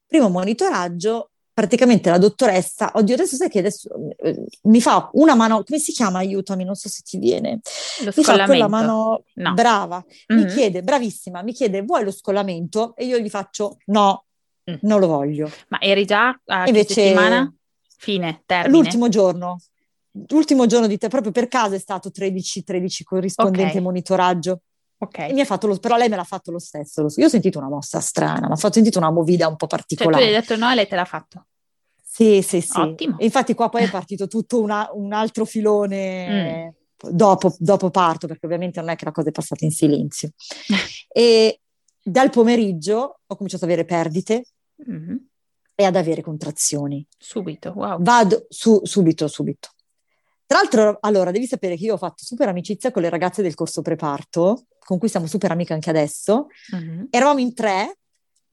Primo 0.08 0.30
monitoraggio, 0.30 1.30
praticamente 1.54 2.10
la 2.10 2.18
dottoressa, 2.18 2.94
oddio 2.96 3.14
adesso 3.14 3.36
sai 3.36 3.50
che 3.50 3.60
adesso 3.60 3.90
eh, 4.18 4.44
mi 4.64 4.82
fa 4.82 5.10
una 5.14 5.36
mano, 5.36 5.64
come 5.64 5.78
si 5.78 5.92
chiama? 5.92 6.18
Aiutami, 6.20 6.64
non 6.64 6.74
so 6.74 6.90
se 6.90 7.04
ti 7.04 7.20
viene. 7.20 7.60
Lo 8.04 8.12
Mi 8.16 8.24
fa 8.24 8.46
quella 8.46 8.68
mano 8.68 9.24
No. 9.36 9.54
brava, 9.54 10.04
mi 10.30 10.42
Mhm. 10.44 10.48
chiede, 10.48 10.82
bravissima, 10.82 11.44
mi 11.44 11.54
chiede 11.54 11.84
vuoi 11.84 12.04
lo 12.04 12.12
scollamento? 12.12 12.96
E 12.96 13.06
io 13.06 13.20
gli 13.20 13.30
faccio 13.30 13.78
no, 13.88 14.24
Mm. 14.70 14.76
non 14.82 15.00
lo 15.00 15.08
voglio. 15.08 15.50
Ma 15.70 15.80
eri 15.82 16.06
già 16.06 16.30
a 16.46 16.68
Invece- 16.68 16.94
settimana? 16.94 17.54
Fine, 17.98 18.44
termine. 18.46 18.76
L'ultimo 18.78 19.10
giorno, 19.10 19.60
l'ultimo 20.30 20.66
giorno 20.66 20.88
di 20.88 20.98
te, 20.98 21.08
proprio 21.10 21.32
per 21.32 21.48
caso 21.48 21.76
è 21.76 21.80
stato 21.80 22.10
13-13 22.12 23.04
corrispondente 23.04 23.78
Ok. 23.78 23.84
monitoraggio. 23.84 24.62
Ok. 25.02 25.32
Mi 25.32 25.42
ha 25.42 25.46
fatto 25.46 25.68
lo, 25.68 25.78
però 25.78 25.96
lei 25.98 26.10
me 26.10 26.16
l'ha 26.16 26.24
fatto 26.24 26.52
lo 26.52 26.60
stesso. 26.60 27.02
lo. 27.02 27.10
Io 27.16 27.26
ho 27.26 27.30
sentito 27.30 27.58
una 27.58 27.70
mossa 27.70 28.00
strana, 28.00 28.48
ma 28.48 28.56
ho 28.62 28.72
sentito 28.72 28.98
una 29.00 29.12
movida 29.12 29.48
un 29.48 29.56
po' 29.56 29.68
Cioè 29.68 29.80
tu 29.80 29.86
particolare. 29.96 30.24
gli 30.24 30.28
hai 30.34 30.40
detto 30.42 30.56
no 30.58 30.70
e 30.72 30.76
lei 30.76 30.88
te 30.88 30.96
l'ha 30.96 31.06
fatto. 31.06 31.46
Sì, 32.04 32.42
sì, 32.42 32.60
sì. 32.60 32.80
Ottimo. 32.80 33.18
E 33.20 33.26
infatti 33.26 33.54
qua 33.54 33.70
poi 33.70 33.84
è 33.84 33.90
partito 33.90 34.28
tutto 34.28 34.60
una- 34.62 34.90
un 34.94 35.14
altro 35.14 35.46
filone 35.46 36.74
dopo, 37.02 37.56
dopo 37.60 37.90
parto, 37.92 38.28
perché 38.28 38.46
ovviamente 38.46 38.80
non 38.82 38.90
è 38.90 38.96
che 38.98 39.06
la 39.06 39.12
cosa 39.12 39.30
è 39.30 39.32
passata 39.32 39.64
in 39.66 39.72
silenzio. 39.72 40.32
E 41.12 41.62
dal 42.04 42.30
pomeriggio 42.30 43.20
ho 43.26 43.36
cominciato 43.36 43.64
ad 43.66 43.72
avere 43.72 43.86
perdite 43.86 44.44
Mhm. 44.86 45.28
e 45.76 45.84
ad 45.86 45.96
avere 45.96 46.22
contrazioni. 46.22 47.06
Subito, 47.18 47.72
wow. 47.76 48.02
Vado 48.02 48.46
su, 48.50 48.80
subito, 48.84 49.28
subito. 49.28 49.70
Tra 50.46 50.58
l'altro, 50.58 50.98
allora, 51.02 51.32
devi 51.32 51.46
sapere 51.46 51.78
che 51.78 51.86
io 51.86 51.94
ho 51.94 51.98
fatto 51.98 52.26
super 52.26 52.48
amicizia 52.50 52.92
con 52.92 53.02
le 53.02 53.10
ragazze 53.10 53.42
del 53.42 53.54
corso 53.54 53.82
preparto, 53.82 54.66
con 54.80 54.98
cui 54.98 55.08
siamo 55.08 55.28
super 55.28 55.52
amiche 55.52 55.74
anche 55.74 55.90
adesso. 55.90 56.48
Mhm. 56.72 57.08
Eravamo 57.12 57.40
in 57.40 57.54
tre 57.54 58.00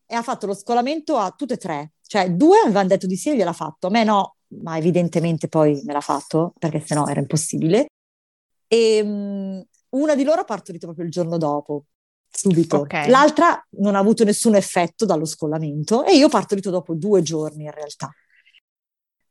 e 0.04 0.14
ha 0.14 0.22
fatto 0.22 0.46
lo 0.46 0.54
scolamento 0.54 1.16
a 1.16 1.30
tutte 1.30 1.54
e 1.54 1.56
tre. 1.56 1.92
Cioè, 2.02 2.30
due 2.30 2.58
avevano 2.58 2.88
detto 2.88 3.06
di 3.06 3.16
sì 3.16 3.30
e 3.30 3.36
gliel'ha 3.36 3.52
fatto. 3.52 3.86
A 3.88 3.90
me 3.90 4.04
no, 4.04 4.36
ma 4.62 4.76
evidentemente 4.76 5.48
poi 5.48 5.80
me 5.84 5.92
l'ha 5.92 6.00
fatto, 6.00 6.52
perché 6.58 6.80
sennò 6.80 7.06
era 7.06 7.20
impossibile. 7.20 7.86
E 8.68 9.02
mm, 9.02 9.60
una 9.90 10.14
di 10.14 10.22
loro 10.22 10.42
ha 10.42 10.44
partorito 10.44 10.86
proprio 10.86 11.06
il 11.06 11.10
giorno 11.10 11.38
dopo, 11.38 11.86
subito. 12.36 12.78
Ok. 12.78 13.06
L'altra 13.08 13.64
non 13.78 13.94
ha 13.94 13.98
avuto 13.98 14.24
nessun 14.24 14.54
effetto 14.54 15.04
dallo 15.04 15.24
scollamento 15.24 16.04
e 16.04 16.16
io 16.16 16.26
ho 16.26 16.30
partorito 16.30 16.70
dopo 16.70 16.94
due 16.94 17.22
giorni 17.22 17.64
in 17.64 17.70
realtà. 17.70 18.12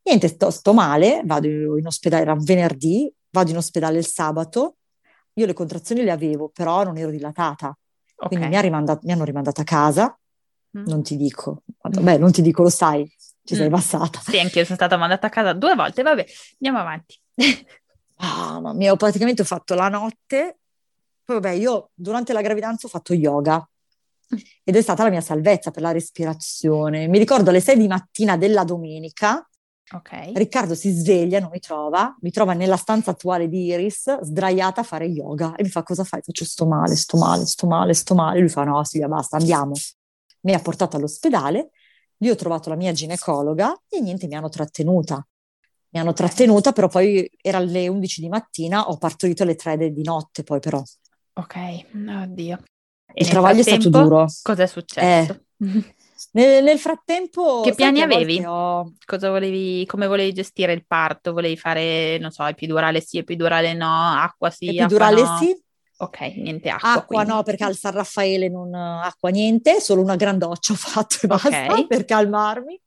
Niente, 0.02 0.28
sto, 0.28 0.50
sto 0.50 0.72
male, 0.72 1.22
vado 1.24 1.48
in 1.48 1.86
ospedale, 1.86 2.22
era 2.22 2.36
venerdì, 2.38 3.12
vado 3.30 3.50
in 3.50 3.56
ospedale 3.56 3.98
il 3.98 4.06
sabato, 4.06 4.76
io 5.34 5.46
le 5.46 5.52
contrazioni 5.52 6.02
le 6.02 6.10
avevo, 6.10 6.48
però 6.48 6.84
non 6.84 6.96
ero 6.96 7.10
dilatata. 7.10 7.76
Okay. 8.14 8.28
Quindi 8.28 8.54
mi, 8.54 8.62
rimandato, 8.62 9.00
mi, 9.04 9.12
hanno 9.12 9.24
rimandata 9.24 9.60
a 9.62 9.64
casa, 9.64 10.18
mm. 10.78 10.86
non 10.86 11.02
ti 11.02 11.16
dico, 11.16 11.62
beh, 11.82 12.18
non 12.18 12.32
ti 12.32 12.40
dico, 12.40 12.62
lo 12.62 12.70
sai, 12.70 13.04
ci 13.44 13.54
mm. 13.54 13.58
sei 13.58 13.68
passata. 13.68 14.20
Sì, 14.20 14.38
anche 14.38 14.60
io 14.60 14.64
sono 14.64 14.76
stata 14.76 14.96
mandata 14.96 15.26
a 15.26 15.30
casa 15.30 15.52
due 15.52 15.74
volte, 15.74 16.02
vabbè, 16.02 16.24
andiamo 16.52 16.78
avanti. 16.78 17.20
ah, 18.16 18.60
ma 18.60 18.72
mi 18.72 18.88
ho 18.88 18.96
praticamente 18.96 19.44
fatto 19.44 19.74
la 19.74 19.88
notte, 19.88 20.60
poi 21.26 21.40
vabbè, 21.40 21.50
io 21.50 21.90
durante 21.92 22.32
la 22.32 22.40
gravidanza 22.40 22.86
ho 22.86 22.90
fatto 22.90 23.12
yoga 23.12 23.68
ed 24.64 24.76
è 24.76 24.80
stata 24.80 25.02
la 25.02 25.10
mia 25.10 25.20
salvezza 25.20 25.72
per 25.72 25.82
la 25.82 25.90
respirazione. 25.90 27.08
Mi 27.08 27.18
ricordo 27.18 27.50
alle 27.50 27.60
6 27.60 27.76
di 27.76 27.88
mattina 27.88 28.36
della 28.36 28.64
domenica, 28.64 29.46
Okay. 29.88 30.32
Riccardo 30.34 30.74
si 30.74 30.90
sveglia, 30.90 31.38
non 31.38 31.50
mi 31.52 31.60
trova, 31.60 32.12
mi 32.20 32.32
trova 32.32 32.54
nella 32.54 32.76
stanza 32.76 33.12
attuale 33.12 33.48
di 33.48 33.66
Iris, 33.66 34.18
sdraiata 34.20 34.80
a 34.80 34.84
fare 34.84 35.04
yoga 35.04 35.54
e 35.54 35.62
mi 35.62 35.68
fa 35.68 35.84
cosa 35.84 36.02
fai? 36.02 36.22
Faccio 36.22 36.44
sto 36.44 36.66
male, 36.66 36.96
sto 36.96 37.16
male, 37.16 37.46
sto 37.46 37.68
male, 37.68 37.94
sto 37.94 38.14
male. 38.16 38.40
Lui 38.40 38.48
fa 38.48 38.64
no 38.64 38.82
Silvia 38.82 39.06
basta, 39.06 39.36
andiamo. 39.36 39.74
Mi 40.40 40.54
ha 40.54 40.58
portato 40.58 40.96
all'ospedale, 40.96 41.70
lì 42.16 42.30
ho 42.30 42.34
trovato 42.34 42.68
la 42.68 42.74
mia 42.74 42.90
ginecologa 42.90 43.80
e 43.88 44.00
niente, 44.00 44.26
mi 44.26 44.34
hanno 44.34 44.48
trattenuta. 44.48 45.24
Mi 45.90 46.00
hanno 46.00 46.12
trattenuta, 46.12 46.72
però 46.72 46.88
poi 46.88 47.30
era 47.40 47.58
alle 47.58 47.86
11 47.86 48.20
di 48.20 48.28
mattina, 48.28 48.88
ho 48.88 48.96
partorito 48.96 49.44
alle 49.44 49.54
3 49.54 49.92
di 49.92 50.02
notte 50.02 50.42
poi 50.42 50.58
però. 50.58 50.82
Ok, 51.38 51.56
oddio. 52.22 52.58
E 53.12 53.22
Il 53.22 53.28
travaglio 53.28 53.60
è 53.60 53.62
stato 53.62 53.90
duro. 53.90 54.26
Cosa 54.42 54.62
è 54.62 54.66
successo? 54.66 55.32
Eh, 55.32 55.94
Nel, 56.32 56.64
nel 56.64 56.78
frattempo... 56.78 57.60
Che 57.60 57.74
piani 57.74 58.00
avevi? 58.00 58.42
Ho... 58.44 58.94
Cosa 59.04 59.30
volevi, 59.30 59.84
come 59.86 60.06
volevi 60.06 60.32
gestire 60.32 60.72
il 60.72 60.86
parto? 60.86 61.32
Volevi 61.32 61.56
fare, 61.56 62.18
non 62.18 62.30
so, 62.30 62.44
epidurale 62.44 63.00
sì, 63.00 63.18
epidurale 63.18 63.74
no, 63.74 64.14
acqua 64.14 64.50
sì, 64.50 64.76
Epidurale 64.76 65.20
acqua 65.20 65.32
no? 65.32 65.38
sì. 65.38 65.62
Ok, 65.98 66.20
niente 66.36 66.68
acqua. 66.70 66.92
Acqua 66.92 67.04
quindi. 67.06 67.32
no, 67.32 67.42
perché 67.42 67.64
al 67.64 67.76
San 67.76 67.92
Raffaele 67.92 68.48
non 68.48 68.74
acqua 68.74 69.30
niente, 69.30 69.80
solo 69.80 70.02
una 70.02 70.16
gran 70.16 70.38
doccia 70.38 70.72
ho 70.74 70.76
fatto 70.76 71.16
e 71.22 71.26
basta 71.26 71.48
okay. 71.48 71.86
per 71.86 72.04
calmarmi. 72.04 72.80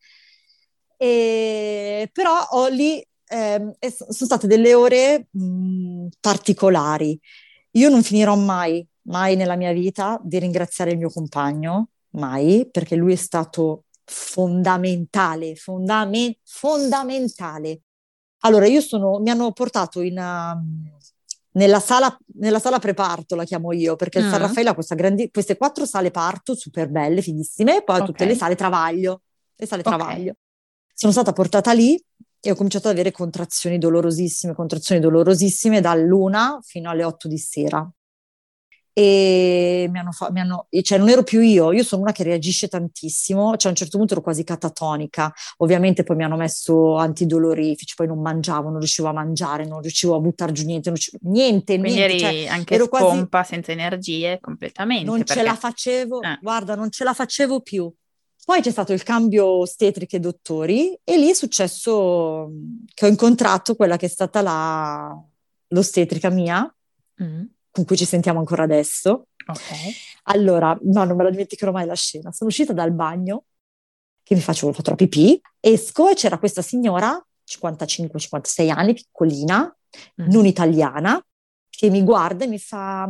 E, 0.98 2.10
però 2.12 2.48
ho 2.52 2.68
lì, 2.68 3.00
eh, 3.28 3.78
sono 3.80 4.12
state 4.12 4.48
delle 4.48 4.74
ore 4.74 5.28
mh, 5.32 6.08
particolari. 6.20 7.20
Io 7.72 7.90
non 7.90 8.04
finirò 8.04 8.36
mai, 8.36 8.86
mai 9.04 9.36
nella 9.36 9.56
mia 9.56 9.72
vita 9.72 10.20
di 10.24 10.40
ringraziare 10.40 10.92
il 10.92 10.98
mio 10.98 11.10
compagno 11.10 11.90
mai, 12.12 12.68
perché 12.72 12.96
lui 12.96 13.14
è 13.14 13.18
stato 13.18 13.86
fondamentale, 14.04 15.56
fondame- 15.56 16.38
fondamentale. 16.44 17.82
Allora, 18.40 18.66
io 18.66 18.82
sono, 18.82 19.20
mi 19.20 19.30
hanno 19.30 19.52
portato 19.52 20.02
in, 20.02 20.18
uh, 20.18 21.00
nella, 21.52 21.80
sala, 21.80 22.18
nella 22.36 22.60
sala 22.60 22.80
preparto, 22.80 23.36
la 23.36 23.44
chiamo 23.44 23.72
io, 23.74 23.96
perché 23.96 24.20
il 24.20 24.30
San 24.30 24.40
Raffaele 24.40 24.70
ha 24.70 24.96
grandi, 24.96 25.30
queste 25.30 25.58
quattro 25.58 25.86
sale 25.86 26.10
parto 26.10 26.56
super 26.56 26.90
belle, 26.90 27.22
fighissime, 27.22 27.78
e 27.78 27.84
poi 27.84 27.98
okay. 27.98 28.08
tutte 28.08 28.26
le 28.26 28.36
sale 28.36 28.56
travaglio, 28.56 29.22
le 29.56 29.66
sale 29.68 29.84
okay. 29.86 29.98
travaglio. 29.98 30.34
Sono 30.94 31.12
stata 31.12 31.34
portata 31.34 31.72
lì 31.74 32.02
e 32.42 32.52
ho 32.52 32.56
cominciato 32.56 32.88
ad 32.88 32.94
avere 32.94 33.12
contrazioni 33.12 33.78
dolorosissime, 33.78 34.54
contrazioni 34.54 35.02
dolorosissime 35.02 35.82
dall'una 35.82 36.60
fino 36.62 36.90
alle 36.90 37.04
otto 37.04 37.28
di 37.28 37.38
sera 37.38 37.90
e 39.00 39.88
mi 39.90 39.98
hanno, 39.98 40.12
fa- 40.12 40.30
mi 40.30 40.42
hanno, 40.42 40.68
cioè 40.82 40.98
non 40.98 41.08
ero 41.08 41.24
più 41.24 41.40
io, 41.40 41.72
io 41.72 41.84
sono 41.84 42.02
una 42.02 42.12
che 42.12 42.24
reagisce 42.24 42.68
tantissimo, 42.68 43.56
cioè 43.56 43.68
a 43.68 43.70
un 43.70 43.76
certo 43.76 43.98
punto 43.98 44.12
ero 44.12 44.22
quasi 44.22 44.44
catatonica, 44.44 45.32
ovviamente 45.58 46.04
poi 46.04 46.18
mi 46.18 46.26
hanno 46.26 46.36
messo 46.36 46.98
antidolorifici, 46.98 47.96
poi 47.96 48.08
non 48.08 48.22
mangiavo, 48.22 48.70
non 48.70 48.80
riuscivo 48.80 49.08
a 49.08 49.14
mangiare, 49.14 49.66
non 49.66 49.80
riuscivo 49.80 50.16
a 50.16 50.20
buttare 50.20 50.52
giù 50.52 50.66
niente, 50.66 50.92
niente, 51.22 51.80
Quindi 51.80 51.98
niente. 51.98 52.04
eri 52.04 52.20
cioè, 52.20 52.48
anche 52.48 52.74
ero 52.74 52.86
scompa, 52.88 53.28
quasi, 53.30 53.54
senza 53.54 53.72
energie 53.72 54.38
completamente. 54.42 55.06
Non 55.06 55.20
perché... 55.20 55.34
ce 55.34 55.44
la 55.44 55.56
facevo, 55.56 56.22
eh. 56.22 56.38
guarda, 56.42 56.76
non 56.76 56.92
ce 56.92 57.04
la 57.06 57.14
facevo 57.14 57.62
più. 57.62 57.90
Poi 58.50 58.62
c'è 58.62 58.72
stato 58.72 58.94
il 58.94 59.04
cambio 59.04 59.46
ostetriche 59.46 60.16
e 60.16 60.20
dottori 60.20 61.00
e 61.04 61.18
lì 61.20 61.30
è 61.30 61.36
successo 61.36 62.52
che 62.96 63.06
ho 63.06 63.08
incontrato 63.08 63.76
quella 63.76 63.96
che 63.96 64.08
è 64.08 64.10
stata 64.10 64.42
la, 64.42 65.16
l'ostetrica 65.68 66.32
mia, 66.32 66.76
mm 67.22 67.44
con 67.72 67.86
cui 67.86 67.96
ci 67.96 68.06
sentiamo 68.06 68.40
ancora 68.40 68.64
adesso. 68.64 69.28
Ok. 69.46 69.62
Allora, 70.24 70.76
no, 70.82 71.04
non 71.04 71.16
me 71.16 71.24
la 71.24 71.30
dimenticherò 71.30 71.72
mai 71.72 71.86
la 71.86 71.94
scena. 71.94 72.32
Sono 72.32 72.50
uscita 72.50 72.74
dal 72.74 72.92
bagno, 72.92 73.44
che 74.24 74.34
mi 74.34 74.42
facevo, 74.42 74.74
fatto 74.74 74.90
la 74.90 74.96
pipì, 74.96 75.40
esco 75.60 76.10
e 76.10 76.16
c'era 76.16 76.40
questa 76.40 76.64
signora, 76.64 77.24
55-56 77.48 78.70
anni, 78.72 78.96
piccolina, 78.96 79.64
mm. 80.22 80.28
non 80.28 80.48
italiana, 80.48 81.24
che 81.80 81.90
mi 81.90 82.04
guarda 82.04 82.44
e 82.44 82.48
mi 82.48 82.60
fa 82.60 83.10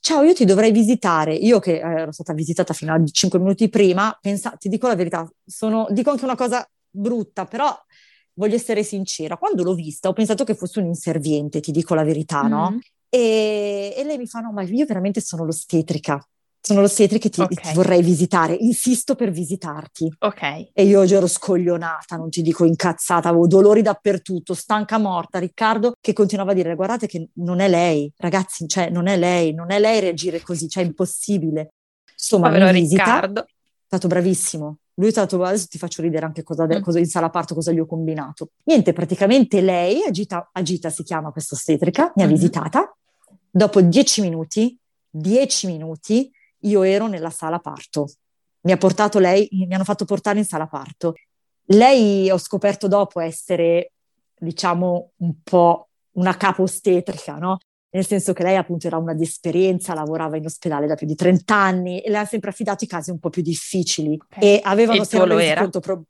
ciao 0.00 0.22
io 0.22 0.34
ti 0.34 0.44
dovrei 0.44 0.72
visitare 0.72 1.32
io 1.32 1.58
che 1.58 1.76
eh, 1.76 2.00
ero 2.00 2.12
stata 2.12 2.34
visitata 2.34 2.74
fino 2.74 2.92
a 2.92 3.00
5 3.02 3.38
minuti 3.38 3.70
prima 3.70 4.16
pensa, 4.20 4.50
ti 4.58 4.68
dico 4.68 4.86
la 4.86 4.94
verità 4.94 5.26
sono, 5.42 5.86
dico 5.90 6.10
anche 6.10 6.24
una 6.24 6.34
cosa 6.36 6.68
brutta 6.90 7.46
però 7.46 7.74
voglio 8.34 8.56
essere 8.56 8.82
sincera 8.82 9.38
quando 9.38 9.62
l'ho 9.62 9.74
vista 9.74 10.08
ho 10.08 10.12
pensato 10.12 10.44
che 10.44 10.54
fosse 10.54 10.80
un 10.80 10.86
inserviente 10.86 11.60
ti 11.60 11.72
dico 11.72 11.94
la 11.94 12.04
verità 12.04 12.44
mm. 12.44 12.48
no 12.48 12.78
e, 13.10 13.92
e 13.96 14.04
lei 14.04 14.16
mi 14.16 14.26
fa: 14.26 14.38
No, 14.38 14.52
ma 14.52 14.62
io 14.62 14.86
veramente 14.86 15.20
sono 15.20 15.44
l'ostetrica. 15.44 16.24
Sono 16.62 16.80
l'ostetrica 16.80 17.28
che 17.28 17.30
ti, 17.30 17.40
okay. 17.40 17.56
ti, 17.56 17.74
vorrei 17.74 18.02
visitare, 18.02 18.54
insisto 18.54 19.14
per 19.14 19.30
visitarti. 19.30 20.12
Ok. 20.18 20.70
E 20.72 20.84
io 20.84 21.02
ero 21.02 21.26
scoglionata, 21.26 22.16
non 22.16 22.28
ti 22.28 22.42
dico 22.42 22.64
incazzata, 22.64 23.28
avevo 23.28 23.46
dolori 23.46 23.82
dappertutto, 23.82 24.54
stanca 24.54 24.98
morta. 24.98 25.38
Riccardo 25.38 25.94
che 26.00 26.12
continuava 26.12 26.52
a 26.52 26.54
dire: 26.54 26.74
Guardate 26.74 27.06
che 27.06 27.28
non 27.34 27.60
è 27.60 27.68
lei, 27.68 28.12
ragazzi, 28.16 28.68
cioè 28.68 28.90
non 28.90 29.06
è 29.06 29.16
lei, 29.16 29.54
non 29.54 29.70
è 29.70 29.78
lei 29.78 30.00
reagire 30.00 30.40
così, 30.42 30.68
cioè 30.68 30.82
è 30.82 30.86
impossibile. 30.86 31.72
Insomma, 32.12 32.48
Povero 32.48 32.70
visita, 32.72 33.04
Riccardo. 33.04 33.40
È 33.42 33.46
stato 33.86 34.08
bravissimo. 34.08 34.76
Lui 34.94 35.08
è 35.08 35.12
stato, 35.12 35.42
adesso 35.42 35.66
ti 35.66 35.78
faccio 35.78 36.02
ridere 36.02 36.26
anche 36.26 36.42
cosa, 36.42 36.66
mm. 36.66 36.82
cosa 36.82 36.98
in 36.98 37.06
sala 37.06 37.30
parto, 37.30 37.54
cosa 37.54 37.72
gli 37.72 37.78
ho 37.78 37.86
combinato. 37.86 38.50
Niente, 38.64 38.92
praticamente 38.92 39.62
lei, 39.62 40.02
Agita, 40.02 40.50
Agita 40.52 40.90
si 40.90 41.02
chiama 41.02 41.30
questa 41.30 41.54
ostetrica, 41.54 42.12
mi 42.16 42.22
ha 42.22 42.26
mm-hmm. 42.26 42.34
visitata 42.34 42.94
Dopo 43.52 43.80
dieci 43.80 44.20
minuti, 44.20 44.78
dieci 45.10 45.66
minuti, 45.66 46.30
io 46.60 46.82
ero 46.82 47.06
nella 47.06 47.30
sala 47.30 47.58
parto. 47.58 48.08
Mi 48.62 48.72
ha 48.72 48.76
portato 48.76 49.18
lei, 49.18 49.48
mi 49.52 49.74
hanno 49.74 49.84
fatto 49.84 50.04
portare 50.04 50.38
in 50.38 50.44
sala 50.44 50.66
parto. 50.66 51.14
Lei 51.66 52.30
ho 52.30 52.38
scoperto 52.38 52.88
dopo 52.88 53.20
essere, 53.20 53.92
diciamo, 54.38 55.12
un 55.16 55.34
po' 55.42 55.88
una 56.12 56.36
capo 56.36 56.62
ostetrica, 56.62 57.36
no? 57.36 57.58
Nel 57.92 58.06
senso 58.06 58.32
che 58.32 58.42
lei 58.42 58.56
appunto 58.56 58.86
era 58.86 58.98
una 58.98 59.14
di 59.14 59.24
esperienza, 59.24 59.94
lavorava 59.94 60.36
in 60.36 60.44
ospedale 60.44 60.86
da 60.86 60.94
più 60.94 61.06
di 61.06 61.14
30 61.14 61.54
anni 61.54 62.00
e 62.00 62.10
le 62.10 62.18
ha 62.18 62.24
sempre 62.24 62.50
affidato 62.50 62.84
i 62.84 62.86
casi 62.86 63.10
un 63.10 63.18
po' 63.18 63.30
più 63.30 63.42
difficili 63.42 64.18
okay. 64.20 64.42
e 64.42 64.60
avevano 64.62 65.02
sempre 65.04 65.54
conto 65.56 65.80
pro- 65.80 66.04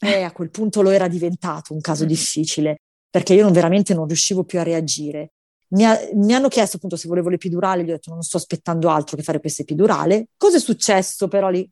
eh, 0.00 0.22
a 0.22 0.32
quel 0.32 0.50
punto 0.50 0.80
lo 0.82 0.90
era 0.90 1.08
diventato 1.08 1.74
un 1.74 1.80
caso 1.80 2.04
mm. 2.04 2.08
difficile 2.08 2.76
perché 3.10 3.34
io 3.34 3.42
non, 3.42 3.52
veramente 3.52 3.94
non 3.94 4.06
riuscivo 4.06 4.44
più 4.44 4.58
a 4.58 4.62
reagire 4.62 5.32
mi, 5.68 5.84
ha, 5.84 5.98
mi, 6.14 6.34
hanno 6.34 6.48
chiesto 6.48 6.76
appunto 6.76 6.96
se 6.96 7.08
volevo 7.08 7.28
l'epidurale, 7.28 7.82
gli 7.82 7.90
ho 7.90 7.94
detto 7.94 8.12
non 8.12 8.22
sto 8.22 8.36
aspettando 8.36 8.88
altro 8.88 9.16
che 9.16 9.22
fare 9.22 9.40
questa 9.40 9.62
epidurale. 9.62 10.28
Cosa 10.36 10.56
è 10.56 10.60
successo 10.60 11.28
però 11.28 11.48
lì? 11.48 11.68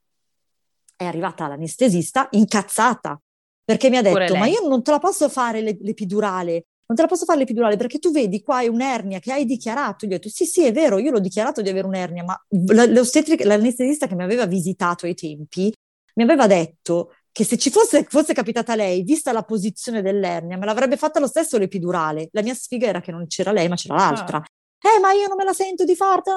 È 0.97 1.05
arrivata 1.05 1.47
l'anestesista 1.47 2.29
incazzata 2.33 3.21
perché 3.65 3.89
mi 3.89 3.97
ha 3.97 4.03
detto 4.03 4.37
ma 4.37 4.47
io 4.47 4.67
non 4.69 4.83
te 4.83 4.91
la 4.91 4.99
posso 4.99 5.29
fare 5.29 5.61
l'epidurale, 5.61 6.67
non 6.87 6.97
te 6.97 7.03
la 7.03 7.09
posso 7.09 7.25
fare 7.25 7.39
l'epidurale 7.39 7.77
perché 7.77 7.99
tu 7.99 8.11
vedi 8.11 8.43
qua 8.43 8.61
è 8.61 8.67
un'ernia 8.67 9.19
che 9.19 9.33
hai 9.33 9.45
dichiarato. 9.45 10.07
Gli 10.07 10.11
ho 10.11 10.17
detto 10.17 10.29
sì 10.29 10.45
sì 10.45 10.65
è 10.65 10.73
vero, 10.73 10.99
io 10.99 11.11
l'ho 11.11 11.21
dichiarato 11.21 11.63
di 11.63 11.69
avere 11.69 11.87
un'ernia, 11.87 12.25
ma 12.25 12.39
l'anestesista 12.49 14.07
che 14.07 14.15
mi 14.15 14.23
aveva 14.23 14.47
visitato 14.47 15.07
ai 15.07 15.15
tempi 15.15 15.73
mi 16.17 16.23
aveva 16.23 16.47
detto 16.47 17.15
che 17.35 17.43
se 17.43 17.59
ci 17.59 17.69
fosse, 17.69 18.07
fosse 18.09 18.33
capitata 18.33 18.77
lei, 18.77 19.03
vista 19.03 19.33
la 19.33 19.43
posizione 19.43 20.03
dell'ernia, 20.03 20.57
me 20.57 20.67
l'avrebbe 20.67 20.97
fatta 20.97 21.19
lo 21.19 21.27
stesso 21.27 21.59
l'epidurale. 21.59 22.29
La 22.31 22.43
mia 22.43 22.55
sfiga 22.55 22.87
era 22.87 23.01
che 23.01 23.11
non 23.11 23.27
c'era 23.27 23.51
lei, 23.51 23.67
ma 23.67 23.75
c'era 23.75 23.97
l'altra. 23.97 24.37
Ah. 24.37 24.45
Eh, 24.79 25.01
ma 25.01 25.11
io 25.11 25.27
non 25.27 25.37
me 25.37 25.43
la 25.43 25.53
sento 25.53 25.85
di 25.85 25.97
farla, 25.97 26.33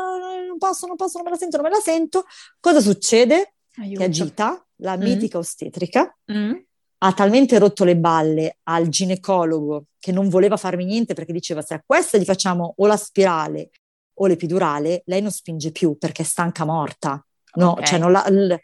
non 0.47 0.57
posso, 0.57 0.87
non 0.87 0.95
posso, 0.95 1.19
non 1.19 1.25
me 1.25 1.29
la 1.29 1.37
sento, 1.37 1.57
non 1.57 1.67
me 1.69 1.71
la 1.71 1.81
sento. 1.83 2.25
Cosa 2.59 2.79
succede? 2.81 3.53
Aiuto. 3.75 3.99
Che 3.99 4.05
agita, 4.05 4.67
la 4.77 4.97
mm. 4.97 5.01
mitica 5.01 5.37
ostetrica, 5.37 6.17
mm. 6.31 6.53
ha 6.97 7.13
talmente 7.13 7.59
rotto 7.59 7.83
le 7.83 7.95
balle 7.95 8.57
al 8.63 8.87
ginecologo 8.87 9.85
che 9.99 10.11
non 10.11 10.29
voleva 10.29 10.57
farmi 10.57 10.83
niente 10.83 11.13
perché 11.13 11.31
diceva 11.31 11.61
se 11.61 11.75
a 11.75 11.83
questa 11.85 12.17
gli 12.17 12.25
facciamo 12.25 12.73
o 12.75 12.87
la 12.87 12.97
spirale 12.97 13.69
o 14.15 14.25
l'epidurale, 14.25 15.03
lei 15.05 15.21
non 15.21 15.29
spinge 15.29 15.71
più 15.71 15.95
perché 15.99 16.23
è 16.23 16.25
stanca 16.25 16.65
morta. 16.65 17.23
No, 17.57 17.73
okay. 17.73 17.85
cioè 17.85 17.99
non 17.99 18.11
la, 18.11 18.27
l- 18.27 18.57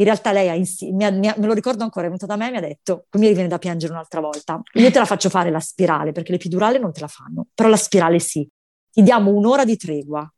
in 0.00 0.06
realtà 0.06 0.32
lei 0.32 0.48
ha 0.48 0.54
insi- 0.54 0.92
mi 0.92 1.04
ha, 1.04 1.10
mi 1.10 1.28
ha, 1.28 1.34
me 1.36 1.46
lo 1.46 1.52
ricordo 1.52 1.84
ancora, 1.84 2.06
è 2.06 2.08
venuta 2.08 2.24
da 2.24 2.36
me 2.36 2.48
e 2.48 2.50
mi 2.50 2.56
ha 2.56 2.60
detto, 2.60 3.06
mi 3.12 3.32
viene 3.34 3.48
da 3.48 3.58
piangere 3.58 3.92
un'altra 3.92 4.20
volta, 4.20 4.60
io 4.72 4.90
te 4.90 4.98
la 4.98 5.04
faccio 5.04 5.28
fare 5.28 5.50
la 5.50 5.60
spirale, 5.60 6.12
perché 6.12 6.32
l'epidurale 6.32 6.78
non 6.78 6.90
te 6.90 7.00
la 7.00 7.08
fanno, 7.08 7.46
però 7.54 7.68
la 7.68 7.76
spirale 7.76 8.18
sì. 8.18 8.48
Ti 8.90 9.02
diamo 9.02 9.30
un'ora 9.30 9.64
di 9.64 9.76
tregua, 9.76 10.28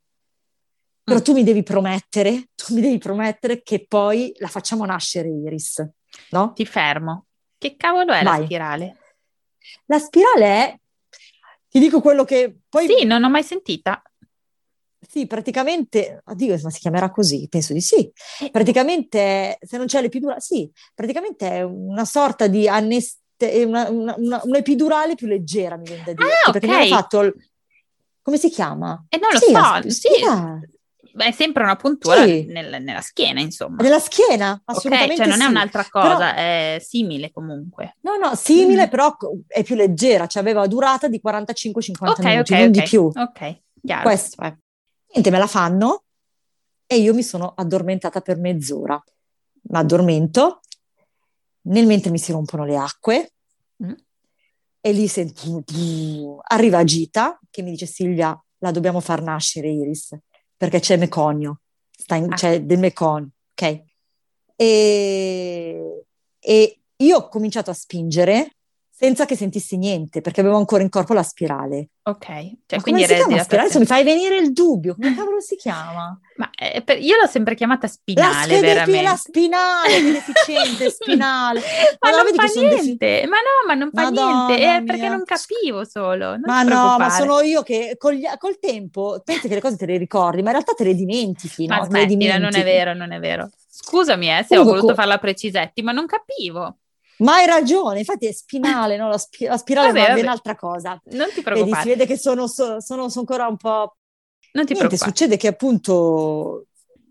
però 1.01 1.19
mm. 1.19 1.23
tu 1.23 1.31
mi 1.31 1.43
devi 1.43 1.63
promettere, 1.63 2.49
tu 2.53 2.73
mi 2.73 2.81
devi 2.81 2.97
promettere 2.97 3.63
che 3.63 3.85
poi 3.87 4.33
la 4.37 4.47
facciamo 4.47 4.85
nascere 4.85 5.29
Iris, 5.29 5.89
no? 6.31 6.51
Ti 6.51 6.65
fermo. 6.65 7.27
Che 7.57 7.75
cavolo 7.77 8.11
è 8.11 8.21
Vai. 8.21 8.39
la 8.39 8.45
spirale? 8.45 8.97
La 9.85 9.97
spirale 9.97 10.45
è, 10.45 10.79
ti 11.69 11.79
dico 11.79 12.01
quello 12.01 12.25
che 12.25 12.53
poi... 12.67 12.85
Sì, 12.85 13.05
non 13.05 13.23
ho 13.23 13.29
mai 13.29 13.43
sentita. 13.43 14.03
Sì, 15.07 15.27
praticamente, 15.27 16.21
oddio, 16.25 16.57
ma 16.63 16.69
si 16.69 16.79
chiamerà 16.79 17.09
così? 17.11 17.47
Penso 17.49 17.73
di 17.73 17.81
sì. 17.81 18.09
Eh. 18.41 18.49
Praticamente, 18.51 19.57
se 19.61 19.77
non 19.77 19.85
c'è 19.87 20.01
l'epidurale, 20.01 20.39
sì, 20.41 20.69
praticamente 20.93 21.49
è 21.49 21.61
una 21.63 22.05
sorta 22.05 22.47
di 22.47 22.67
aneste, 22.67 23.63
una, 23.65 23.89
una, 23.89 24.15
una, 24.17 24.41
un'epidurale 24.43 25.15
più 25.15 25.27
leggera, 25.27 25.75
mi 25.77 25.83
viene 25.83 26.03
da 26.05 26.13
dire. 26.13 26.29
Ah, 26.45 26.51
perché 26.51 26.67
ok. 26.67 26.73
mi 26.73 26.79
hanno 26.79 26.95
fatto, 26.95 27.19
il- 27.21 27.33
come 28.21 28.37
si 28.37 28.49
chiama? 28.49 29.05
E 29.09 29.17
non 29.17 29.29
lo 29.33 29.39
Sì, 29.39 29.51
la 29.51 29.79
so, 29.83 29.89
sì. 29.89 30.07
Beh, 31.15 31.25
è 31.25 31.31
sempre 31.31 31.61
una 31.61 31.75
puntura 31.75 32.25
Sì. 32.25 32.45
nel- 32.45 32.81
nella 32.81 33.01
schiena, 33.01 33.39
insomma. 33.39 33.83
Nella 33.83 33.99
schiena, 33.99 34.59
assolutamente 34.65 35.17
cioè 35.17 35.27
non 35.27 35.41
è 35.41 35.43
sì. 35.43 35.49
un'altra 35.49 35.87
Però- 35.91 36.11
cosa, 36.13 36.35
è 36.35 36.77
simile 36.81 37.29
comunque. 37.31 37.97
No, 38.01 38.15
no, 38.17 38.33
simile, 38.35 38.87
Mm. 38.87 38.89
però 38.89 39.15
è 39.45 39.61
più 39.61 39.75
leggera, 39.75 40.25
cioè 40.25 40.41
aveva 40.41 40.65
durata 40.65 41.07
di 41.09 41.19
45-50 41.19 42.21
Ok, 42.21 42.23
minuti, 42.25 42.53
ok, 42.53 42.59
non 42.59 42.67
ok. 42.69 42.73
di 42.73 42.81
più. 42.83 43.03
Ok, 43.13 43.57
chiaro. 43.85 44.01
Questo 44.01 44.41
è. 44.41 44.55
Niente, 45.13 45.29
me 45.31 45.37
la 45.37 45.47
fanno 45.47 46.03
e 46.85 46.97
io 46.97 47.13
mi 47.13 47.23
sono 47.23 47.53
addormentata 47.55 48.21
per 48.21 48.37
mezz'ora. 48.37 49.01
Mi 49.69 49.77
addormento, 49.77 50.59
nel 51.63 51.85
mentre 51.85 52.11
mi 52.11 52.17
si 52.17 52.31
rompono 52.31 52.65
le 52.65 52.75
acque 52.77 53.27
Mm. 53.83 53.93
e 54.81 54.91
lì 54.91 55.07
sento, 55.07 56.39
arriva 56.43 56.83
Gita 56.83 57.39
che 57.49 57.61
mi 57.63 57.71
dice 57.71 57.85
Silvia, 57.87 58.39
la 58.59 58.71
dobbiamo 58.71 58.99
far 58.99 59.21
nascere 59.23 59.69
Iris, 59.69 60.15
perché 60.55 60.79
c'è 60.79 60.95
meconio, 60.97 61.61
in- 62.11 62.31
Ah. 62.31 62.35
c'è 62.35 62.61
del 62.63 62.77
meconio, 62.79 63.29
ok? 63.51 63.83
E, 64.55 66.05
e 66.39 66.81
io 66.97 67.17
ho 67.17 67.27
cominciato 67.29 67.71
a 67.71 67.73
spingere 67.73 68.57
senza 68.95 69.25
che 69.25 69.35
sentissi 69.35 69.75
niente, 69.77 70.21
perché 70.21 70.41
avevo 70.41 70.57
ancora 70.57 70.83
in 70.83 70.89
corpo 70.89 71.13
la 71.13 71.23
spirale. 71.23 71.89
Ok, 72.05 72.25
cioè 72.25 72.77
Ma 72.77 72.81
quindi 72.81 73.01
come 73.03 73.07
si 73.07 73.13
chiama 73.15 73.35
la 73.35 73.43
spirale? 73.43 73.63
Adesso 73.67 73.79
mi 73.79 73.85
fai 73.85 74.03
venire 74.03 74.37
il 74.37 74.51
dubbio, 74.53 74.93
come 74.95 75.09
cavolo 75.15 75.39
si 75.39 75.55
chiama? 75.55 76.19
Ma 76.35 76.49
eh, 76.55 76.81
per- 76.83 76.99
io 76.99 77.15
l'ho 77.17 77.27
sempre 77.27 77.55
chiamata 77.55 77.87
La, 77.87 77.91
spinale, 77.93 78.43
spede- 78.57 78.61
veramente. 78.61 79.01
la 79.03 79.15
spinale, 79.15 80.01
che 80.01 80.11
deficiente, 80.11 80.89
spinale. 80.91 81.59
ma 81.59 82.09
Madonna, 82.11 82.15
non 82.17 82.25
vedi 82.25 82.37
fa 82.37 82.47
sono 82.47 82.67
defi- 82.67 82.83
niente, 82.85 83.27
ma 83.27 83.37
no, 83.37 83.67
ma 83.67 83.73
non 83.73 83.89
fa 83.91 84.01
Madonna 84.03 84.45
niente, 84.47 84.63
è 84.77 84.83
perché 84.83 85.01
mia. 85.01 85.09
non 85.09 85.23
capivo 85.23 85.83
solo. 85.85 86.25
Non 86.31 86.41
Ma 86.43 86.63
no, 86.63 86.97
ma 86.97 87.09
sono 87.09 87.39
io 87.41 87.63
che 87.63 87.95
col, 87.97 88.19
col 88.37 88.59
tempo 88.59 89.21
pensi 89.23 89.47
che 89.47 89.55
le 89.55 89.61
cose 89.61 89.77
te 89.77 89.85
le 89.85 89.97
ricordi, 89.97 90.41
ma 90.41 90.49
in 90.49 90.55
realtà 90.55 90.73
te 90.73 90.83
le 90.83 90.93
dimentichi, 90.93 91.67
Ma 91.67 91.77
no? 91.77 91.85
Smettila, 91.85 92.37
non 92.37 92.53
è 92.55 92.63
vero, 92.63 92.93
non 92.93 93.11
è 93.11 93.19
vero. 93.19 93.49
Scusami 93.69 94.29
eh, 94.29 94.43
se 94.43 94.49
Comunque, 94.49 94.57
ho 94.57 94.63
voluto 94.75 94.87
co- 94.93 94.93
farla 94.95 95.17
precisetti, 95.17 95.81
ma 95.81 95.91
non 95.93 96.05
capivo. 96.05 96.77
Ma 97.17 97.35
hai 97.35 97.45
ragione, 97.45 97.99
infatti 97.99 98.25
è 98.27 98.31
spinale, 98.33 98.97
no? 98.97 99.07
La, 99.09 99.17
spi- 99.17 99.45
la 99.45 99.57
spirale 99.57 99.87
Vabbè, 99.87 99.99
è 99.99 100.07
vabbè. 100.09 100.19
ben 100.21 100.29
altra 100.29 100.55
cosa. 100.55 100.89
Non 100.91 101.01
ti 101.03 101.15
Vedi, 101.15 101.33
si 101.35 101.41
preoccupare, 101.43 101.89
vede 101.89 102.05
che 102.05 102.17
sono, 102.17 102.47
so- 102.47 102.79
sono- 102.79 103.07
sono 103.09 103.19
ancora 103.21 103.47
un 103.47 103.57
po'... 103.57 103.97
non 104.53 104.65
ti 104.65 104.73
Niente, 104.73 104.75
preoccupare. 104.75 105.09
succede 105.11 105.37
che 105.37 105.47
appunto 105.47 106.65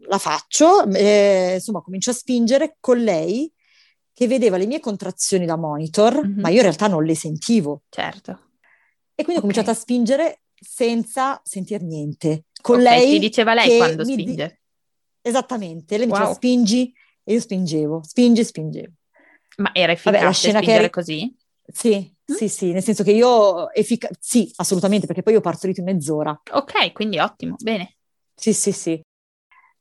la 0.08 0.18
faccio, 0.18 0.84
eh, 0.90 1.52
insomma 1.54 1.80
comincio 1.80 2.10
a 2.10 2.14
spingere 2.14 2.76
con 2.80 2.98
lei 2.98 3.50
che 4.12 4.26
vedeva 4.26 4.56
le 4.56 4.66
mie 4.66 4.80
contrazioni 4.80 5.46
da 5.46 5.56
monitor, 5.56 6.26
Mhm. 6.26 6.40
ma 6.40 6.48
io 6.48 6.56
in 6.56 6.62
realtà 6.62 6.86
non 6.88 7.04
le 7.04 7.14
sentivo. 7.14 7.82
Certo. 7.88 8.30
E 9.14 9.24
quindi 9.24 9.34
Ok. 9.34 9.38
ho 9.38 9.40
cominciato 9.40 9.70
a 9.70 9.74
spingere 9.74 10.42
senza 10.54 11.40
sentir 11.44 11.82
niente. 11.82 12.44
Con 12.60 12.76
Ok, 12.76 12.82
lei 12.82 13.10
ti 13.12 13.18
diceva 13.20 13.54
lei 13.54 13.76
quando 13.78 14.04
mi 14.04 14.16
di- 14.16 14.22
spinge. 14.22 14.60
Esattamente, 15.22 15.96
lei 15.96 16.06
mi 16.06 16.12
diceva 16.12 16.28
Wow. 16.28 16.36
spingi 16.36 16.92
e 17.24 17.32
io 17.32 17.40
spingevo, 17.40 18.02
spingi, 18.04 18.44
spingevo. 18.44 18.92
Ma 19.56 19.70
era 19.74 19.92
Vabbè, 19.92 20.22
la 20.22 20.30
efficace 20.30 20.38
scena 20.38 20.60
che 20.60 20.72
eri- 20.72 20.90
così? 20.90 21.36
Sì, 21.64 22.14
Mm. 22.30 22.34
sì, 22.34 22.48
sì, 22.48 22.72
nel 22.72 22.82
senso 22.82 23.02
che 23.02 23.12
io 23.12 23.70
effica- 23.72 24.08
sì, 24.18 24.50
assolutamente, 24.56 25.06
perché 25.06 25.22
poi 25.22 25.34
io 25.34 25.40
ho 25.40 25.42
partorito 25.42 25.80
in 25.80 25.86
mezz'ora. 25.86 26.40
Ok, 26.52 26.92
quindi 26.92 27.18
ottimo, 27.18 27.56
bene. 27.58 27.96
Sì, 28.34 28.52
sì, 28.52 28.72
sì. 28.72 29.00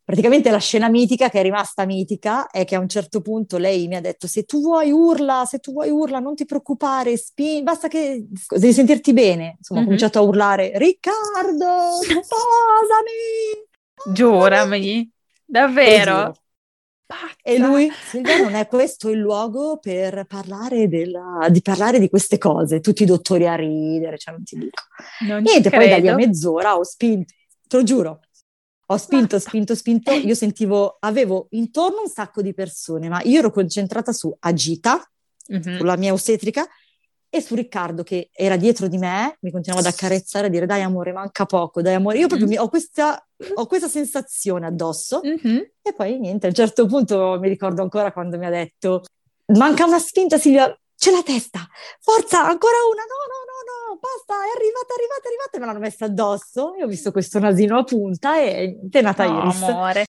Praticamente 0.04 0.50
la 0.50 0.58
scena 0.58 0.90
mitica 0.90 1.30
che 1.30 1.40
è 1.40 1.44
rimasta 1.44 1.86
mitica 1.86 2.50
è 2.50 2.66
che 2.66 2.76
a 2.76 2.80
un 2.80 2.90
certo 2.90 3.22
punto 3.22 3.58
lei 3.58 3.88
mi 3.88 3.96
ha 3.96 4.02
detto 4.02 4.28
se 4.28 4.44
tu 4.44 4.60
vuoi 4.60 4.92
urla, 4.92 5.46
se 5.46 5.60
tu 5.60 5.72
vuoi 5.72 5.90
urla, 5.90 6.20
non 6.20 6.36
ti 6.36 6.44
preoccupare, 6.46 7.16
spin- 7.16 7.64
basta 7.64 7.88
che 7.88 8.26
devi 8.50 8.74
sentirti 8.74 9.14
bene. 9.14 9.56
Insomma, 9.60 9.80
Mhm. 9.80 9.86
ho 9.86 9.90
cominciato 9.90 10.20
a 10.20 10.22
urlare 10.24 10.72
Riccardo, 10.78 12.02
sposami! 12.02 14.14
Giurami, 14.14 15.10
davvero? 15.46 16.36
Pazza. 17.12 17.36
E 17.44 17.58
lui, 17.58 17.90
Silvia, 18.10 18.42
non 18.42 18.54
è 18.56 18.68
questo 18.68 19.10
il 19.10 19.20
luogo 19.20 19.78
per 19.80 20.26
parlare 20.26 20.88
della- 20.88 21.48
di 21.50 21.62
parlare 21.62 22.00
di 22.00 22.10
queste 22.10 22.38
cose. 22.38 22.80
Tutti 22.80 23.04
i 23.04 23.06
dottori 23.06 23.48
a 23.48 23.56
ridere, 23.56 24.18
cioè 24.18 24.34
non 24.34 24.44
ti 24.44 24.58
dico. 24.58 24.82
Non 25.28 25.42
Niente, 25.42 25.70
poi 25.70 25.90
da 25.90 25.98
lì 25.98 26.08
a 26.08 26.16
mezz'ora 26.16 26.78
ho 26.78 26.84
spinto, 26.84 27.34
te 27.68 27.78
lo 27.78 27.84
giuro. 27.84 28.20
Ho 28.88 28.98
spinto, 28.98 29.40
spinto, 29.40 29.74
spinto. 29.76 30.12
Io 30.12 30.36
sentivo, 30.36 30.98
avevo 31.00 31.48
intorno 31.52 32.02
un 32.02 32.10
sacco 32.10 32.42
di 32.42 32.54
persone, 32.54 33.08
ma 33.10 33.22
io 33.24 33.40
ero 33.40 33.52
concentrata 33.52 34.12
su 34.12 34.34
Agita, 34.40 35.02
Mhm. 35.48 35.78
sulla 35.78 35.98
mia 35.98 36.14
ostetrica, 36.14 36.66
e 37.34 37.42
su 37.42 37.56
Riccardo 37.56 38.04
che 38.04 38.30
era 38.34 38.58
dietro 38.58 38.90
di 38.90 38.98
me, 38.98 39.38
mi 39.40 39.52
continuava 39.52 39.88
ad 39.88 39.94
accarezzare 39.94 40.48
e 40.48 40.50
dire 40.50 40.66
dai 40.66 40.82
amore, 40.82 41.14
manca 41.14 41.46
poco, 41.46 41.82
dai 41.82 41.94
amore. 41.94 42.18
Io 42.18 42.28
proprio 42.28 42.46
Mm. 42.46 42.52
mi- 42.52 42.58
ho, 42.58 42.68
questa, 42.68 43.26
ho 43.54 43.66
questa 43.68 43.88
sensazione 43.88 44.66
addosso. 44.68 45.22
Mhm. 45.24 45.72
E 45.82 45.94
poi 45.94 46.20
niente, 46.20 46.48
a 46.48 46.50
un 46.50 46.56
certo 46.56 46.86
punto 46.88 47.38
mi 47.40 47.48
ricordo 47.48 47.82
ancora 47.82 48.12
quando 48.12 48.38
mi 48.38 48.46
ha 48.46 48.50
detto: 48.50 49.04
Manca 49.54 49.86
una 49.86 49.98
spinta, 50.00 50.38
Silvia, 50.38 50.78
c'è 50.96 51.10
la 51.12 51.24
testa, 51.24 51.66
forza, 52.02 52.42
ancora 52.46 52.76
una, 52.92 53.02
no, 53.04 53.22
no, 53.32 53.40
no, 53.48 53.94
no, 53.94 54.00
basta, 54.00 54.34
è 54.36 54.52
arrivata, 54.58 54.94
è 54.94 54.98
arrivata, 54.98 55.22
è 55.24 55.28
arrivata. 55.28 55.56
E 55.56 55.60
me 55.62 55.66
l'hanno 55.68 55.80
messa 55.80 56.06
addosso. 56.06 56.76
Io 56.78 56.84
ho 56.86 56.88
visto 56.90 57.12
questo 57.14 57.40
nasino 57.40 57.78
a 57.80 57.84
punta 57.86 58.38
e 58.40 58.78
è 58.92 59.02
nata 59.02 59.26
Oh, 59.26 59.40
Iris. 59.40 59.62
amore. 59.64 60.06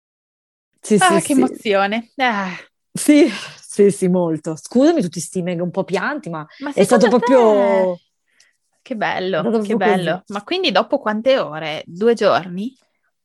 Sì, 0.82 0.98
sì, 0.98 1.04
Ah, 1.14 1.20
sì. 1.20 1.26
che 1.28 1.32
emozione. 1.34 2.12
Ah, 2.16 2.50
Sì, 2.92 3.30
sì, 3.72 3.90
sì, 3.90 4.10
molto. 4.10 4.58
Scusami 4.58 5.02
tutti 5.02 5.22
sti 5.22 5.42
mega 5.44 5.64
un 5.64 5.72
po' 5.72 5.86
pianti, 5.86 6.30
ma 6.30 6.46
ma 6.60 6.74
è 6.74 6.84
stato 6.84 7.04
te- 7.04 7.08
proprio. 7.08 8.02
Che 8.82 8.96
bello, 8.98 9.62
che 9.62 9.78
bello. 9.78 10.12
così. 10.12 10.34
Ma 10.34 10.44
quindi 10.44 10.72
dopo 10.72 11.00
quante 11.00 11.40
ore? 11.40 11.82
Due 11.86 12.14
giorni? 12.14 12.76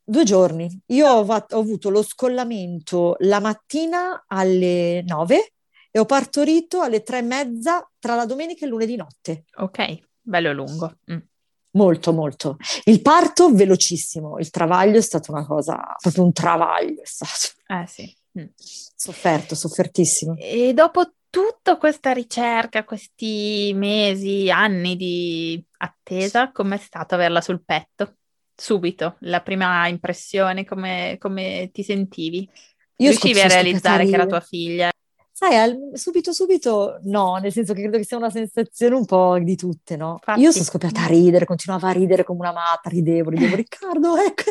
Due 0.04 0.22
giorni. 0.22 0.82
Io 0.86 1.08
ho, 1.08 1.24
vat- 1.24 1.52
ho 1.52 1.58
avuto 1.58 1.90
lo 1.90 2.00
scollamento 2.04 3.16
la 3.20 3.40
mattina 3.40 4.22
alle 4.28 5.02
nove 5.04 5.54
e 5.90 5.98
ho 5.98 6.04
partorito 6.04 6.80
alle 6.80 7.02
tre 7.02 7.18
e 7.18 7.22
mezza 7.22 7.84
tra 7.98 8.14
la 8.14 8.24
domenica 8.24 8.60
e 8.60 8.66
il 8.66 8.72
lunedì 8.72 8.94
notte. 8.94 9.46
Ok, 9.56 9.98
bello 10.20 10.52
lungo. 10.52 10.98
Mm. 11.10 11.18
Molto, 11.72 12.12
molto. 12.12 12.56
Il 12.84 13.02
parto 13.02 13.52
velocissimo, 13.52 14.38
il 14.38 14.50
travaglio 14.50 14.98
è 14.98 15.02
stato 15.02 15.32
una 15.32 15.44
cosa, 15.44 15.96
proprio 16.00 16.22
un 16.22 16.32
travaglio, 16.32 17.02
è 17.02 17.06
stato 17.06 17.52
Eh 17.66 17.86
sì. 17.88 18.16
Mm. 18.38 18.44
sofferto, 18.56 19.54
soffertissimo. 19.54 20.36
E 20.38 20.74
dopo 20.74 21.12
tutta 21.30 21.76
questa 21.76 22.12
ricerca, 22.12 22.84
questi 22.84 23.72
mesi, 23.74 24.50
anni 24.50 24.96
di 24.96 25.62
attesa, 25.78 26.50
com'è 26.52 26.76
stato 26.76 27.14
averla 27.14 27.40
sul 27.40 27.62
petto? 27.64 28.16
Subito, 28.54 29.16
la 29.20 29.42
prima 29.42 29.86
impressione, 29.88 30.64
come, 30.64 31.16
come 31.18 31.70
ti 31.72 31.82
sentivi? 31.82 32.48
Io 32.96 33.10
Riuscivi 33.10 33.40
a 33.40 33.48
realizzare 33.48 34.06
che 34.06 34.14
era 34.14 34.26
tua 34.26 34.40
figlia? 34.40 34.90
Sai, 35.30 35.54
al- 35.56 35.90
subito, 35.92 36.32
subito 36.32 36.98
no, 37.02 37.36
nel 37.36 37.52
senso 37.52 37.74
che 37.74 37.82
credo 37.82 37.98
che 37.98 38.04
sia 38.04 38.16
una 38.16 38.30
sensazione 38.30 38.94
un 38.94 39.04
po' 39.04 39.38
di 39.38 39.54
tutte, 39.54 39.94
no? 39.94 40.12
Infatti. 40.12 40.40
Io 40.40 40.50
sono 40.50 40.64
scoppiata 40.64 41.02
a 41.02 41.06
ridere, 41.06 41.44
continuavo 41.44 41.86
a 41.86 41.90
ridere 41.90 42.24
come 42.24 42.38
una 42.40 42.52
matta, 42.52 42.88
ridevo, 42.88 43.28
ridevo, 43.28 43.54
Riccardo, 43.56 44.16
ecco, 44.16 44.44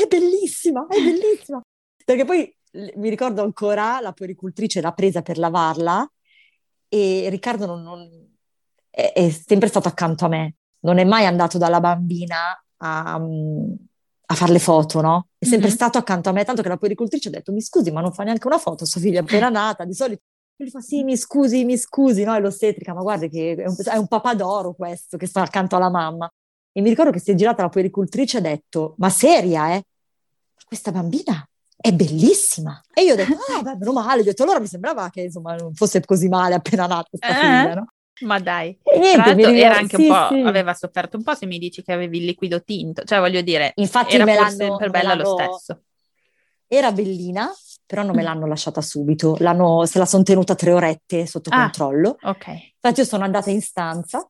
è 0.00 0.06
bellissima, 0.06 0.86
è 0.88 1.00
bellissima. 1.00 1.60
Perché 2.04 2.24
poi 2.24 2.56
mi 2.72 3.08
ricordo 3.08 3.42
ancora 3.42 4.00
la 4.00 4.12
puericultrice 4.12 4.80
l'ha 4.80 4.92
presa 4.92 5.22
per 5.22 5.38
lavarla 5.38 6.06
e 6.88 7.26
Riccardo 7.30 7.66
non, 7.66 7.82
non- 7.82 8.36
è, 8.90 9.12
è 9.14 9.30
sempre 9.30 9.68
stato 9.68 9.88
accanto 9.88 10.24
a 10.24 10.28
me, 10.28 10.56
non 10.80 10.98
è 10.98 11.04
mai 11.04 11.24
andato 11.26 11.58
dalla 11.58 11.80
bambina 11.80 12.62
a, 12.78 13.14
a 13.14 14.34
fare 14.34 14.52
le 14.52 14.58
foto, 14.58 15.00
no? 15.00 15.28
È 15.38 15.44
sempre 15.44 15.68
Mhm. 15.68 15.74
stato 15.74 15.98
accanto 15.98 16.28
a 16.28 16.32
me, 16.32 16.44
tanto 16.44 16.62
che 16.62 16.68
la 16.68 16.76
puericultrice 16.76 17.28
ha 17.28 17.30
detto, 17.32 17.52
mi 17.52 17.60
scusi, 17.62 17.90
ma 17.90 18.00
non 18.00 18.12
fa 18.12 18.24
neanche 18.24 18.46
una 18.46 18.58
foto, 18.58 18.84
sua 18.84 19.00
figlia 19.00 19.20
è 19.20 19.22
appena 19.22 19.48
nata, 19.50 19.84
di 19.84 19.94
solito 19.94 20.22
lui 20.60 20.70
fa 20.70 20.80
sì, 20.80 21.04
mi 21.04 21.16
scusi, 21.16 21.64
mi 21.64 21.76
scusi, 21.78 22.24
no? 22.24 22.34
È 22.34 22.40
l'ostetrica, 22.40 22.92
ma 22.92 23.02
guarda 23.02 23.28
che 23.28 23.54
è 23.54 23.66
un, 23.68 23.76
è 23.84 23.96
un 23.96 24.08
papadoro 24.08 24.74
questo 24.74 25.16
che 25.16 25.26
sta 25.26 25.42
accanto 25.42 25.76
alla 25.76 25.88
mamma. 25.88 26.28
E 26.72 26.80
mi 26.80 26.88
ricordo 26.88 27.12
che 27.12 27.20
si 27.20 27.30
è 27.30 27.34
girata 27.36 27.62
la 27.62 27.68
puericultrice 27.68 28.38
e 28.38 28.40
ha 28.40 28.42
detto, 28.42 28.94
ma 28.98 29.08
seria, 29.08 29.74
eh? 29.74 29.84
Questa 30.66 30.90
bambina 30.90 31.48
è 31.80 31.92
bellissima. 31.92 32.80
E 32.92 33.02
io 33.02 33.12
ho 33.12 33.16
detto, 33.16 33.36
ah, 33.56 33.62
beh, 33.62 33.76
meno 33.76 33.92
male. 33.92 34.20
Ho 34.20 34.24
detto, 34.24 34.42
allora 34.42 34.60
mi 34.60 34.66
sembrava 34.66 35.08
che 35.10 35.22
insomma 35.22 35.54
non 35.54 35.74
fosse 35.74 36.04
così 36.04 36.28
male 36.28 36.54
appena 36.54 36.86
nata 36.86 37.06
questa 37.08 37.28
Eh? 37.28 37.34
figlia, 37.34 37.74
no? 37.74 37.86
Ma 38.20 38.40
dai. 38.40 38.76
E 38.82 38.98
niente, 38.98 39.32
ricordo- 39.32 39.56
era 39.58 39.76
anche 39.76 39.96
sì, 39.96 40.08
un 40.08 40.08
po', 40.08 40.34
sì. 40.34 40.40
aveva 40.40 40.74
sofferto 40.74 41.16
un 41.16 41.22
po' 41.22 41.34
se 41.36 41.46
mi 41.46 41.58
dici 41.58 41.82
che 41.82 41.92
avevi 41.92 42.18
il 42.18 42.24
liquido 42.24 42.62
tinto, 42.64 43.04
cioè 43.04 43.20
voglio 43.20 43.40
dire, 43.42 43.72
Infatti 43.76 44.16
era 44.16 44.24
me 44.24 44.34
l'hanno- 44.34 44.76
me 44.78 44.88
bella 44.90 45.14
lo 45.14 45.36
l'hanno- 45.36 45.56
stesso. 45.56 45.82
Era 46.66 46.90
bellina, 46.92 47.48
però 47.86 48.02
non 48.02 48.14
me 48.16 48.22
l'hanno 48.22 48.46
lasciata 48.46 48.80
subito, 48.82 49.36
l'hanno, 49.38 49.86
se 49.86 49.98
la 49.98 50.04
sono 50.04 50.24
tenuta 50.24 50.54
tre 50.56 50.72
orette 50.72 51.26
sotto 51.26 51.48
ah, 51.50 51.60
controllo. 51.62 52.16
Ok. 52.22 52.46
Infatti 52.48 53.00
io 53.00 53.06
sono 53.06 53.22
andata 53.24 53.50
in 53.50 53.62
stanza 53.62 54.28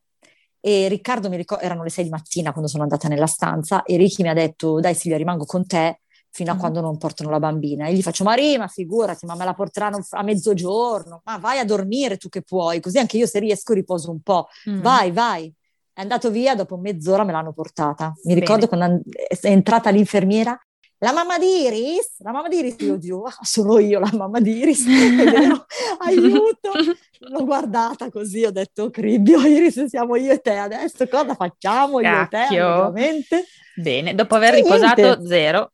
e 0.61 0.87
Riccardo 0.87 1.27
mi 1.27 1.35
ricordo, 1.37 1.63
erano 1.63 1.83
le 1.83 1.89
sei 1.89 2.03
di 2.03 2.09
mattina 2.11 2.51
quando 2.51 2.69
sono 2.69 2.83
andata 2.83 3.07
nella 3.07 3.25
stanza 3.27 3.81
e 3.83 3.97
Ricky 3.97 4.21
mi 4.23 4.29
ha 4.29 4.33
detto 4.33 4.79
dai 4.79 4.93
Silvia 4.93 5.17
rimango 5.17 5.45
con 5.45 5.65
te 5.65 6.01
fino 6.39 6.51
a 6.51 6.55
mm. 6.55 6.59
quando 6.59 6.79
non 6.79 6.97
portano 6.97 7.29
la 7.29 7.39
bambina. 7.39 7.87
E 7.87 7.93
gli 7.93 8.01
faccio, 8.01 8.23
Maria, 8.23 8.59
ma 8.59 8.67
figurati, 8.67 9.25
ma 9.25 9.35
me 9.35 9.43
la 9.43 9.53
porteranno 9.53 9.99
a 10.09 10.23
mezzogiorno, 10.23 11.21
ma 11.25 11.37
vai 11.37 11.59
a 11.59 11.65
dormire 11.65 12.15
tu 12.15 12.29
che 12.29 12.43
puoi, 12.43 12.79
così 12.79 12.97
anche 12.97 13.17
io 13.17 13.25
se 13.25 13.39
riesco 13.39 13.73
riposo 13.73 14.09
un 14.09 14.21
po'. 14.21 14.47
Mm. 14.69 14.81
Vai, 14.81 15.11
vai. 15.11 15.53
È 15.91 16.01
andato 16.01 16.31
via, 16.31 16.55
dopo 16.55 16.77
mezz'ora 16.77 17.25
me 17.25 17.33
l'hanno 17.33 17.51
portata. 17.51 18.13
Mi 18.23 18.33
Bene. 18.33 18.39
ricordo 18.39 18.67
quando 18.69 19.01
è 19.27 19.37
entrata 19.41 19.89
l'infermiera, 19.89 20.57
la 20.99 21.11
mamma 21.11 21.37
di 21.37 21.63
Iris, 21.63 22.19
la 22.19 22.31
mamma 22.31 22.47
di 22.47 22.57
Iris, 22.57 22.75
io 22.79 22.95
dico, 22.95 23.23
ah, 23.23 23.37
sono 23.41 23.79
io 23.79 23.99
la 23.99 24.11
mamma 24.13 24.39
di 24.39 24.59
Iris, 24.59 24.85
aiuto, 25.99 26.71
l'ho 27.19 27.43
guardata 27.43 28.09
così, 28.09 28.45
ho 28.45 28.51
detto, 28.51 28.89
Cribbio, 28.89 29.41
Iris, 29.45 29.85
siamo 29.85 30.15
io 30.15 30.31
e 30.31 30.39
te 30.39 30.55
adesso, 30.55 31.05
cosa 31.07 31.35
facciamo 31.35 31.99
io 31.99 32.27
Cacchio. 32.29 32.45
e 32.45 32.47
te, 32.47 32.61
ovviamente. 32.61 33.45
Bene, 33.75 34.15
dopo 34.15 34.35
aver 34.35 34.53
e 34.53 34.55
riposato 34.57 35.01
niente. 35.01 35.27
zero. 35.27 35.71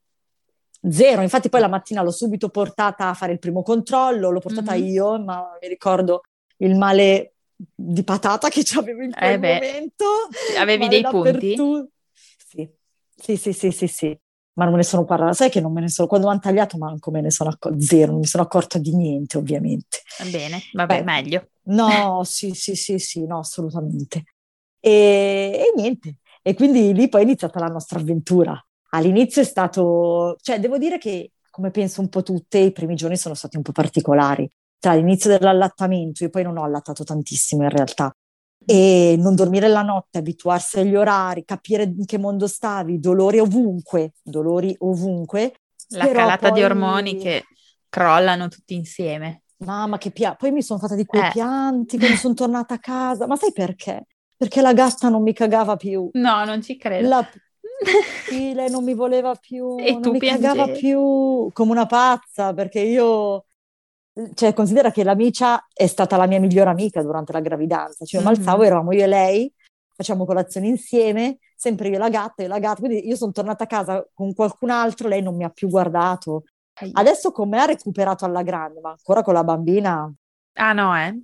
Zero, 0.89 1.21
infatti 1.21 1.49
poi 1.49 1.61
la 1.61 1.67
mattina 1.67 2.01
l'ho 2.01 2.11
subito 2.11 2.49
portata 2.49 3.09
a 3.09 3.13
fare 3.13 3.31
il 3.31 3.39
primo 3.39 3.63
controllo, 3.63 4.29
l'ho 4.29 4.39
portata 4.39 4.73
mm-hmm. 4.73 4.85
io, 4.85 5.19
ma 5.19 5.57
mi 5.59 5.67
ricordo 5.67 6.21
il 6.57 6.75
male 6.75 7.33
di 7.73 8.03
patata 8.03 8.49
che 8.49 8.63
avevo 8.77 9.01
in 9.01 9.11
quel 9.11 9.31
eh 9.31 9.37
momento. 9.37 10.05
Avevi 10.57 10.87
dei 10.87 11.01
punti? 11.03 11.55
Sì. 12.47 12.69
sì, 13.15 13.35
sì, 13.35 13.53
sì, 13.53 13.71
sì, 13.71 13.87
sì. 13.87 14.19
Ma 14.53 14.63
non 14.63 14.73
me 14.73 14.79
ne 14.79 14.85
sono 14.85 15.03
parlata, 15.03 15.33
sai 15.33 15.49
che 15.49 15.59
non 15.59 15.73
me 15.73 15.81
ne 15.81 15.89
sono, 15.89 16.07
quando 16.07 16.27
hanno 16.27 16.39
tagliato 16.39 16.77
manco 16.77 17.11
me 17.11 17.19
ne 17.19 17.29
sono 17.29 17.49
accorta, 17.49 17.77
zero, 17.81 18.11
non 18.11 18.21
mi 18.21 18.25
sono 18.25 18.43
accorta 18.43 18.77
di 18.77 18.95
niente 18.95 19.37
ovviamente. 19.37 20.01
Bene, 20.31 20.61
vabbè, 20.71 20.99
Beh, 20.99 21.03
meglio. 21.03 21.49
No, 21.63 22.21
sì, 22.23 22.53
sì, 22.53 22.73
sì, 22.75 22.97
sì, 22.97 23.25
no, 23.25 23.39
assolutamente. 23.39 24.23
E, 24.79 24.91
e 24.91 25.73
niente, 25.75 26.19
e 26.41 26.53
quindi 26.53 26.93
lì 26.93 27.09
poi 27.09 27.21
è 27.21 27.23
iniziata 27.25 27.59
la 27.59 27.67
nostra 27.67 27.99
avventura 27.99 28.65
all'inizio 28.95 29.41
è 29.41 29.45
stato, 29.45 30.35
cioè 30.41 30.59
devo 30.59 30.77
dire 30.77 30.97
che 30.97 31.31
come 31.49 31.71
penso 31.71 32.01
un 32.01 32.09
po' 32.09 32.21
tutte, 32.21 32.57
i 32.57 32.71
primi 32.73 32.95
giorni 32.95 33.15
sono 33.15 33.33
stati 33.33 33.55
un 33.55 33.63
po' 33.63 33.71
particolari. 33.71 34.49
Tra 34.77 34.93
l'inizio 34.93 35.29
dell'allattamento, 35.29 36.23
io 36.23 36.29
poi 36.29 36.43
non 36.43 36.57
ho 36.57 36.63
allattato 36.63 37.03
tantissimo 37.05 37.63
in 37.63 37.69
realtà, 37.69 38.13
e 38.65 39.15
non 39.17 39.35
dormire 39.35 39.67
la 39.67 39.81
notte, 39.81 40.17
abituarsi 40.17 40.79
agli 40.79 40.95
orari, 40.95 41.45
capire 41.45 41.83
in 41.83 42.05
che 42.05 42.17
mondo 42.17 42.47
stavi, 42.47 42.99
dolori 42.99 43.39
ovunque, 43.39 44.13
dolori 44.23 44.75
ovunque. 44.79 45.53
La 45.89 46.11
calata 46.11 46.49
poi... 46.49 46.59
di 46.59 46.63
ormoni 46.65 47.17
che 47.17 47.43
crollano 47.89 48.47
tutti 48.47 48.73
insieme. 48.73 49.43
Mamma 49.57 49.97
che 49.97 50.11
pianti, 50.11 50.37
poi 50.39 50.51
mi 50.51 50.61
sono 50.61 50.79
fatta 50.79 50.95
di 50.95 51.05
quei 51.05 51.27
eh. 51.27 51.29
pianti 51.31 51.97
quando 51.97 52.17
sono 52.17 52.33
tornata 52.33 52.73
a 52.73 52.79
casa, 52.79 53.27
ma 53.27 53.37
sai 53.37 53.53
perché? 53.53 54.07
Perché 54.35 54.61
la 54.61 54.73
gatta 54.73 55.07
non 55.07 55.21
mi 55.21 55.31
cagava 55.31 55.77
più. 55.77 56.09
No, 56.13 56.43
non 56.43 56.61
ci 56.61 56.75
credo. 56.75 57.07
La, 57.07 57.25
sì, 58.27 58.53
lei 58.53 58.69
non 58.69 58.83
mi 58.83 58.93
voleva 58.93 59.35
più, 59.35 59.75
e 59.79 59.93
non 59.97 60.11
mi 60.11 60.19
cagava 60.19 60.67
più 60.67 61.49
come 61.51 61.71
una 61.71 61.85
pazza 61.85 62.53
perché 62.53 62.79
io, 62.79 63.45
cioè 64.33 64.53
considera 64.53 64.91
che 64.91 65.03
l'amicia 65.03 65.65
è 65.73 65.87
stata 65.87 66.17
la 66.17 66.27
mia 66.27 66.39
migliore 66.39 66.69
amica 66.69 67.01
durante 67.01 67.33
la 67.33 67.41
gravidanza, 67.41 68.05
cioè 68.05 68.21
mm-hmm. 68.21 68.29
malzavo, 68.29 68.63
eravamo 68.63 68.93
io 68.93 69.03
e 69.03 69.07
lei, 69.07 69.53
facciamo 69.95 70.25
colazione 70.25 70.67
insieme, 70.67 71.39
sempre 71.55 71.89
io 71.89 71.95
e 71.95 71.99
la 71.99 72.09
gatta 72.09 72.43
e 72.43 72.47
la 72.47 72.59
gatta, 72.59 72.79
quindi 72.79 73.07
io 73.07 73.15
sono 73.15 73.31
tornata 73.31 73.65
a 73.65 73.67
casa 73.67 74.07
con 74.13 74.33
qualcun 74.33 74.69
altro, 74.69 75.07
lei 75.07 75.21
non 75.21 75.35
mi 75.35 75.43
ha 75.43 75.49
più 75.49 75.67
guardato. 75.69 76.43
Adesso 76.91 77.31
con 77.31 77.47
me 77.47 77.61
ha 77.61 77.65
recuperato 77.65 78.25
alla 78.25 78.43
grande, 78.43 78.81
ma 78.81 78.89
ancora 78.89 79.21
con 79.21 79.33
la 79.33 79.45
bambina... 79.45 80.13
Ah 80.55 80.73
no, 80.73 80.93
eh? 80.97 81.17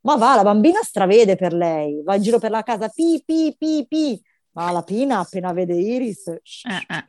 Ma 0.00 0.16
va, 0.16 0.34
la 0.34 0.42
bambina 0.42 0.80
stravede 0.82 1.36
per 1.36 1.52
lei, 1.52 2.02
va 2.02 2.16
in 2.16 2.22
giro 2.22 2.40
per 2.40 2.50
la 2.50 2.64
casa, 2.64 2.88
pi, 2.88 3.22
pi, 3.24 3.54
pi, 3.56 3.86
pi 3.88 4.20
ma 4.52 4.70
la 4.70 4.82
Pina 4.82 5.18
appena 5.18 5.52
vede 5.52 5.74
Iris 5.74 6.26
eh, 6.28 6.40
eh. 6.88 7.04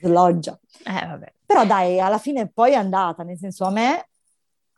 sloggia. 0.00 0.58
Eh, 0.84 1.32
Però 1.44 1.64
dai, 1.66 2.00
alla 2.00 2.18
fine 2.18 2.48
poi 2.48 2.72
è 2.72 2.76
andata, 2.76 3.22
nel 3.22 3.38
senso 3.38 3.64
a 3.64 3.70
me 3.70 4.08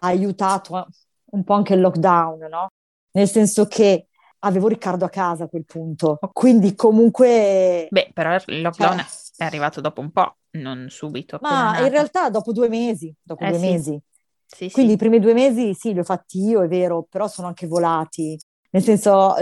ha 0.01 0.07
aiutato 0.07 0.87
un 1.31 1.45
po' 1.45 1.55
anche 1.55 1.75
il 1.75 1.81
lockdown, 1.81 2.47
no? 2.51 2.69
Nel 3.13 3.29
senso 3.29 3.67
che 3.67 4.09
avevo 4.41 4.69
Riccardo 4.69 5.05
a 5.05 5.09
casa 5.09 5.45
a 5.45 5.49
quel 5.49 5.65
punto, 5.65 6.19
quindi 6.33 6.75
comunque... 6.75 7.89
Beh, 7.91 8.11
però 8.13 8.37
il 8.47 8.61
lockdown 8.61 8.99
cioè... 8.99 9.07
è 9.39 9.45
arrivato 9.45 9.81
dopo 9.81 10.01
un 10.01 10.11
po', 10.11 10.37
non 10.51 10.87
subito. 10.89 11.39
Ma 11.41 11.81
in 11.81 11.89
realtà 11.89 12.31
dopo 12.31 12.53
due 12.53 12.69
mesi, 12.69 13.13
dopo 13.21 13.45
eh, 13.45 13.49
due 13.51 13.59
sì. 13.59 13.67
mesi. 13.67 14.01
Sì, 14.47 14.71
quindi 14.71 14.93
sì. 14.93 14.97
i 14.97 14.99
primi 14.99 15.19
due 15.19 15.35
mesi 15.35 15.75
sì, 15.75 15.93
li 15.93 15.99
ho 15.99 16.05
fatti 16.05 16.41
io, 16.41 16.63
è 16.63 16.69
vero, 16.69 17.07
però 17.09 17.29
sono 17.29 17.49
anche 17.49 17.67
volati. 17.67 18.39
Nel 18.71 18.83
senso, 18.83 19.35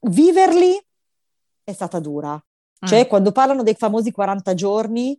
viverli 0.00 0.78
è 1.64 1.72
stata 1.72 1.98
dura. 1.98 2.42
Cioè, 2.82 3.04
mm. 3.04 3.08
quando 3.08 3.32
parlano 3.32 3.62
dei 3.62 3.74
famosi 3.74 4.10
40 4.10 4.54
giorni, 4.54 5.18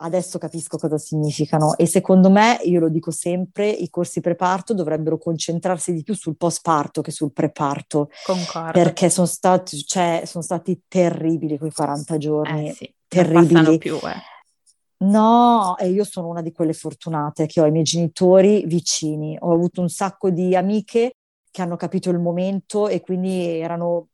adesso 0.00 0.38
capisco 0.38 0.78
cosa 0.78 0.96
significano 0.96 1.76
e 1.76 1.86
secondo 1.86 2.30
me, 2.30 2.58
io 2.64 2.80
lo 2.80 2.88
dico 2.88 3.10
sempre, 3.10 3.68
i 3.68 3.90
corsi 3.90 4.20
preparto 4.20 4.74
dovrebbero 4.74 5.18
concentrarsi 5.18 5.92
di 5.92 6.02
più 6.02 6.14
sul 6.14 6.36
post-parto 6.36 7.02
che 7.02 7.10
sul 7.10 7.32
preparto. 7.32 8.10
Concordo. 8.24 8.72
Perché 8.72 9.10
sono 9.10 9.26
stati, 9.26 9.84
cioè, 9.84 10.22
sono 10.24 10.42
stati 10.42 10.82
terribili 10.88 11.58
quei 11.58 11.72
40 11.72 12.16
giorni. 12.18 12.68
Eh 12.68 12.72
sì, 12.72 12.94
terribili. 13.06 13.78
Più, 13.78 13.96
eh. 13.96 14.36
No, 15.00 15.76
e 15.78 15.88
io 15.90 16.02
sono 16.02 16.28
una 16.28 16.42
di 16.42 16.50
quelle 16.50 16.72
fortunate 16.72 17.46
che 17.46 17.60
ho 17.60 17.66
i 17.66 17.70
miei 17.70 17.84
genitori 17.84 18.64
vicini. 18.66 19.36
Ho 19.40 19.52
avuto 19.52 19.80
un 19.80 19.88
sacco 19.88 20.30
di 20.30 20.56
amiche 20.56 21.12
che 21.50 21.62
hanno 21.62 21.76
capito 21.76 22.10
il 22.10 22.18
momento 22.18 22.88
e 22.88 23.00
quindi 23.00 23.60
erano 23.60 24.08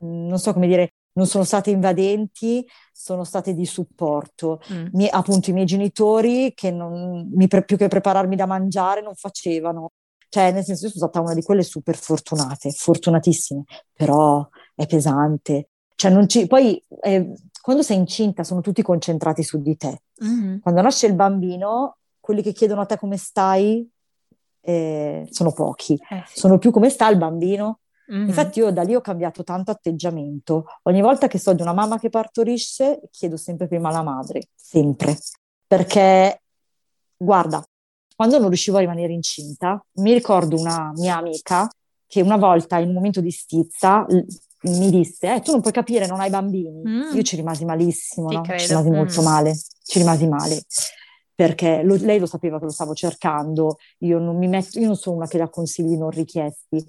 non 0.00 0.38
so 0.38 0.52
come 0.52 0.66
dire, 0.66 0.92
non 1.12 1.26
sono 1.26 1.44
state 1.44 1.70
invadenti, 1.70 2.66
sono 2.92 3.24
state 3.24 3.54
di 3.54 3.66
supporto. 3.66 4.60
Mm. 4.72 4.86
Mi, 4.92 5.08
appunto 5.08 5.50
i 5.50 5.52
miei 5.52 5.66
genitori 5.66 6.52
che 6.54 6.70
non, 6.70 7.28
mi, 7.32 7.48
più 7.48 7.76
che 7.76 7.88
prepararmi 7.88 8.36
da 8.36 8.46
mangiare 8.46 9.02
non 9.02 9.14
facevano. 9.14 9.92
Cioè, 10.28 10.52
nel 10.52 10.62
senso, 10.62 10.86
io 10.86 10.92
sono 10.92 11.08
stata 11.08 11.24
una 11.24 11.34
di 11.34 11.42
quelle 11.42 11.62
super 11.62 11.96
fortunate, 11.96 12.70
fortunatissime, 12.70 13.64
però 13.92 14.46
è 14.74 14.86
pesante. 14.86 15.70
Cioè, 15.94 16.10
non 16.12 16.28
ci, 16.28 16.46
poi 16.46 16.80
eh, 17.00 17.32
quando 17.60 17.82
sei 17.82 17.96
incinta 17.96 18.44
sono 18.44 18.60
tutti 18.60 18.82
concentrati 18.82 19.42
su 19.42 19.60
di 19.60 19.76
te. 19.76 20.02
Mm-hmm. 20.22 20.58
Quando 20.58 20.82
nasce 20.82 21.06
il 21.06 21.14
bambino, 21.14 21.96
quelli 22.20 22.42
che 22.42 22.52
chiedono 22.52 22.82
a 22.82 22.86
te 22.86 22.98
come 22.98 23.16
stai 23.16 23.88
eh, 24.60 25.26
sono 25.30 25.52
pochi. 25.52 25.94
Eh, 25.94 26.22
sì. 26.26 26.40
Sono 26.40 26.58
più 26.58 26.70
come 26.70 26.90
sta 26.90 27.08
il 27.08 27.16
bambino, 27.16 27.80
Mm-hmm. 28.12 28.28
Infatti 28.28 28.58
io 28.60 28.70
da 28.70 28.82
lì 28.82 28.94
ho 28.94 29.00
cambiato 29.00 29.44
tanto 29.44 29.70
atteggiamento. 29.70 30.66
Ogni 30.84 31.00
volta 31.00 31.26
che 31.28 31.38
so 31.38 31.52
di 31.52 31.62
una 31.62 31.72
mamma 31.72 31.98
che 31.98 32.08
partorisce, 32.08 33.00
chiedo 33.10 33.36
sempre 33.36 33.68
prima 33.68 33.88
alla 33.88 34.02
madre, 34.02 34.48
sempre. 34.54 35.16
Perché, 35.66 36.42
guarda, 37.16 37.62
quando 38.16 38.38
non 38.38 38.48
riuscivo 38.48 38.78
a 38.78 38.80
rimanere 38.80 39.12
incinta, 39.12 39.84
mi 39.96 40.12
ricordo 40.12 40.58
una 40.58 40.90
mia 40.94 41.18
amica 41.18 41.68
che 42.06 42.22
una 42.22 42.36
volta 42.36 42.78
in 42.78 42.88
un 42.88 42.94
momento 42.94 43.20
di 43.20 43.30
stizza 43.30 44.06
mi 44.62 44.90
disse, 44.90 45.34
eh, 45.34 45.40
tu 45.40 45.52
non 45.52 45.60
puoi 45.60 45.72
capire, 45.72 46.06
non 46.06 46.20
hai 46.20 46.30
bambini. 46.30 46.82
Mm. 46.84 47.14
Io 47.14 47.22
ci 47.22 47.36
rimasi 47.36 47.64
malissimo, 47.64 48.30
no? 48.30 48.42
ci 48.42 48.66
rimasi 48.66 48.88
mm. 48.88 48.94
molto 48.94 49.22
male, 49.22 49.54
ci 49.84 49.98
rimasi 49.98 50.26
male 50.26 50.62
perché 51.38 51.82
lo, 51.84 51.94
lei 51.94 52.18
lo 52.18 52.26
sapeva 52.26 52.58
che 52.58 52.64
lo 52.64 52.72
stavo 52.72 52.94
cercando, 52.94 53.76
io 53.98 54.18
non, 54.18 54.36
mi 54.36 54.48
metto, 54.48 54.80
io 54.80 54.86
non 54.86 54.96
sono 54.96 55.14
una 55.14 55.28
che 55.28 55.38
dà 55.38 55.48
consigli 55.48 55.96
non 55.96 56.10
richiesti, 56.10 56.84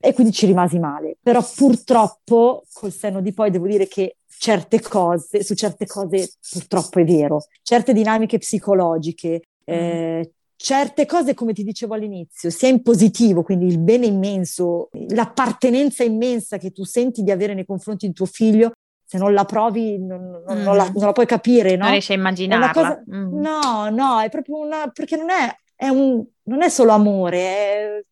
e 0.00 0.14
quindi 0.14 0.32
ci 0.32 0.46
rimasi 0.46 0.78
male. 0.78 1.16
Però 1.22 1.44
purtroppo 1.54 2.64
col 2.72 2.92
senno 2.92 3.20
di 3.20 3.32
poi 3.32 3.50
devo 3.50 3.66
dire 3.66 3.86
che 3.86 4.16
certe 4.26 4.80
cose, 4.80 5.42
su 5.42 5.54
certe 5.54 5.86
cose 5.86 6.32
purtroppo 6.50 6.98
è 6.98 7.04
vero, 7.04 7.44
certe 7.62 7.92
dinamiche 7.92 8.38
psicologiche, 8.38 9.42
eh, 9.64 10.32
certe 10.56 11.04
cose 11.04 11.34
come 11.34 11.52
ti 11.52 11.62
dicevo 11.62 11.94
all'inizio, 11.94 12.48
sia 12.48 12.68
in 12.68 12.82
positivo, 12.82 13.42
quindi 13.42 13.66
il 13.66 13.78
bene 13.78 14.06
immenso, 14.06 14.88
l'appartenenza 15.08 16.04
immensa 16.04 16.56
che 16.56 16.70
tu 16.70 16.84
senti 16.84 17.22
di 17.22 17.30
avere 17.30 17.52
nei 17.52 17.66
confronti 17.66 18.06
di 18.06 18.14
tuo 18.14 18.26
figlio, 18.26 18.72
se 19.04 19.18
non 19.18 19.34
la 19.34 19.44
provi 19.44 19.98
non, 19.98 20.42
non, 20.46 20.58
mm. 20.58 20.62
non, 20.62 20.76
la, 20.76 20.84
non 20.84 21.06
la, 21.06 21.12
puoi 21.12 21.26
capire, 21.26 21.76
no? 21.76 21.82
Non 21.82 21.90
riesci 21.92 22.12
a 22.12 22.14
immaginarla. 22.14 22.70
Cosa, 22.70 23.02
mm. 23.12 23.40
No, 23.40 23.88
no, 23.90 24.20
è 24.20 24.30
proprio 24.30 24.58
una, 24.58 24.88
perché 24.88 25.16
non 25.16 25.30
è, 25.30 25.54
è 25.74 25.88
un, 25.88 26.24
non 26.44 26.62
è 26.62 26.68
solo 26.68 26.92
amore, 26.92 27.38
è 27.38 28.04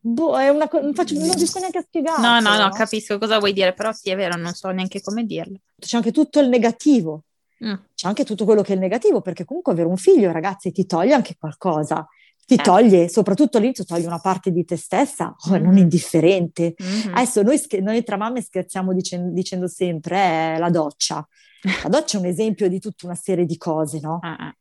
boh, 0.00 0.38
è 0.38 0.48
una 0.48 0.68
cosa, 0.68 0.84
non, 0.84 0.94
non 0.94 1.34
riesco 1.34 1.58
neanche 1.58 1.78
a 1.78 1.82
spiegarlo. 1.82 2.26
No, 2.26 2.40
no, 2.40 2.56
no, 2.56 2.70
capisco 2.70 3.18
cosa 3.18 3.38
vuoi 3.38 3.52
dire, 3.52 3.72
però 3.72 3.92
sì, 3.92 4.10
è 4.10 4.16
vero, 4.16 4.36
non 4.36 4.52
so 4.52 4.70
neanche 4.70 5.00
come 5.00 5.24
dirlo. 5.24 5.58
C'è 5.78 5.96
anche 5.96 6.12
tutto 6.12 6.40
il 6.40 6.48
negativo, 6.48 7.24
mm. 7.64 7.74
c'è 7.94 8.08
anche 8.08 8.24
tutto 8.24 8.44
quello 8.44 8.62
che 8.62 8.72
è 8.72 8.74
il 8.74 8.80
negativo, 8.80 9.20
perché 9.20 9.44
comunque 9.44 9.72
avere 9.72 9.88
un 9.88 9.96
figlio, 9.96 10.32
ragazzi, 10.32 10.72
ti 10.72 10.86
toglie 10.86 11.14
anche 11.14 11.36
qualcosa. 11.38 12.06
Ti 12.44 12.54
eh. 12.54 12.62
toglie, 12.62 13.08
soprattutto 13.08 13.58
all'inizio, 13.58 13.84
toglie 13.84 14.06
una 14.06 14.18
parte 14.18 14.50
di 14.50 14.64
te 14.64 14.76
stessa, 14.76 15.34
oh, 15.46 15.58
mm. 15.58 15.62
non 15.62 15.76
indifferente. 15.76 16.74
Mm-hmm. 16.82 17.14
Adesso 17.14 17.42
noi, 17.42 17.60
noi, 17.80 18.02
tra 18.02 18.16
mamme 18.16 18.42
scherziamo 18.42 18.92
dicendo, 18.92 19.32
dicendo 19.32 19.68
sempre, 19.68 20.54
eh, 20.54 20.58
la 20.58 20.70
doccia. 20.70 21.26
La 21.84 21.88
doccia 21.88 22.16
è 22.16 22.20
un 22.20 22.26
esempio 22.26 22.68
di 22.68 22.80
tutta 22.80 23.06
una 23.06 23.14
serie 23.14 23.44
di 23.44 23.56
cose, 23.56 24.00
no? 24.00 24.18
Uh-uh. 24.20 24.52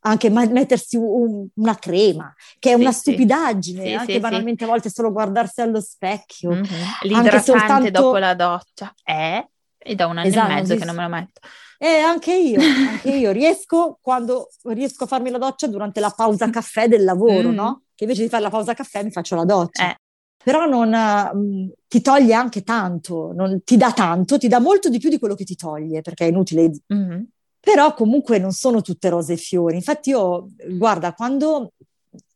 Anche 0.00 0.30
mettersi 0.30 0.96
un, 0.96 1.46
una 1.54 1.74
crema, 1.76 2.32
che 2.58 2.72
è 2.72 2.74
sì, 2.74 2.80
una 2.80 2.92
stupidaggine, 2.92 3.84
sì, 3.84 3.92
anche 3.92 4.12
sì, 4.14 4.20
banalmente 4.20 4.64
a 4.64 4.68
volte 4.68 4.90
solo 4.90 5.12
guardarsi 5.12 5.60
allo 5.60 5.80
specchio. 5.80 6.50
Mm-hmm. 6.50 6.82
L'idratante 7.02 7.40
soltanto... 7.40 7.90
dopo 7.90 8.16
la 8.16 8.34
doccia, 8.34 8.94
è? 9.02 9.44
E 9.82 9.94
da 9.94 10.06
un 10.06 10.18
anno 10.18 10.28
esatto, 10.28 10.50
e 10.50 10.54
mezzo 10.54 10.76
che 10.76 10.84
non 10.84 10.94
me 10.94 11.02
lo 11.02 11.08
metto. 11.08 11.40
Eh, 11.78 11.98
anche 11.98 12.34
io, 12.34 12.60
anche 12.90 13.10
io 13.10 13.30
riesco 13.30 13.98
quando 14.00 14.48
riesco 14.64 15.04
a 15.04 15.06
farmi 15.06 15.30
la 15.30 15.38
doccia 15.38 15.66
durante 15.66 16.00
la 16.00 16.12
pausa 16.14 16.48
caffè 16.50 16.88
del 16.88 17.04
lavoro, 17.04 17.50
mm. 17.50 17.54
no? 17.54 17.82
Che 17.94 18.04
invece 18.04 18.22
di 18.22 18.28
fare 18.28 18.42
la 18.42 18.50
pausa 18.50 18.74
caffè 18.74 19.02
mi 19.02 19.10
faccio 19.10 19.34
la 19.34 19.44
doccia. 19.44 19.90
Eh. 19.90 19.94
Però 20.42 20.64
non, 20.64 20.90
uh, 20.90 21.72
ti 21.86 22.00
toglie 22.00 22.32
anche 22.32 22.62
tanto, 22.62 23.32
non, 23.34 23.62
ti 23.62 23.76
dà 23.76 23.92
tanto, 23.92 24.38
ti 24.38 24.48
dà 24.48 24.58
molto 24.58 24.88
di 24.88 24.98
più 24.98 25.10
di 25.10 25.18
quello 25.18 25.34
che 25.34 25.44
ti 25.44 25.54
toglie, 25.54 26.00
perché 26.00 26.24
è 26.24 26.28
inutile 26.28 26.70
mm-hmm 26.92 27.20
però 27.60 27.94
comunque 27.94 28.38
non 28.38 28.52
sono 28.52 28.80
tutte 28.80 29.10
rose 29.10 29.34
e 29.34 29.36
fiori. 29.36 29.76
Infatti 29.76 30.10
io, 30.10 30.48
guarda, 30.70 31.12
quando 31.12 31.72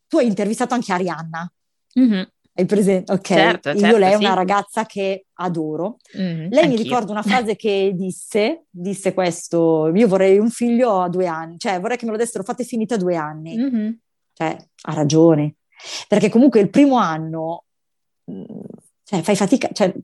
tu 0.07 0.19
hai 0.19 0.27
intervistato 0.27 0.75
anche 0.75 0.93
Arianna, 0.93 1.51
mm-hmm. 1.99 2.23
hai 2.55 2.67
presente? 2.67 3.13
Ok, 3.13 3.27
certo, 3.27 3.71
certo, 3.71 3.87
io 3.87 3.97
lei 3.97 4.13
è 4.13 4.17
sì. 4.17 4.25
una 4.25 4.35
ragazza 4.35 4.85
che 4.85 5.27
adoro. 5.35 5.97
Mm-hmm, 6.17 6.51
lei 6.51 6.69
mi 6.69 6.77
ricorda 6.77 7.13
una 7.13 7.23
frase 7.25 7.57
che 7.57 7.93
disse, 7.95 8.67
disse 8.71 9.15
questo, 9.15 9.91
io 9.95 10.07
vorrei 10.07 10.39
un 10.39 10.51
figlio 10.51 11.01
a 11.01 11.09
due 11.09 11.27
anni, 11.27 11.59
cioè 11.59 11.81
vorrei 11.81 11.97
che 11.97 12.05
me 12.05 12.13
lo 12.13 12.19
dessero 12.19 12.45
fate 12.45 12.65
finita 12.65 12.97
a 12.97 12.99
due 12.99 13.17
anni. 13.17 13.57
Mm-hmm. 13.57 13.91
Cioè, 14.35 14.57
ha 14.83 14.95
ragione, 14.95 15.57
perché 16.07 16.29
comunque 16.29 16.61
il 16.61 16.69
primo 16.69 16.97
anno 16.97 17.65
cioè 19.05 19.21
fai 19.21 19.37
fatica, 19.37 19.69
cioè 19.73 19.95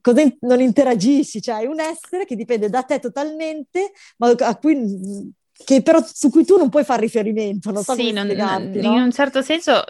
non 0.41 0.61
interagisci, 0.61 1.41
cioè 1.41 1.55
hai 1.55 1.65
un 1.65 1.79
essere 1.79 2.25
che 2.25 2.35
dipende 2.35 2.69
da 2.69 2.83
te 2.83 2.99
totalmente, 2.99 3.91
ma 4.17 4.29
a 4.29 4.55
cui, 4.57 5.33
che 5.51 5.81
però 5.81 5.99
su 6.05 6.29
cui 6.29 6.45
tu 6.45 6.55
non 6.57 6.69
puoi 6.69 6.83
fare 6.83 7.01
riferimento, 7.01 7.71
non 7.71 7.83
so 7.83 7.95
sì, 7.95 8.11
non, 8.11 8.27
non, 8.27 8.71
in 8.73 8.85
un 8.85 9.11
certo 9.11 9.41
senso 9.41 9.83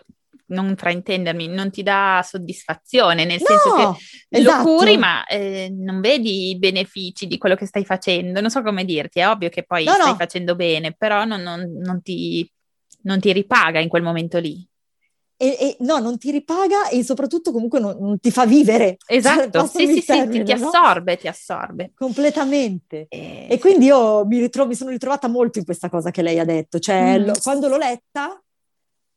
non 0.47 0.75
fraintendermi, 0.77 1.47
non 1.47 1.71
ti 1.71 1.83
dà 1.83 2.25
soddisfazione, 2.25 3.25
nel 3.25 3.39
no, 3.41 3.45
senso 3.45 3.75
che 3.75 4.37
esatto. 4.37 4.69
lo 4.69 4.77
curi 4.77 4.97
ma 4.97 5.25
eh, 5.25 5.69
non 5.73 5.99
vedi 5.99 6.49
i 6.49 6.57
benefici 6.57 7.27
di 7.27 7.37
quello 7.37 7.55
che 7.55 7.65
stai 7.65 7.83
facendo, 7.83 8.39
non 8.39 8.49
so 8.49 8.61
come 8.61 8.85
dirti, 8.85 9.19
è 9.19 9.27
ovvio 9.27 9.49
che 9.49 9.63
poi 9.63 9.83
no, 9.83 9.91
stai 9.91 10.11
no. 10.11 10.15
facendo 10.15 10.55
bene, 10.55 10.93
però 10.93 11.25
non, 11.25 11.41
non 11.41 12.01
ti, 12.01 12.49
non 13.03 13.19
ti 13.19 13.33
ripaga 13.33 13.79
in 13.79 13.89
quel 13.89 14.03
momento 14.03 14.39
lì 14.39 14.65
e, 15.41 15.57
e, 15.59 15.77
no, 15.79 15.97
non 15.97 16.19
ti 16.19 16.29
ripaga 16.29 16.89
e 16.89 17.03
soprattutto 17.03 17.51
comunque 17.51 17.79
non, 17.79 17.97
non 17.99 18.19
ti 18.19 18.29
fa 18.29 18.45
vivere. 18.45 18.97
Esatto, 19.11 19.65
sì, 19.65 19.87
sì, 19.87 20.05
termine, 20.05 20.45
sì, 20.45 20.55
ti, 20.55 20.63
assorbe, 20.63 21.13
no? 21.13 21.17
ti 21.17 21.27
assorbe. 21.27 21.91
Completamente. 21.95 23.07
E, 23.09 23.47
e 23.49 23.59
quindi 23.59 23.85
io 23.85 24.23
mi, 24.25 24.39
ritro- 24.39 24.67
mi, 24.67 24.75
sono 24.75 24.91
ritrovata 24.91 25.27
molto 25.27 25.57
in 25.57 25.65
questa 25.65 25.89
cosa 25.89 26.11
che 26.11 26.21
lei 26.21 26.37
ha 26.37 26.45
detto, 26.45 26.77
cioè 26.77 27.19
mm. 27.19 27.25
lo, 27.25 27.33
quando 27.41 27.67
l'ho 27.67 27.77
letta, 27.77 28.39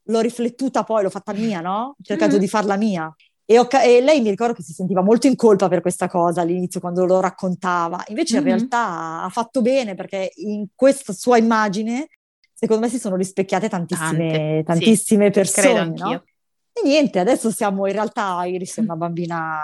l'ho 0.03 0.21
riflettuta 0.21 0.83
poi, 0.83 1.03
l'ho 1.03 1.11
fatta 1.11 1.35
mia, 1.35 1.61
no? 1.61 1.95
Ho 1.99 2.03
cercato 2.03 2.37
mm. 2.37 2.39
di 2.39 2.49
farla 2.49 2.77
mia. 2.77 3.15
E, 3.45 3.59
ho, 3.59 3.69
e, 3.71 4.01
lei 4.01 4.23
mi 4.23 4.31
ricordo 4.31 4.55
che 4.55 4.63
si 4.63 4.73
sentiva 4.73 5.03
molto 5.03 5.27
in 5.27 5.37
colpa 5.37 5.69
per 5.69 5.83
questa 5.83 6.09
cosa 6.09 6.41
all'inizio 6.41 6.81
quando 6.81 7.05
lo 7.05 7.21
raccontava, 7.21 8.03
invece 8.09 8.37
mm-hmm. 8.37 8.47
in 8.47 8.55
realtà 8.57 9.23
ha 9.23 9.29
fatto 9.29 9.61
bene 9.61 9.95
perché 9.95 10.33
in 10.37 10.67
questa 10.75 11.13
sua 11.13 11.37
immagine 11.37 12.09
secondo 12.65 12.87
me 12.87 12.89
si 12.91 12.99
sono 12.99 13.17
rispecchiate 13.17 13.69
tantissime, 13.69 14.09
Tante, 14.09 14.63
tantissime 14.65 15.27
sì, 15.27 15.31
persone. 15.31 15.93
No? 15.95 16.25
E 16.77 16.81
niente, 16.83 17.19
adesso 17.19 17.51
siamo 17.51 17.87
in 17.87 17.93
realtà, 17.93 18.43
Iris 18.47 18.79
è 18.79 18.81
una 18.81 18.97
bambina, 18.97 19.61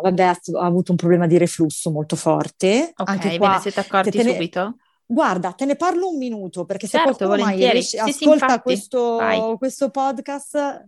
vabbè, 0.00 0.22
ha 0.22 0.38
avuto 0.60 0.92
un 0.92 0.96
problema 0.96 1.26
di 1.26 1.38
reflusso 1.38 1.90
molto 1.90 2.14
forte. 2.14 2.92
Ok, 2.94 3.08
Anche 3.08 3.36
qua, 3.38 3.48
ve 3.48 3.54
ne 3.54 3.60
siete 3.60 3.80
accorti 3.80 4.22
ne, 4.22 4.32
subito? 4.32 4.76
Guarda, 5.06 5.52
te 5.52 5.64
ne 5.64 5.76
parlo 5.76 6.10
un 6.10 6.18
minuto 6.18 6.64
perché 6.64 6.86
se 6.86 6.98
certo, 6.98 7.24
qualcuno 7.24 7.48
mai 7.48 7.56
riesce, 7.58 7.98
sì, 7.98 7.98
ascolta 7.98 8.54
sì, 8.54 8.60
questo, 8.60 9.56
questo 9.58 9.90
podcast, 9.90 10.84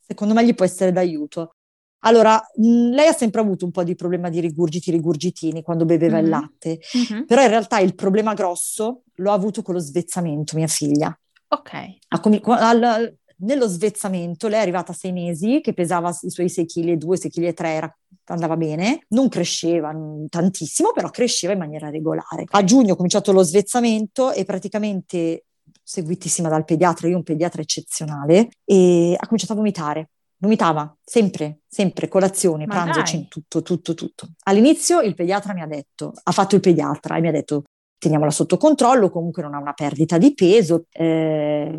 secondo 0.00 0.34
me 0.34 0.44
gli 0.44 0.54
può 0.54 0.64
essere 0.64 0.92
d'aiuto. 0.92 1.54
Allora, 2.00 2.34
mh, 2.56 2.90
lei 2.90 3.06
ha 3.06 3.14
sempre 3.14 3.40
avuto 3.40 3.64
un 3.64 3.70
po' 3.70 3.84
di 3.84 3.94
problema 3.94 4.28
di 4.28 4.40
rigurgiti, 4.40 4.90
rigurgitini 4.90 5.62
quando 5.62 5.84
beveva 5.84 6.16
mm-hmm. 6.16 6.24
il 6.24 6.30
latte, 6.30 6.80
mm-hmm. 6.98 7.24
però 7.24 7.42
in 7.42 7.48
realtà 7.48 7.78
il 7.78 7.94
problema 7.94 8.34
grosso 8.34 9.03
lo 9.16 9.30
ha 9.30 9.34
avuto 9.34 9.62
con 9.62 9.74
lo 9.74 9.80
svezzamento, 9.80 10.56
mia 10.56 10.66
figlia. 10.66 11.16
Ok. 11.48 12.40
Com- 12.40 12.50
al, 12.50 13.16
nello 13.38 13.66
svezzamento 13.66 14.48
lei 14.48 14.58
è 14.58 14.62
arrivata 14.62 14.92
a 14.92 14.94
sei 14.94 15.12
mesi, 15.12 15.60
che 15.60 15.72
pesava 15.72 16.16
i 16.22 16.30
suoi 16.30 16.48
6 16.48 16.66
kg 16.66 16.88
e 16.88 16.96
2, 16.96 17.16
6 17.16 17.30
kg 17.30 17.42
e 17.44 17.52
3, 17.52 17.68
era, 17.68 17.98
andava 18.26 18.56
bene, 18.56 19.04
non 19.08 19.28
cresceva 19.28 19.92
n- 19.92 20.26
tantissimo, 20.28 20.92
però 20.92 21.10
cresceva 21.10 21.52
in 21.52 21.58
maniera 21.58 21.90
regolare. 21.90 22.44
A 22.50 22.64
giugno 22.64 22.92
ho 22.92 22.96
cominciato 22.96 23.32
lo 23.32 23.42
svezzamento 23.42 24.32
e 24.32 24.44
praticamente 24.44 25.44
seguitissima 25.82 26.48
dal 26.48 26.64
pediatra, 26.64 27.08
io 27.08 27.16
un 27.16 27.22
pediatra 27.22 27.60
eccezionale, 27.60 28.48
e 28.64 29.14
ha 29.18 29.24
cominciato 29.24 29.52
a 29.52 29.56
vomitare 29.56 30.08
vomitava 30.36 30.94
sempre, 31.02 31.60
sempre, 31.66 32.06
colazione, 32.08 32.66
Ma 32.66 32.82
pranzo, 32.82 33.26
tutto, 33.28 33.62
tutto, 33.62 33.94
tutto. 33.94 34.28
All'inizio 34.44 35.00
il 35.00 35.14
pediatra 35.14 35.54
mi 35.54 35.62
ha 35.62 35.66
detto, 35.66 36.12
ha 36.22 36.32
fatto 36.32 36.54
il 36.54 36.60
pediatra 36.60 37.16
e 37.16 37.20
mi 37.20 37.28
ha 37.28 37.32
detto 37.32 37.64
teniamola 38.04 38.30
sotto 38.30 38.56
controllo, 38.56 39.10
comunque 39.10 39.42
non 39.42 39.54
ha 39.54 39.58
una 39.58 39.72
perdita 39.72 40.18
di 40.18 40.34
peso, 40.34 40.84
eh, 40.92 41.74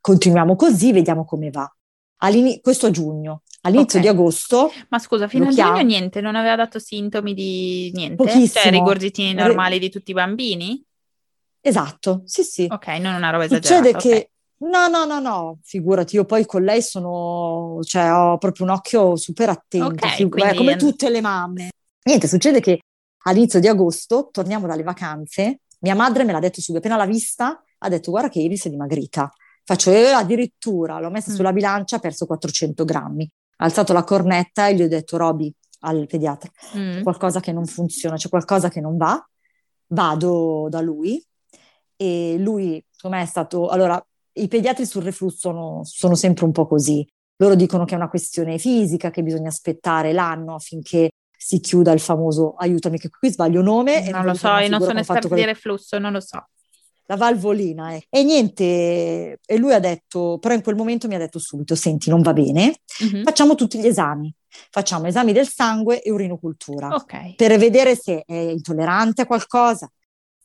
continuiamo 0.00 0.56
così, 0.56 0.92
vediamo 0.92 1.24
come 1.24 1.50
va. 1.50 1.70
All'ini- 2.22 2.60
questo 2.60 2.86
a 2.86 2.90
giugno, 2.90 3.42
all'inizio 3.62 3.98
okay. 3.98 4.10
di 4.10 4.18
agosto. 4.18 4.72
Ma 4.88 4.98
scusa, 4.98 5.28
fino 5.28 5.46
a 5.46 5.50
giugno 5.50 5.80
niente, 5.80 6.20
non 6.20 6.36
aveva 6.36 6.56
dato 6.56 6.78
sintomi 6.78 7.34
di 7.34 7.90
niente? 7.94 8.16
Pochissimo. 8.16 8.62
Cioè 8.62 8.70
rigorgitini 8.72 9.34
normali 9.34 9.78
di 9.78 9.90
tutti 9.90 10.10
i 10.10 10.14
bambini? 10.14 10.82
Esatto, 11.60 12.22
sì, 12.24 12.42
sì. 12.42 12.66
Ok, 12.68 12.86
non 12.98 13.14
una 13.14 13.30
roba 13.30 13.44
esagerata. 13.44 13.76
Succede 13.76 13.88
okay. 13.96 14.00
che 14.00 14.30
No, 14.60 14.88
no, 14.88 15.06
no, 15.06 15.20
no, 15.20 15.58
figurati, 15.62 16.16
io 16.16 16.26
poi 16.26 16.44
con 16.44 16.62
lei 16.62 16.82
sono, 16.82 17.78
cioè 17.80 18.12
ho 18.12 18.36
proprio 18.36 18.66
un 18.66 18.72
occhio 18.72 19.16
super 19.16 19.48
attento, 19.48 19.86
okay, 19.86 20.16
figu- 20.16 20.38
quindi... 20.38 20.56
come 20.58 20.76
tutte 20.76 21.08
le 21.08 21.22
mamme. 21.22 21.70
Niente, 22.02 22.28
succede 22.28 22.60
che 22.60 22.80
all'inizio 23.24 23.60
di 23.60 23.68
agosto 23.68 24.28
torniamo 24.32 24.66
dalle 24.66 24.82
vacanze, 24.82 25.60
mia 25.80 25.94
madre 25.94 26.24
me 26.24 26.32
l'ha 26.32 26.40
detto 26.40 26.60
subito, 26.60 26.86
appena 26.86 27.02
l'ha 27.02 27.10
vista, 27.10 27.62
ha 27.78 27.88
detto 27.88 28.10
guarda 28.10 28.28
che 28.28 28.40
Iris 28.40 28.66
è 28.66 28.70
dimagrita. 28.70 29.30
Faccio, 29.64 29.90
eh, 29.90 30.10
addirittura, 30.10 30.98
l'ho 30.98 31.10
messa 31.10 31.30
mm. 31.30 31.34
sulla 31.34 31.52
bilancia, 31.52 31.96
ha 31.96 32.00
perso 32.00 32.26
400 32.26 32.84
grammi. 32.84 33.30
Ha 33.56 33.64
alzato 33.64 33.92
la 33.92 34.04
cornetta 34.04 34.68
e 34.68 34.74
gli 34.74 34.82
ho 34.82 34.88
detto, 34.88 35.16
Roby, 35.16 35.52
al 35.80 36.06
pediatra, 36.06 36.50
mm. 36.76 36.92
c'è 36.92 37.02
qualcosa 37.02 37.40
che 37.40 37.52
non 37.52 37.66
funziona, 37.66 38.16
c'è 38.16 38.28
qualcosa 38.28 38.68
che 38.68 38.80
non 38.80 38.96
va. 38.96 39.22
Vado 39.92 40.68
da 40.68 40.80
lui 40.80 41.24
e 41.96 42.36
lui, 42.38 42.84
come 43.00 43.22
è 43.22 43.26
stato, 43.26 43.68
allora 43.68 44.02
i 44.34 44.48
pediatri 44.48 44.86
sul 44.86 45.02
reflusso 45.02 45.38
sono, 45.38 45.80
sono 45.84 46.14
sempre 46.14 46.44
un 46.44 46.52
po' 46.52 46.66
così. 46.66 47.06
Loro 47.36 47.54
dicono 47.54 47.84
che 47.84 47.94
è 47.94 47.96
una 47.96 48.08
questione 48.08 48.58
fisica, 48.58 49.10
che 49.10 49.22
bisogna 49.22 49.48
aspettare 49.48 50.12
l'anno 50.12 50.54
affinché 50.54 51.10
si 51.42 51.58
chiuda 51.60 51.92
il 51.92 52.00
famoso, 52.00 52.54
aiutami 52.56 52.98
che 52.98 53.08
qui 53.08 53.30
sbaglio 53.30 53.62
nome. 53.62 54.10
Non 54.10 54.26
lo 54.26 54.34
so, 54.34 54.48
io 54.58 54.68
non 54.68 54.82
sono 54.82 54.98
esperta 55.00 55.34
di 55.34 55.44
reflusso, 55.44 55.98
non 55.98 56.12
lo 56.12 56.20
so. 56.20 56.48
La 57.06 57.16
valvolina, 57.16 57.94
eh. 57.94 58.04
E 58.10 58.22
niente, 58.22 59.40
e 59.44 59.56
lui 59.56 59.72
ha 59.72 59.80
detto, 59.80 60.38
però 60.38 60.54
in 60.54 60.62
quel 60.62 60.76
momento 60.76 61.08
mi 61.08 61.14
ha 61.14 61.18
detto 61.18 61.38
subito, 61.38 61.74
senti, 61.74 62.10
non 62.10 62.20
va 62.20 62.34
bene, 62.34 62.80
mm-hmm. 63.02 63.22
facciamo 63.24 63.54
tutti 63.54 63.80
gli 63.80 63.86
esami. 63.86 64.32
Facciamo 64.70 65.06
esami 65.06 65.32
del 65.32 65.48
sangue 65.48 66.02
e 66.02 66.10
urinocultura. 66.10 66.88
Ok. 66.88 67.36
Per 67.36 67.56
vedere 67.56 67.96
se 67.96 68.22
è 68.26 68.34
intollerante 68.34 69.22
a 69.22 69.26
qualcosa, 69.26 69.90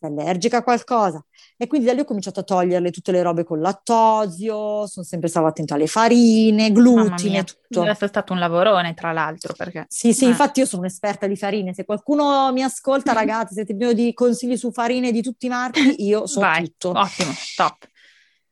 se 0.08 0.22
è 0.22 0.26
allergica 0.26 0.58
a 0.58 0.64
qualcosa. 0.64 1.24
E 1.58 1.68
quindi 1.68 1.88
da 1.88 1.94
lì 1.94 2.02
ho 2.02 2.06
cominciato 2.06 2.42
a 2.42 2.44
toglierle 2.44 2.92
tutte 2.92 3.12
le 3.12 3.22
robe 3.22 3.44
con 3.44 3.62
lattosio, 3.62 4.86
sono 4.88 5.06
sempre 5.06 5.30
stata 5.30 5.48
attenta 5.48 5.76
alle 5.76 5.88
farine, 5.88 6.72
glutine, 6.72 7.44
tutto. 7.44 7.80
Deve 7.80 7.92
essere 7.92 8.08
stato 8.08 8.34
un 8.34 8.40
lavorone, 8.40 8.94
tra 8.94 9.12
l'altro, 9.12 9.54
perché... 9.56 9.86
Sì, 9.88 10.14
sì, 10.14 10.26
eh. 10.26 10.30
infatti 10.30 10.60
io 10.60 10.66
sono 10.66 10.82
un'esperta 10.82 11.28
di 11.28 11.36
farine. 11.36 11.74
Se 11.74 11.86
qualcuno 11.86 12.52
mi 12.52 12.62
ascolta, 12.64 13.14
ragazzi, 13.14 13.54
siete 13.54 13.74
bisogno 13.74 13.96
di 13.96 14.14
consigli 14.14 14.58
su 14.58 14.72
farine 14.72 15.12
di 15.12 15.22
tutti 15.22 15.46
i 15.46 15.50
marchi, 15.50 16.04
io 16.04 16.26
so 16.28 16.42
Vai, 16.42 16.66
tutto. 16.78 17.00
Ottimo, 17.00 17.32
top. 17.56 17.88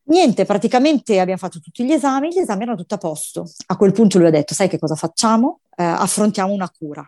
Niente, 0.06 0.44
praticamente 0.46 1.20
abbiamo 1.20 1.40
fatto 1.40 1.60
tutti 1.60 1.86
gli 1.86 1.92
esami, 1.92 2.30
gli 2.30 2.40
esami 2.40 2.64
erano 2.64 2.78
tutti 2.78 2.94
a 2.94 2.98
posto. 2.98 3.50
A 3.68 3.78
quel 3.78 3.94
punto 3.94 4.18
lui 4.18 4.28
ha 4.28 4.32
detto, 4.32 4.54
sai 4.54 4.68
che 4.68 4.78
cosa 4.78 4.96
facciamo? 4.96 5.62
Eh, 5.76 5.84
affrontiamo 5.84 6.52
una 6.52 6.70
cura. 6.70 7.06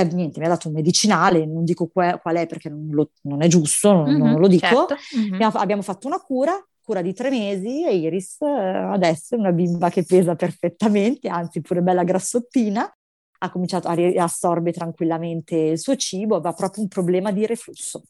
E 0.00 0.04
niente, 0.12 0.40
mi 0.40 0.46
ha 0.46 0.48
dato 0.48 0.68
un 0.68 0.74
medicinale, 0.74 1.46
non 1.46 1.64
dico 1.64 1.86
qual 1.86 2.36
è 2.36 2.46
perché 2.46 2.68
non, 2.68 2.88
lo, 2.90 3.10
non 3.22 3.42
è 3.42 3.46
giusto, 3.46 3.92
non, 3.92 4.10
mm-hmm, 4.10 4.20
non 4.20 4.40
lo 4.40 4.48
dico. 4.48 4.66
Certo. 4.66 4.96
Mm-hmm. 5.16 5.40
Abbiamo, 5.54 5.82
fatto 5.82 6.06
una 6.06 6.18
cura, 6.18 6.52
cura 6.82 7.00
di 7.00 7.12
tre 7.12 7.30
mesi 7.30 7.86
e 7.86 7.94
Iris 7.96 8.40
eh, 8.40 8.46
adesso 8.46 9.34
è 9.34 9.38
una 9.38 9.52
bimba 9.52 9.88
che 9.90 10.04
pesa 10.04 10.34
perfettamente, 10.34 11.28
anzi 11.28 11.60
pure 11.60 11.80
bella 11.80 12.02
grassottina, 12.02 12.92
ha 13.38 13.50
cominciato 13.50 13.88
a 13.88 13.92
riassorbire 13.92 14.76
tranquillamente 14.76 15.54
il 15.54 15.78
suo 15.78 15.96
cibo, 15.96 16.36
aveva 16.36 16.54
proprio 16.54 16.82
un 16.82 16.88
problema 16.88 17.30
di 17.30 17.46
reflusso. 17.46 18.02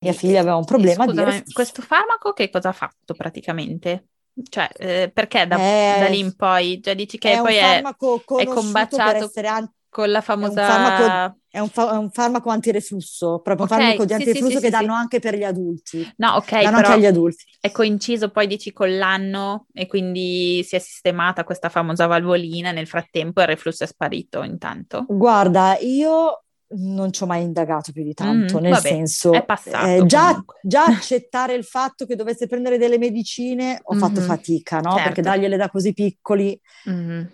Mia 0.00 0.12
figlia 0.12 0.40
aveva 0.40 0.56
un 0.56 0.64
problema 0.64 1.04
Scusami, 1.04 1.24
di 1.24 1.24
reflusso. 1.24 1.52
Questo 1.52 1.82
farmaco 1.82 2.32
che 2.32 2.50
cosa 2.50 2.70
ha 2.70 2.72
fatto 2.72 3.14
praticamente? 3.14 4.08
Cioè, 4.48 4.68
eh, 4.76 5.10
perché 5.12 5.46
da, 5.46 5.56
è, 5.56 5.96
da, 6.00 6.08
lì 6.08 6.18
in 6.18 6.34
poi? 6.34 6.80
Cioè, 6.82 6.94
dici 6.96 7.18
che 7.18 7.34
è 7.34 7.38
poi 7.38 7.56
è, 7.56 7.82
è 7.82 8.44
combaciato... 8.46 9.12
per 9.12 9.22
essere 9.22 9.46
anti 9.46 9.74
Con 9.92 10.10
la 10.10 10.20
famosa... 10.22 10.52
È 10.54 10.56
un 10.56 10.64
farmaco, 10.64 11.04
è 11.50 11.58
un 11.58 11.68
fa- 11.68 11.92
è 11.92 11.96
un 11.96 12.10
farmaco 12.10 12.48
antireflusso, 12.50 13.40
proprio 13.42 13.64
Ok, 13.64 13.64
un 13.64 13.68
farmaco 13.68 14.04
di 14.06 14.12
sì, 14.12 14.26
sì, 14.26 14.40
antireflusso 14.40 14.42
sì, 14.42 14.58
che 14.58 14.70
sì, 14.70 14.70
danno 14.70 14.94
anche 14.94 15.18
per 15.20 15.36
gli 15.36 15.44
adulti. 15.44 16.10
No, 16.16 16.34
ok, 16.36 16.52
danno 16.62 16.76
anche 16.78 16.92
agli 16.92 17.04
adulti. 17.06 17.44
è 17.60 17.70
coinciso 17.70 18.30
poi 18.30 18.46
dici 18.46 18.72
con 18.72 18.96
l'anno 18.96 19.66
e 19.72 19.86
quindi 19.86 20.64
si 20.64 20.74
è 20.76 20.78
sistemata 20.78 21.44
questa 21.44 21.68
famosa 21.68 22.06
valvolina 22.06 22.72
nel 22.72 22.86
frattempo 22.88 23.40
il 23.42 23.46
reflusso 23.48 23.84
è 23.84 23.86
sparito 23.86 24.42
intanto. 24.42 25.08
Guarda, 25.08 25.76
io 25.80 26.44
non 26.74 27.12
ci 27.12 27.22
ho 27.22 27.26
mai 27.26 27.42
indagato 27.42 27.92
più 27.92 28.02
di 28.02 28.14
tanto, 28.14 28.58
Mm, 28.58 28.58
nel 28.58 28.76
vabbè, 28.76 28.78
senso, 28.78 29.32
è 29.32 29.44
passato 29.44 29.90
eh, 29.96 30.04
già, 30.06 30.44
già 30.62 30.84
accettare 30.86 31.54
il 31.54 31.64
fatto 31.64 32.06
che 32.06 32.14
dovesse 32.14 32.46
prendere 32.46 32.78
delle 32.78 32.98
medicine 32.98 33.80
ho 33.82 33.94
fatto 33.94 34.20
Mhm, 34.20 34.22
fatica, 34.22 34.80
no? 34.80 34.92
certo. 34.92 35.00
Perché 35.00 35.22
dargliele 35.22 35.56
da 35.56 35.68
così 35.68 35.92
piccoli, 35.92 36.58
Mhm. 36.84 37.32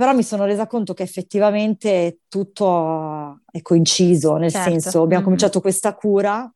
Però 0.00 0.14
mi 0.14 0.22
sono 0.22 0.46
resa 0.46 0.66
conto 0.66 0.94
che 0.94 1.02
effettivamente 1.02 2.20
tutto 2.26 3.40
è 3.50 3.60
coinciso, 3.60 4.36
nel 4.36 4.50
Certo, 4.50 4.70
senso, 4.70 5.02
abbiamo 5.02 5.18
mhm. 5.18 5.24
cominciato 5.24 5.60
questa 5.60 5.92
cura, 5.94 6.50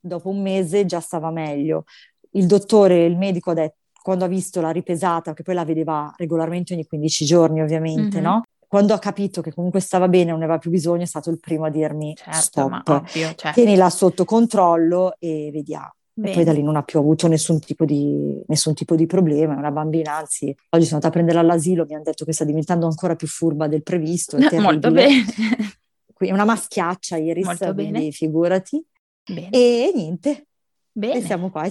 dopo 0.00 0.30
un 0.30 0.42
mese 0.42 0.84
già 0.84 0.98
stava 0.98 1.30
meglio. 1.30 1.84
Il 2.32 2.46
dottore, 2.46 3.04
il 3.04 3.16
medico 3.16 3.52
ha 3.52 3.54
detto, 3.54 3.76
quando 4.02 4.24
ha 4.24 4.26
visto 4.26 4.60
la 4.60 4.70
ripesata, 4.70 5.32
che 5.32 5.44
poi 5.44 5.54
la 5.54 5.64
vedeva 5.64 6.12
regolarmente 6.16 6.74
ogni 6.74 6.84
15 6.86 7.24
giorni 7.24 7.62
ovviamente, 7.62 8.16
Mhm. 8.16 8.22
no? 8.24 8.42
Quando 8.66 8.94
ha 8.94 8.98
capito 8.98 9.42
che 9.42 9.54
comunque 9.54 9.78
stava 9.78 10.08
bene, 10.08 10.30
non 10.30 10.38
ne 10.40 10.44
aveva 10.46 10.58
più 10.58 10.70
bisogno, 10.72 11.02
è 11.04 11.06
stato 11.06 11.30
il 11.30 11.38
primo 11.38 11.66
a 11.66 11.70
dirmi 11.70 12.16
Certo, 12.16 12.32
stop, 12.40 12.88
ovvio, 12.88 13.32
cioè, 13.36 13.52
tienila 13.52 13.88
sotto 13.90 14.24
controllo 14.24 15.14
e 15.20 15.50
vediamo. 15.52 15.92
E 16.18 16.20
bene. 16.22 16.34
poi 16.34 16.44
da 16.44 16.52
lì 16.52 16.62
non 16.62 16.76
ha 16.76 16.82
più 16.82 16.98
avuto 16.98 17.28
nessun 17.28 17.60
tipo 17.60 17.84
di, 17.84 18.40
nessun 18.46 18.72
tipo 18.72 18.94
di 18.96 19.04
problema, 19.04 19.54
è 19.54 19.58
una 19.58 19.70
bambina, 19.70 20.16
anzi, 20.16 20.46
oggi 20.70 20.84
sono 20.84 20.94
andata 20.94 21.08
a 21.08 21.10
prenderla 21.10 21.40
all'asilo, 21.40 21.84
mi 21.86 21.94
hanno 21.94 22.04
detto 22.04 22.24
che 22.24 22.32
sta 22.32 22.44
diventando 22.44 22.86
ancora 22.86 23.16
più 23.16 23.26
furba 23.26 23.68
del 23.68 23.82
previsto, 23.82 24.36
è 24.38 24.56
Molto 24.58 24.90
bene. 24.90 25.24
Qui 26.14 26.28
è 26.28 26.32
una 26.32 26.46
maschiaccia 26.46 27.18
Iris, 27.18 27.44
Molto 27.44 27.74
quindi 27.74 27.92
bene. 27.98 28.10
figurati. 28.12 28.82
Bene. 29.30 29.50
E 29.50 29.92
niente, 29.94 30.30
e 30.30 30.44
Bene. 30.92 31.20
siamo 31.20 31.50
qua. 31.50 31.70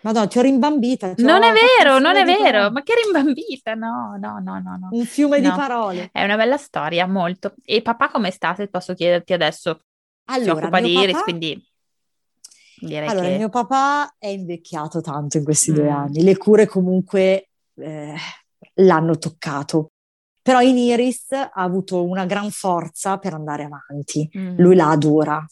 Madonna, 0.00 0.26
ti 0.26 0.38
ho 0.38 0.42
rimbambita. 0.42 1.14
ti 1.14 1.22
ho 1.22 1.26
Non 1.26 1.42
è 1.44 1.48
fatto 1.52 1.60
un 1.60 1.66
vero, 1.78 1.98
non 2.00 2.16
è 2.16 2.24
di 2.24 2.32
vero, 2.32 2.42
parole. 2.58 2.70
ma 2.70 2.82
che 2.82 2.92
rimbambita, 3.04 3.74
no, 3.74 4.16
no, 4.18 4.40
no, 4.42 4.58
no, 4.60 4.76
no. 4.76 4.88
Un 4.90 5.04
fiume 5.04 5.40
di 5.40 5.46
No. 5.46 5.54
parole. 5.54 6.08
È 6.10 6.24
una 6.24 6.36
bella 6.36 6.56
storia, 6.56 7.06
molto. 7.06 7.54
E 7.64 7.80
papà 7.82 8.08
come 8.10 8.32
sta, 8.32 8.54
se 8.56 8.66
posso 8.66 8.94
chiederti 8.94 9.32
adesso? 9.32 9.78
si 10.26 10.40
Allora, 10.40 10.62
occupa 10.62 10.80
di 10.80 10.88
mio 10.90 11.00
Iris, 11.02 11.12
papà- 11.12 11.24
quindi 11.24 11.64
direi 12.84 13.08
Allora, 13.08 13.28
che... 13.28 13.36
mio 13.36 13.48
papà 13.48 14.14
è 14.18 14.26
invecchiato 14.28 15.00
tanto 15.00 15.38
in 15.38 15.44
questi 15.44 15.72
due 15.72 15.90
Mm. 15.90 15.94
anni, 15.94 16.22
le 16.22 16.36
cure 16.36 16.66
comunque 16.66 17.48
eh, 17.76 18.14
l'hanno 18.74 19.18
toccato, 19.18 19.90
però 20.42 20.60
in 20.60 20.76
Iris 20.76 21.32
ha 21.32 21.50
avuto 21.54 22.04
una 22.04 22.24
gran 22.26 22.50
forza 22.50 23.18
per 23.18 23.34
andare 23.34 23.64
avanti, 23.64 24.28
Mm. 24.36 24.58
lui 24.58 24.74
la 24.76 24.90
adora. 24.90 25.44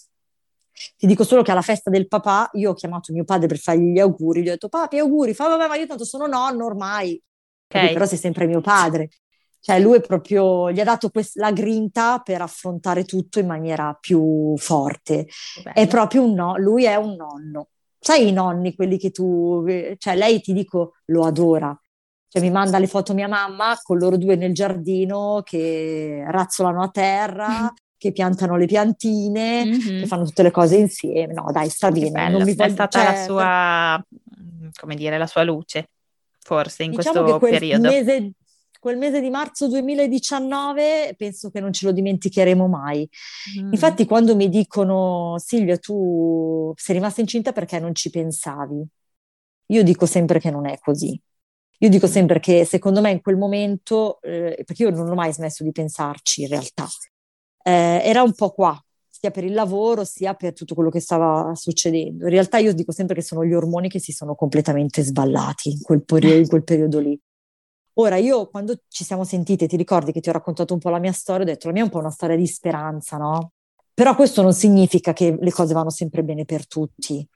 Ti 0.96 1.06
dico 1.06 1.22
solo 1.24 1.42
che 1.42 1.50
alla 1.50 1.62
festa 1.62 1.90
del 1.90 2.08
papà 2.08 2.48
io 2.54 2.70
ho 2.70 2.74
chiamato 2.74 3.12
mio 3.12 3.24
padre 3.24 3.46
per 3.46 3.58
fargli 3.58 3.92
gli 3.92 3.98
auguri, 4.00 4.42
gli 4.42 4.48
ho 4.48 4.52
detto 4.52 4.68
papi 4.68 4.98
auguri, 4.98 5.34
fa 5.34 5.48
vabbè 5.48 5.68
ma 5.68 5.76
io 5.76 5.86
tanto 5.86 6.04
sono 6.04 6.26
nonno 6.26 6.64
ormai, 6.64 7.20
Capì? 7.66 7.86
Ok. 7.86 7.92
però 7.92 8.06
sei 8.06 8.18
sempre 8.18 8.46
mio 8.46 8.60
padre. 8.60 9.08
Cioè 9.64 9.78
lui 9.78 9.98
è 9.98 10.00
proprio, 10.00 10.72
gli 10.72 10.80
ha 10.80 10.84
dato 10.84 11.08
quest- 11.10 11.36
la 11.36 11.52
grinta 11.52 12.18
per 12.18 12.42
affrontare 12.42 13.04
tutto 13.04 13.38
in 13.38 13.46
maniera 13.46 13.96
più 13.98 14.54
forte. 14.56 15.28
Bello. 15.62 15.76
È 15.76 15.86
proprio 15.86 16.24
un 16.24 16.34
no, 16.34 16.56
lui 16.56 16.84
è 16.84 16.96
un 16.96 17.14
nonno. 17.14 17.68
Sai 17.96 18.26
i 18.26 18.32
nonni, 18.32 18.74
quelli 18.74 18.98
che 18.98 19.10
tu, 19.12 19.64
cioè 19.98 20.16
lei 20.16 20.40
ti 20.40 20.52
dico 20.52 20.94
lo 21.06 21.24
adora. 21.24 21.78
Cioè 22.26 22.42
mi 22.42 22.50
manda 22.50 22.80
le 22.80 22.88
foto 22.88 23.14
mia 23.14 23.28
mamma 23.28 23.78
con 23.80 23.98
loro 23.98 24.16
due 24.16 24.34
nel 24.34 24.52
giardino 24.52 25.42
che 25.44 26.24
razzolano 26.26 26.82
a 26.82 26.88
terra, 26.88 27.46
che 27.96 28.10
piantano 28.10 28.56
le 28.56 28.66
piantine, 28.66 29.64
Mhm. 29.64 29.78
che 30.00 30.06
fanno 30.06 30.24
tutte 30.24 30.42
le 30.42 30.50
cose 30.50 30.76
insieme. 30.76 31.32
No, 31.34 31.46
dai, 31.52 31.68
sta 31.68 31.92
bene. 31.92 32.10
bello. 32.10 32.38
Non 32.38 32.46
mi 32.46 32.52
È 32.54 32.56
voglio- 32.56 32.72
stata 32.72 32.98
cioè, 33.04 33.12
la 33.12 33.22
sua, 33.24 33.96
mm, 33.98 34.68
come 34.80 34.96
dire, 34.96 35.18
la 35.18 35.26
sua 35.28 35.44
luce, 35.44 35.90
forse, 36.40 36.82
in 36.82 36.90
Diciamo 36.90 37.20
questo 37.20 37.32
che 37.34 37.38
quel 37.38 37.50
periodo. 37.60 37.88
mese, 37.88 38.32
quel 38.82 38.96
mese 38.96 39.20
di 39.20 39.30
marzo 39.30 39.68
2019 39.68 41.14
penso 41.16 41.50
che 41.50 41.60
non 41.60 41.72
ce 41.72 41.86
lo 41.86 41.92
dimenticheremo 41.92 42.66
mai. 42.66 43.08
Mm. 43.60 43.70
Infatti, 43.70 44.06
quando 44.06 44.34
mi 44.34 44.48
dicono 44.48 45.36
Silvia, 45.38 45.78
tu 45.78 46.72
sei 46.74 46.96
rimasta 46.96 47.20
incinta 47.20 47.52
perché 47.52 47.78
non 47.78 47.94
ci 47.94 48.10
pensavi, 48.10 48.84
io 49.66 49.82
dico 49.84 50.04
sempre 50.04 50.40
che 50.40 50.50
non 50.50 50.66
è 50.66 50.78
così. 50.80 51.16
Io 51.78 51.88
dico 51.88 52.08
sempre 52.08 52.40
che 52.40 52.64
secondo 52.64 53.00
me 53.00 53.12
in 53.12 53.20
quel 53.20 53.36
momento, 53.36 54.20
eh, 54.20 54.60
perché 54.66 54.82
io 54.82 54.90
non 54.90 55.08
ho 55.08 55.14
mai 55.14 55.32
smesso 55.32 55.62
di 55.62 55.70
pensarci 55.70 56.42
in 56.42 56.48
realtà, 56.48 56.88
eh, 57.62 58.00
era 58.02 58.22
un 58.22 58.34
po' 58.34 58.50
qua, 58.50 58.76
sia 59.08 59.30
per 59.30 59.44
il 59.44 59.54
lavoro 59.54 60.02
sia 60.02 60.34
per 60.34 60.54
tutto 60.54 60.74
quello 60.74 60.90
che 60.90 60.98
stava 60.98 61.52
succedendo. 61.54 62.24
In 62.24 62.30
realtà 62.30 62.58
io 62.58 62.72
dico 62.72 62.90
sempre 62.90 63.14
che 63.14 63.22
sono 63.22 63.44
gli 63.44 63.54
ormoni 63.54 63.88
che 63.88 64.00
si 64.00 64.10
sono 64.10 64.34
completamente 64.34 65.02
sballati 65.02 65.70
in 65.70 65.82
quel, 65.82 66.02
periodo, 66.04 66.38
in 66.38 66.48
quel 66.48 66.64
periodo 66.64 66.98
lì. 66.98 67.20
Ora, 67.94 68.16
io 68.16 68.48
quando 68.48 68.74
ci 68.88 69.04
siamo 69.04 69.24
sentite, 69.24 69.66
ti 69.66 69.76
ricordi 69.76 70.12
che 70.12 70.20
ti 70.20 70.28
ho 70.28 70.32
raccontato 70.32 70.72
un 70.72 70.80
po' 70.80 70.88
la 70.88 70.98
mia 70.98 71.12
storia, 71.12 71.42
ho 71.42 71.46
detto 71.46 71.66
la 71.66 71.72
mia 71.74 71.82
è 71.82 71.84
un 71.84 71.90
po' 71.90 71.98
una 71.98 72.10
storia 72.10 72.36
di 72.36 72.46
speranza, 72.46 73.16
no? 73.18 73.52
Però 73.92 74.14
questo 74.14 74.40
non 74.40 74.54
significa 74.54 75.12
che 75.12 75.36
le 75.38 75.50
cose 75.50 75.74
vanno 75.74 75.90
sempre 75.90 76.22
bene 76.22 76.44
per 76.44 76.66
tutti. 76.66 77.26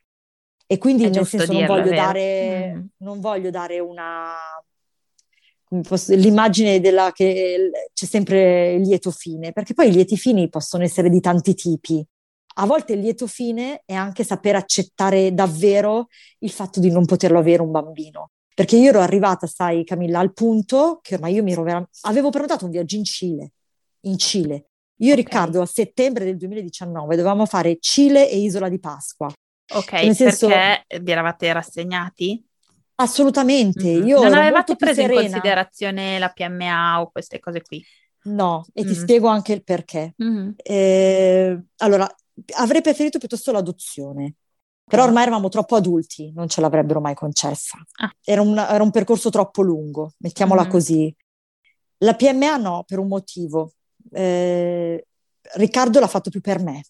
E 0.66 0.78
quindi 0.78 1.04
È 1.04 1.10
nel 1.10 1.26
senso 1.26 1.52
non 1.52 1.60
dirlo, 1.60 1.76
è 1.76 1.82
voglio 1.82 1.94
dare, 1.94 2.74
Mm. 2.74 2.84
non 2.98 3.20
voglio 3.20 3.50
dare 3.50 3.78
una 3.78 4.34
posso- 5.82 6.14
l'immagine 6.14 6.80
della 6.80 7.12
che 7.12 7.70
c'è 7.92 8.06
sempre 8.06 8.72
il 8.74 8.82
lieto 8.82 9.10
fine, 9.10 9.52
perché 9.52 9.74
poi 9.74 9.88
i 9.88 9.92
lieti 9.92 10.16
fini 10.16 10.48
possono 10.48 10.84
essere 10.84 11.08
di 11.10 11.20
tanti 11.20 11.54
tipi. 11.54 12.04
A 12.58 12.66
volte 12.66 12.94
il 12.94 13.00
lieto 13.00 13.26
fine 13.26 13.82
è 13.84 13.92
anche 13.92 14.24
saper 14.24 14.54
accettare 14.56 15.34
davvero 15.34 16.06
il 16.38 16.50
fatto 16.50 16.80
di 16.80 16.90
non 16.90 17.04
poterlo 17.04 17.38
avere 17.38 17.62
un 17.62 17.70
bambino. 17.70 18.30
Perché 18.56 18.76
io 18.76 18.88
ero 18.88 19.00
arrivata, 19.00 19.46
sai, 19.46 19.84
Camilla, 19.84 20.18
al 20.18 20.32
punto 20.32 20.98
che 21.02 21.16
ormai 21.16 21.34
io 21.34 21.42
mi 21.42 21.52
ero 21.52 21.62
vera- 21.62 21.86
avevo 22.04 22.30
prenotato 22.30 22.64
un 22.64 22.70
viaggio 22.70 22.96
in 22.96 23.04
Cile, 23.04 23.52
in 24.06 24.16
Cile. 24.16 24.68
Io 25.00 25.10
e 25.10 25.12
Ok. 25.12 25.16
Riccardo 25.18 25.60
a 25.60 25.66
settembre 25.66 26.24
del 26.24 26.38
2019 26.38 27.16
dovevamo 27.16 27.44
fare 27.44 27.76
Cile 27.80 28.30
e 28.30 28.38
Isola 28.38 28.70
di 28.70 28.80
Pasqua. 28.80 29.30
Ok, 29.74 29.92
nel 29.92 30.14
senso- 30.14 30.46
perché 30.48 31.02
vi 31.02 31.10
eravate 31.10 31.52
rassegnati? 31.52 32.42
Assolutamente, 32.94 33.98
Mhm. 33.98 34.06
io 34.06 34.22
Non 34.22 34.32
avevate 34.32 34.74
preso 34.74 35.02
in 35.02 35.06
serena. 35.08 35.20
considerazione 35.28 36.18
la 36.18 36.30
PMA 36.30 37.00
o 37.02 37.10
queste 37.10 37.38
cose 37.40 37.60
qui? 37.60 37.84
No, 38.22 38.64
e 38.72 38.84
ti 38.84 38.92
Mm. 38.92 39.00
spiego 39.02 39.26
anche 39.28 39.52
il 39.52 39.62
perché. 39.64 40.14
Mhm. 40.16 40.54
Eh, 40.56 41.60
allora, 41.76 42.08
avrei 42.54 42.80
preferito 42.80 43.18
piuttosto 43.18 43.52
l'adozione, 43.52 44.36
però 44.88 45.04
ormai 45.04 45.22
eravamo 45.22 45.48
troppo 45.48 45.74
adulti, 45.76 46.32
non 46.32 46.48
ce 46.48 46.60
l'avrebbero 46.60 47.00
mai 47.00 47.14
concessa. 47.14 47.76
Ah. 48.00 48.12
Era 48.24 48.40
un, 48.40 48.56
era 48.56 48.82
un 48.82 48.90
percorso 48.92 49.30
troppo 49.30 49.62
lungo, 49.62 50.12
mettiamola 50.18 50.62
Mhm. 50.64 50.70
così. 50.70 51.14
La 51.98 52.14
PMA 52.14 52.56
no, 52.56 52.84
per 52.86 52.98
un 52.98 53.08
motivo. 53.08 53.72
Eh, 54.12 55.06
Riccardo 55.54 56.00
l'ha 56.00 56.06
fatto 56.08 56.28
più 56.30 56.40
per 56.40 56.60
me, 56.60 56.84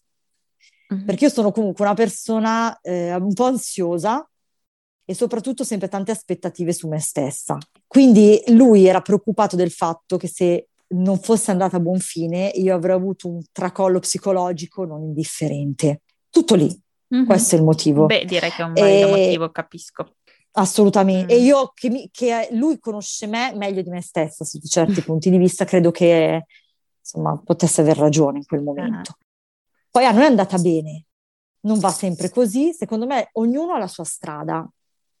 Mhm. 0.89 1.05
perché 1.05 1.25
io 1.25 1.29
sono 1.31 1.51
comunque 1.51 1.85
una 1.85 1.93
persona 1.93 2.79
eh, 2.81 3.13
un 3.15 3.33
po' 3.33 3.45
ansiosa 3.45 4.27
e 5.05 5.13
soprattutto 5.13 5.63
sempre 5.63 5.87
tante 5.87 6.11
aspettative 6.11 6.73
su 6.73 6.87
me 6.87 6.99
stessa. 6.99 7.57
Quindi 7.85 8.41
lui 8.47 8.85
era 8.87 9.01
preoccupato 9.01 9.55
del 9.55 9.71
fatto 9.71 10.17
che 10.17 10.27
se 10.27 10.69
non 10.89 11.19
fosse 11.19 11.51
andata 11.51 11.77
a 11.77 11.79
buon 11.79 11.99
fine 11.99 12.47
io 12.55 12.73
avrei 12.75 12.95
avuto 12.95 13.27
un 13.27 13.41
tracollo 13.51 13.99
psicologico 13.99 14.85
non 14.85 15.03
indifferente. 15.03 16.01
Tutto 16.29 16.55
lì, 16.55 16.67
Mhm. 17.09 17.25
questo 17.25 17.55
è 17.55 17.57
il 17.59 17.63
motivo. 17.63 18.05
Beh, 18.05 18.25
direi 18.25 18.49
che 18.51 18.61
è 18.61 18.65
un 18.65 18.73
valido 18.73 19.07
E- 19.07 19.09
motivo, 19.09 19.49
capisco. 19.51 20.15
Assolutamente. 20.51 21.33
Mm. 21.33 21.37
E 21.37 21.41
io 21.41 21.71
che, 21.73 21.89
mi- 21.89 22.09
che 22.11 22.49
lui 22.51 22.79
conosce 22.79 23.27
me 23.27 23.53
meglio 23.55 23.81
di 23.81 23.89
me 23.89 24.01
stessa 24.01 24.43
sotto 24.43 24.67
certi 24.67 25.01
punti 25.03 25.29
di 25.29 25.37
vista, 25.37 25.65
credo 25.65 25.91
che 25.91 26.45
insomma 26.99 27.37
potesse 27.43 27.81
aver 27.81 27.97
ragione 27.97 28.39
in 28.39 28.45
quel 28.45 28.63
momento. 28.63 29.17
Poi 29.89 30.03
a 30.05 30.11
noi 30.11 30.23
è 30.23 30.27
andata 30.27 30.57
bene, 30.57 31.05
non 31.61 31.79
va 31.79 31.89
sempre 31.89 32.29
così, 32.29 32.73
secondo 32.73 33.05
me 33.05 33.29
ognuno 33.33 33.73
ha 33.73 33.77
la 33.79 33.87
sua 33.87 34.03
strada 34.03 34.67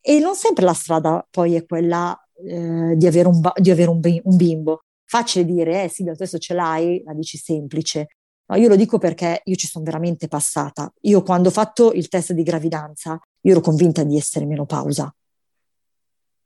e 0.01 0.19
non 0.19 0.35
sempre 0.35 0.65
la 0.65 0.73
strada 0.73 1.25
poi 1.29 1.55
è 1.55 1.65
quella 1.65 2.17
eh, 2.45 2.93
di 2.95 3.07
avere, 3.07 3.27
un, 3.27 3.39
ba- 3.39 3.53
di 3.55 3.69
avere 3.71 3.89
un, 3.89 3.99
bi- 3.99 4.21
un 4.23 4.35
bimbo. 4.35 4.81
Facile 5.05 5.45
dire, 5.45 5.83
eh 5.83 5.87
Silvia, 5.87 6.13
adesso 6.13 6.37
ce 6.37 6.53
l'hai, 6.53 7.01
la 7.05 7.13
dici 7.13 7.37
semplice. 7.37 8.07
No, 8.49 8.55
io 8.55 8.67
lo 8.69 8.75
dico 8.75 8.97
perché 8.97 9.41
io 9.43 9.55
ci 9.55 9.67
sono 9.67 9.83
veramente 9.83 10.27
passata. 10.27 10.91
Io 11.01 11.21
quando 11.21 11.49
ho 11.49 11.51
fatto 11.51 11.91
il 11.91 12.07
test 12.07 12.31
di 12.33 12.43
gravidanza, 12.43 13.19
io 13.41 13.51
ero 13.51 13.59
convinta 13.61 14.03
di 14.03 14.15
essere 14.17 14.45
menopausa. 14.45 15.13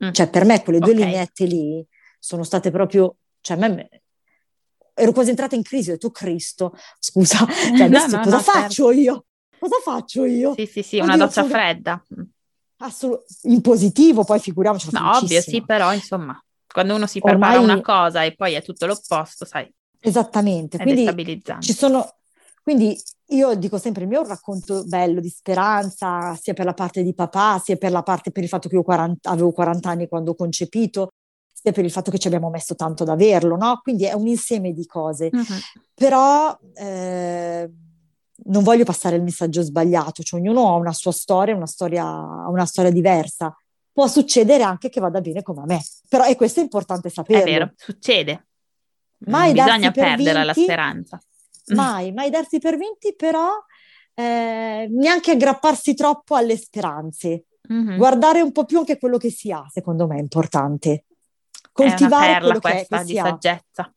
Mm. 0.03 0.11
Cioè 0.11 0.29
per 0.29 0.45
me 0.45 0.63
quelle 0.63 0.79
due 0.79 0.93
Ok. 0.93 0.97
lineette 0.97 1.45
lì 1.45 1.85
sono 2.19 2.43
state 2.43 2.71
proprio, 2.71 3.17
cioè 3.41 3.55
me 3.57 3.87
ero 4.93 5.11
quasi 5.11 5.29
entrata 5.29 5.55
in 5.55 5.61
crisi, 5.63 5.89
ho 5.89 5.93
detto 5.93 6.07
"Oh, 6.07 6.11
Cristo, 6.11 6.73
scusa, 6.99 7.37
cioè, 7.77 7.83
adesso 7.85 8.17
no, 8.17 8.23
cosa 8.23 8.35
no, 8.37 8.41
certo. 8.41 8.59
faccio 8.59 8.91
io? 8.91 9.25
Cosa 9.59 9.75
faccio 9.83 10.25
io? 10.25 10.53
Sì, 10.55 10.65
sì, 10.65 10.81
sì, 10.81 10.95
Oddio, 10.97 11.03
una 11.13 11.17
doccia 11.17 11.41
sono- 11.43 11.47
fredda. 11.53 12.03
Assolut- 12.77 13.25
in 13.43 13.61
positivo, 13.61 14.23
poi 14.23 14.39
figuriamoci. 14.39 14.89
No, 14.91 15.17
ovvio, 15.17 15.39
sì, 15.39 15.63
però 15.63 15.93
insomma, 15.93 16.39
quando 16.65 16.95
uno 16.95 17.05
si 17.05 17.19
Ormai- 17.21 17.51
prepara 17.51 17.59
una 17.59 17.81
cosa 17.81 18.23
e 18.23 18.33
poi 18.33 18.53
è 18.53 18.63
tutto 18.63 18.87
l'opposto, 18.87 19.45
sai. 19.45 19.71
Esattamente, 20.01 20.77
È 20.77 20.81
quindi 20.81 21.03
destabilizzante. 21.03 21.65
ci 21.65 21.73
sono, 21.73 22.15
quindi 22.63 22.99
io 23.27 23.53
dico 23.55 23.77
sempre, 23.77 24.03
il 24.03 24.09
mio 24.09 24.19
è 24.19 24.23
un 24.23 24.27
racconto 24.27 24.83
bello 24.85 25.21
di 25.21 25.29
speranza, 25.29 26.35
sia 26.41 26.53
per 26.53 26.65
la 26.65 26.73
parte 26.73 27.03
di 27.03 27.13
papà, 27.13 27.59
sia 27.63 27.77
per 27.77 27.91
la 27.91 28.03
parte 28.03 28.31
per 28.31 28.43
il 28.43 28.49
fatto 28.49 28.67
che 28.67 28.75
io 28.75 28.83
40 28.83 29.29
avevo 29.29 29.51
40 29.51 29.89
anni 29.89 30.07
quando 30.07 30.31
ho 30.31 30.35
concepito, 30.35 31.13
sia 31.53 31.71
per 31.71 31.85
il 31.85 31.91
fatto 31.91 32.11
che 32.11 32.17
ci 32.17 32.27
abbiamo 32.27 32.49
messo 32.49 32.75
tanto 32.75 33.03
ad 33.03 33.09
averlo, 33.09 33.55
no? 33.55 33.79
Quindi 33.81 34.05
è 34.05 34.13
un 34.13 34.27
insieme 34.27 34.73
di 34.73 34.85
cose. 34.85 35.29
Mhm. 35.31 35.59
Però 35.93 36.57
eh, 36.73 37.71
non 38.45 38.63
voglio 38.63 38.83
passare 38.83 39.15
il 39.15 39.23
messaggio 39.23 39.61
sbagliato, 39.61 40.23
cioè 40.23 40.39
ognuno 40.39 40.67
ha 40.69 40.75
una 40.75 40.93
sua 40.93 41.11
storia, 41.11 41.55
una 41.55 41.67
storia, 41.67 42.03
una 42.47 42.65
storia 42.65 42.91
diversa. 42.91 43.55
Può 43.93 44.07
succedere 44.07 44.63
anche 44.63 44.89
che 44.89 44.99
vada 44.99 45.21
bene 45.21 45.43
come 45.43 45.61
a 45.61 45.65
me, 45.65 45.81
però 46.09 46.25
e 46.25 46.35
questo 46.35 46.59
è 46.59 46.63
importante 46.63 47.09
saperlo. 47.09 47.43
È 47.43 47.45
vero, 47.45 47.71
succede. 47.75 48.47
Mai 49.27 49.53
non 49.53 49.65
bisogna 49.65 49.91
per 49.91 50.03
perdere 50.03 50.43
la 50.43 50.53
vinti. 50.53 50.63
speranza. 50.63 51.21
Mai, 51.67 52.11
mai 52.11 52.29
darsi 52.29 52.59
per 52.59 52.75
vinti, 52.77 53.15
però 53.15 53.49
eh, 54.13 54.87
neanche 54.89 55.31
aggrapparsi 55.31 55.93
troppo 55.93 56.35
alle 56.35 56.57
speranze. 56.57 57.45
Mhm. 57.69 57.97
Guardare 57.97 58.41
un 58.41 58.51
po' 58.51 58.65
più 58.65 58.79
anche 58.79 58.97
quello 58.97 59.17
che 59.17 59.29
si 59.29 59.51
ha, 59.51 59.65
secondo 59.69 60.07
me 60.07 60.17
è 60.17 60.19
importante. 60.19 60.89
È 60.91 61.83
una 61.83 61.89
Coltivare 61.91 62.25
perla 62.33 62.45
quello 62.45 62.59
che, 62.59 62.69
è, 62.69 62.71
questa 62.73 62.97
che 62.97 63.03
di 63.05 63.11
si 63.11 63.17
ha. 63.19 63.23
saggezza. 63.23 63.93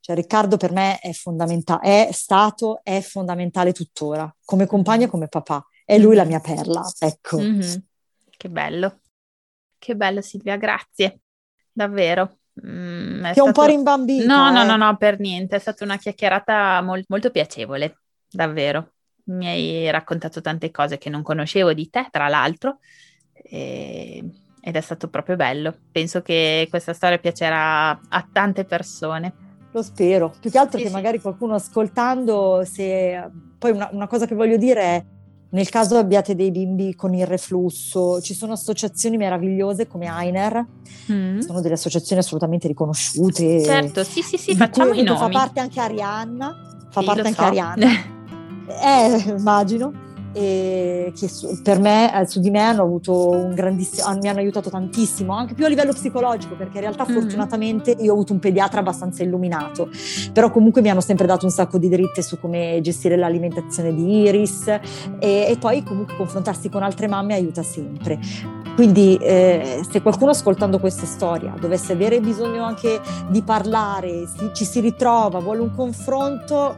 Cioè, 0.00 0.16
Riccardo 0.16 0.56
per 0.56 0.72
me 0.72 0.98
è 0.98 1.12
fondamentale, 1.12 2.08
è 2.08 2.12
stato, 2.12 2.80
è 2.82 3.00
fondamentale 3.00 3.72
tuttora, 3.72 4.34
come 4.44 4.66
compagno 4.66 5.04
e 5.04 5.08
come 5.08 5.28
papà. 5.28 5.64
È 5.84 5.98
lui 5.98 6.16
la 6.16 6.24
mia 6.24 6.40
perla, 6.40 6.82
ecco. 6.98 7.38
Mhm. 7.38 7.84
Che 8.36 8.48
bello. 8.48 9.00
Che 9.78 9.96
bello 9.96 10.20
Silvia, 10.20 10.56
grazie. 10.56 11.20
Davvero. 11.72 12.39
Mm, 12.66 13.24
è 13.24 13.32
Ti 13.32 13.40
ho 13.40 13.44
un 13.44 13.50
stato- 13.52 13.60
po' 13.60 13.66
rimbambito. 13.66 14.26
No, 14.26 14.50
no, 14.50 14.62
eh. 14.62 14.66
no, 14.66 14.76
no, 14.76 14.96
per 14.96 15.18
niente. 15.20 15.56
È 15.56 15.58
stata 15.58 15.84
una 15.84 15.96
chiacchierata 15.96 16.80
mol- 16.82 17.04
molto 17.08 17.30
piacevole, 17.30 17.98
davvero. 18.30 18.92
Mi 19.24 19.46
hai 19.46 19.90
raccontato 19.90 20.40
tante 20.40 20.70
cose 20.70 20.98
che 20.98 21.08
non 21.10 21.22
conoscevo 21.22 21.72
di 21.72 21.88
te, 21.88 22.08
tra 22.10 22.28
l'altro, 22.28 22.78
e- 23.32 24.24
ed 24.62 24.76
è 24.76 24.80
stato 24.80 25.08
proprio 25.08 25.36
bello. 25.36 25.74
Penso 25.90 26.20
che 26.22 26.66
questa 26.68 26.92
storia 26.92 27.18
piacerà 27.18 27.90
a 27.90 28.28
tante 28.32 28.64
persone. 28.64 29.32
Lo 29.72 29.82
spero. 29.82 30.34
Più 30.40 30.50
che 30.50 30.58
altro 30.58 30.76
Sì, 30.78 30.84
che 30.84 30.90
sì. 30.90 30.94
magari 30.94 31.20
qualcuno 31.20 31.54
ascoltando, 31.54 32.62
se... 32.64 33.30
Poi 33.58 33.70
una, 33.70 33.88
una 33.92 34.06
cosa 34.06 34.26
che 34.26 34.34
voglio 34.34 34.56
dire 34.56 34.80
è, 34.82 35.04
nel 35.50 35.68
caso 35.68 35.96
abbiate 35.96 36.34
dei 36.34 36.50
bimbi 36.50 36.94
con 36.94 37.14
il 37.14 37.26
reflusso, 37.26 38.20
ci 38.20 38.34
sono 38.34 38.52
associazioni 38.52 39.16
meravigliose 39.16 39.86
come 39.86 40.06
Ainer, 40.06 40.64
Mm. 41.10 41.38
sono 41.40 41.60
delle 41.60 41.74
associazioni 41.74 42.20
assolutamente 42.20 42.66
riconosciute. 42.68 43.62
Certo, 43.64 44.04
sì, 44.04 44.22
sì, 44.22 44.36
sì, 44.36 44.54
facciamo 44.56 44.88
i 44.88 44.92
appunto 44.92 45.14
fa 45.14 45.20
nomi. 45.22 45.32
parte 45.34 45.60
anche 45.60 45.80
Arianna, 45.80 46.56
fa 46.90 47.00
Sì, 47.00 47.06
parte 47.06 47.20
anche 47.22 47.34
so. 47.34 47.42
Arianna. 47.44 47.86
Eh, 48.82 49.24
immagino. 49.36 49.92
E 50.32 51.12
che 51.18 51.28
su- 51.28 51.60
per 51.62 51.80
me, 51.80 52.20
eh, 52.20 52.26
su 52.28 52.38
di 52.40 52.50
me 52.50 52.60
hanno 52.60 52.82
avuto 52.82 53.30
un 53.30 53.52
grandissimo, 53.54 54.06
ah, 54.06 54.14
mi 54.14 54.28
hanno 54.28 54.38
aiutato 54.38 54.70
tantissimo, 54.70 55.32
anche 55.34 55.54
più 55.54 55.64
a 55.64 55.68
livello 55.68 55.92
psicologico, 55.92 56.54
perché 56.54 56.76
in 56.76 56.82
realtà 56.82 57.04
Mhm. 57.06 57.12
fortunatamente 57.12 57.96
io 57.98 58.10
ho 58.12 58.14
avuto 58.14 58.32
un 58.32 58.38
pediatra 58.38 58.78
abbastanza 58.80 59.22
illuminato, 59.24 59.88
però 60.32 60.50
comunque 60.52 60.82
mi 60.82 60.88
hanno 60.90 61.00
sempre 61.00 61.26
dato 61.26 61.46
un 61.46 61.50
sacco 61.50 61.78
di 61.78 61.88
dritte 61.88 62.22
su 62.22 62.38
come 62.38 62.78
gestire 62.80 63.16
l'alimentazione 63.16 63.92
di 63.92 64.20
Iris 64.22 64.68
e, 64.68 64.80
e 65.18 65.56
poi 65.58 65.82
comunque 65.82 66.14
confrontarsi 66.16 66.68
con 66.68 66.82
altre 66.84 67.08
mamme 67.08 67.34
aiuta 67.34 67.62
sempre. 67.64 68.18
Quindi 68.76 69.16
eh, 69.20 69.82
se 69.90 70.00
qualcuno 70.00 70.30
ascoltando 70.30 70.78
questa 70.78 71.04
storia 71.04 71.54
dovesse 71.60 71.92
avere 71.92 72.20
bisogno 72.20 72.62
anche 72.64 73.00
di 73.28 73.42
parlare, 73.42 74.26
si- 74.26 74.50
ci 74.54 74.64
si 74.64 74.78
ritrova, 74.80 75.40
vuole 75.40 75.60
un 75.60 75.74
confronto, 75.74 76.76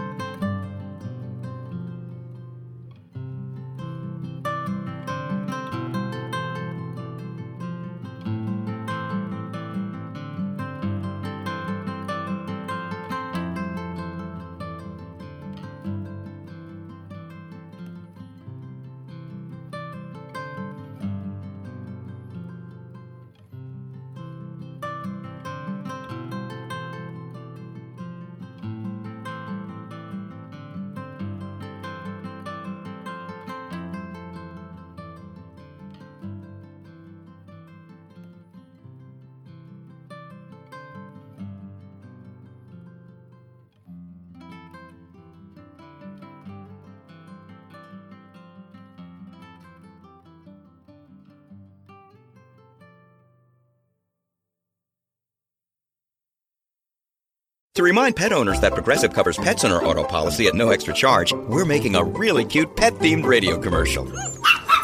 To 57.77 57.85
remind 57.85 58.17
pet 58.17 58.33
owners 58.33 58.59
that 58.63 58.75
Progressive 58.75 59.15
covers 59.15 59.39
pets 59.39 59.65
on 59.65 59.71
our 59.71 59.85
auto 59.85 60.03
policy 60.03 60.49
at 60.49 60.55
no 60.55 60.71
extra 60.71 60.93
charge, 60.93 61.33
we're 61.33 61.65
making 61.65 61.95
a 61.95 62.03
really 62.03 62.45
cute 62.45 62.75
pet 62.75 62.95
themed 62.95 63.25
radio 63.25 63.57
commercial. 63.59 64.11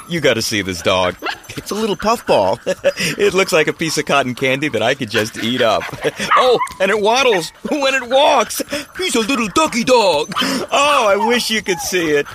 You 0.09 0.21
gotta 0.21 0.41
see 0.41 0.63
this 0.63 0.83
dog. 0.83 1.17
It's 1.57 1.73
a 1.73 1.75
little 1.75 1.97
puffball. 1.97 2.61
it 2.67 3.35
looks 3.35 3.53
like 3.53 3.67
a 3.67 3.73
piece 3.73 3.99
of 3.99 4.05
cotton 4.05 4.37
candy 4.37 4.69
that 4.69 4.83
I 4.83 4.95
could 4.95 5.11
just 5.11 5.37
eat 5.39 5.63
up. 5.63 5.83
oh, 6.37 6.61
and 6.81 6.93
it 6.93 7.01
waddles 7.01 7.51
when 7.71 7.95
it 7.95 8.09
walks. 8.09 8.63
He's 8.97 9.17
a 9.17 9.21
little 9.21 9.49
ducky 9.49 9.83
dog. 9.83 10.33
Oh, 10.41 11.07
I 11.09 11.27
wish 11.27 11.51
you 11.51 11.63
could 11.63 11.81
see 11.81 12.11
it. 12.11 12.27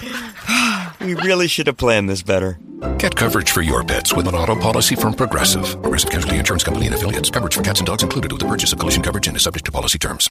we 0.99 1.14
really 1.14 1.47
should 1.47 1.68
have 1.68 1.78
planned 1.78 2.10
this 2.10 2.24
better. 2.24 2.60
Get 2.97 3.16
coverage 3.16 3.52
for 3.52 3.62
your 3.62 3.84
pets 3.86 4.14
with 4.14 4.28
an 4.28 4.36
auto 4.36 4.60
policy 4.60 4.95
from 4.95 5.14
Progressive. 5.14 5.82
Progressive 5.82 6.10
Casualty 6.10 6.39
Insurance 6.39 6.64
Company 6.64 6.88
and 6.88 6.95
affiliates. 6.95 7.30
Coverage 7.30 7.56
for 7.56 7.64
cats 7.64 7.80
and 7.80 7.88
dogs 7.88 8.04
included 8.04 8.34
with 8.34 8.41
the 8.41 8.47
purchase 8.47 8.74
of 8.74 8.80
collision 8.80 9.04
coverage 9.04 9.28
and 9.28 9.38
is 9.38 9.43
subject 9.43 9.66
to 9.66 9.72
policy 9.72 9.99
terms. 9.99 10.31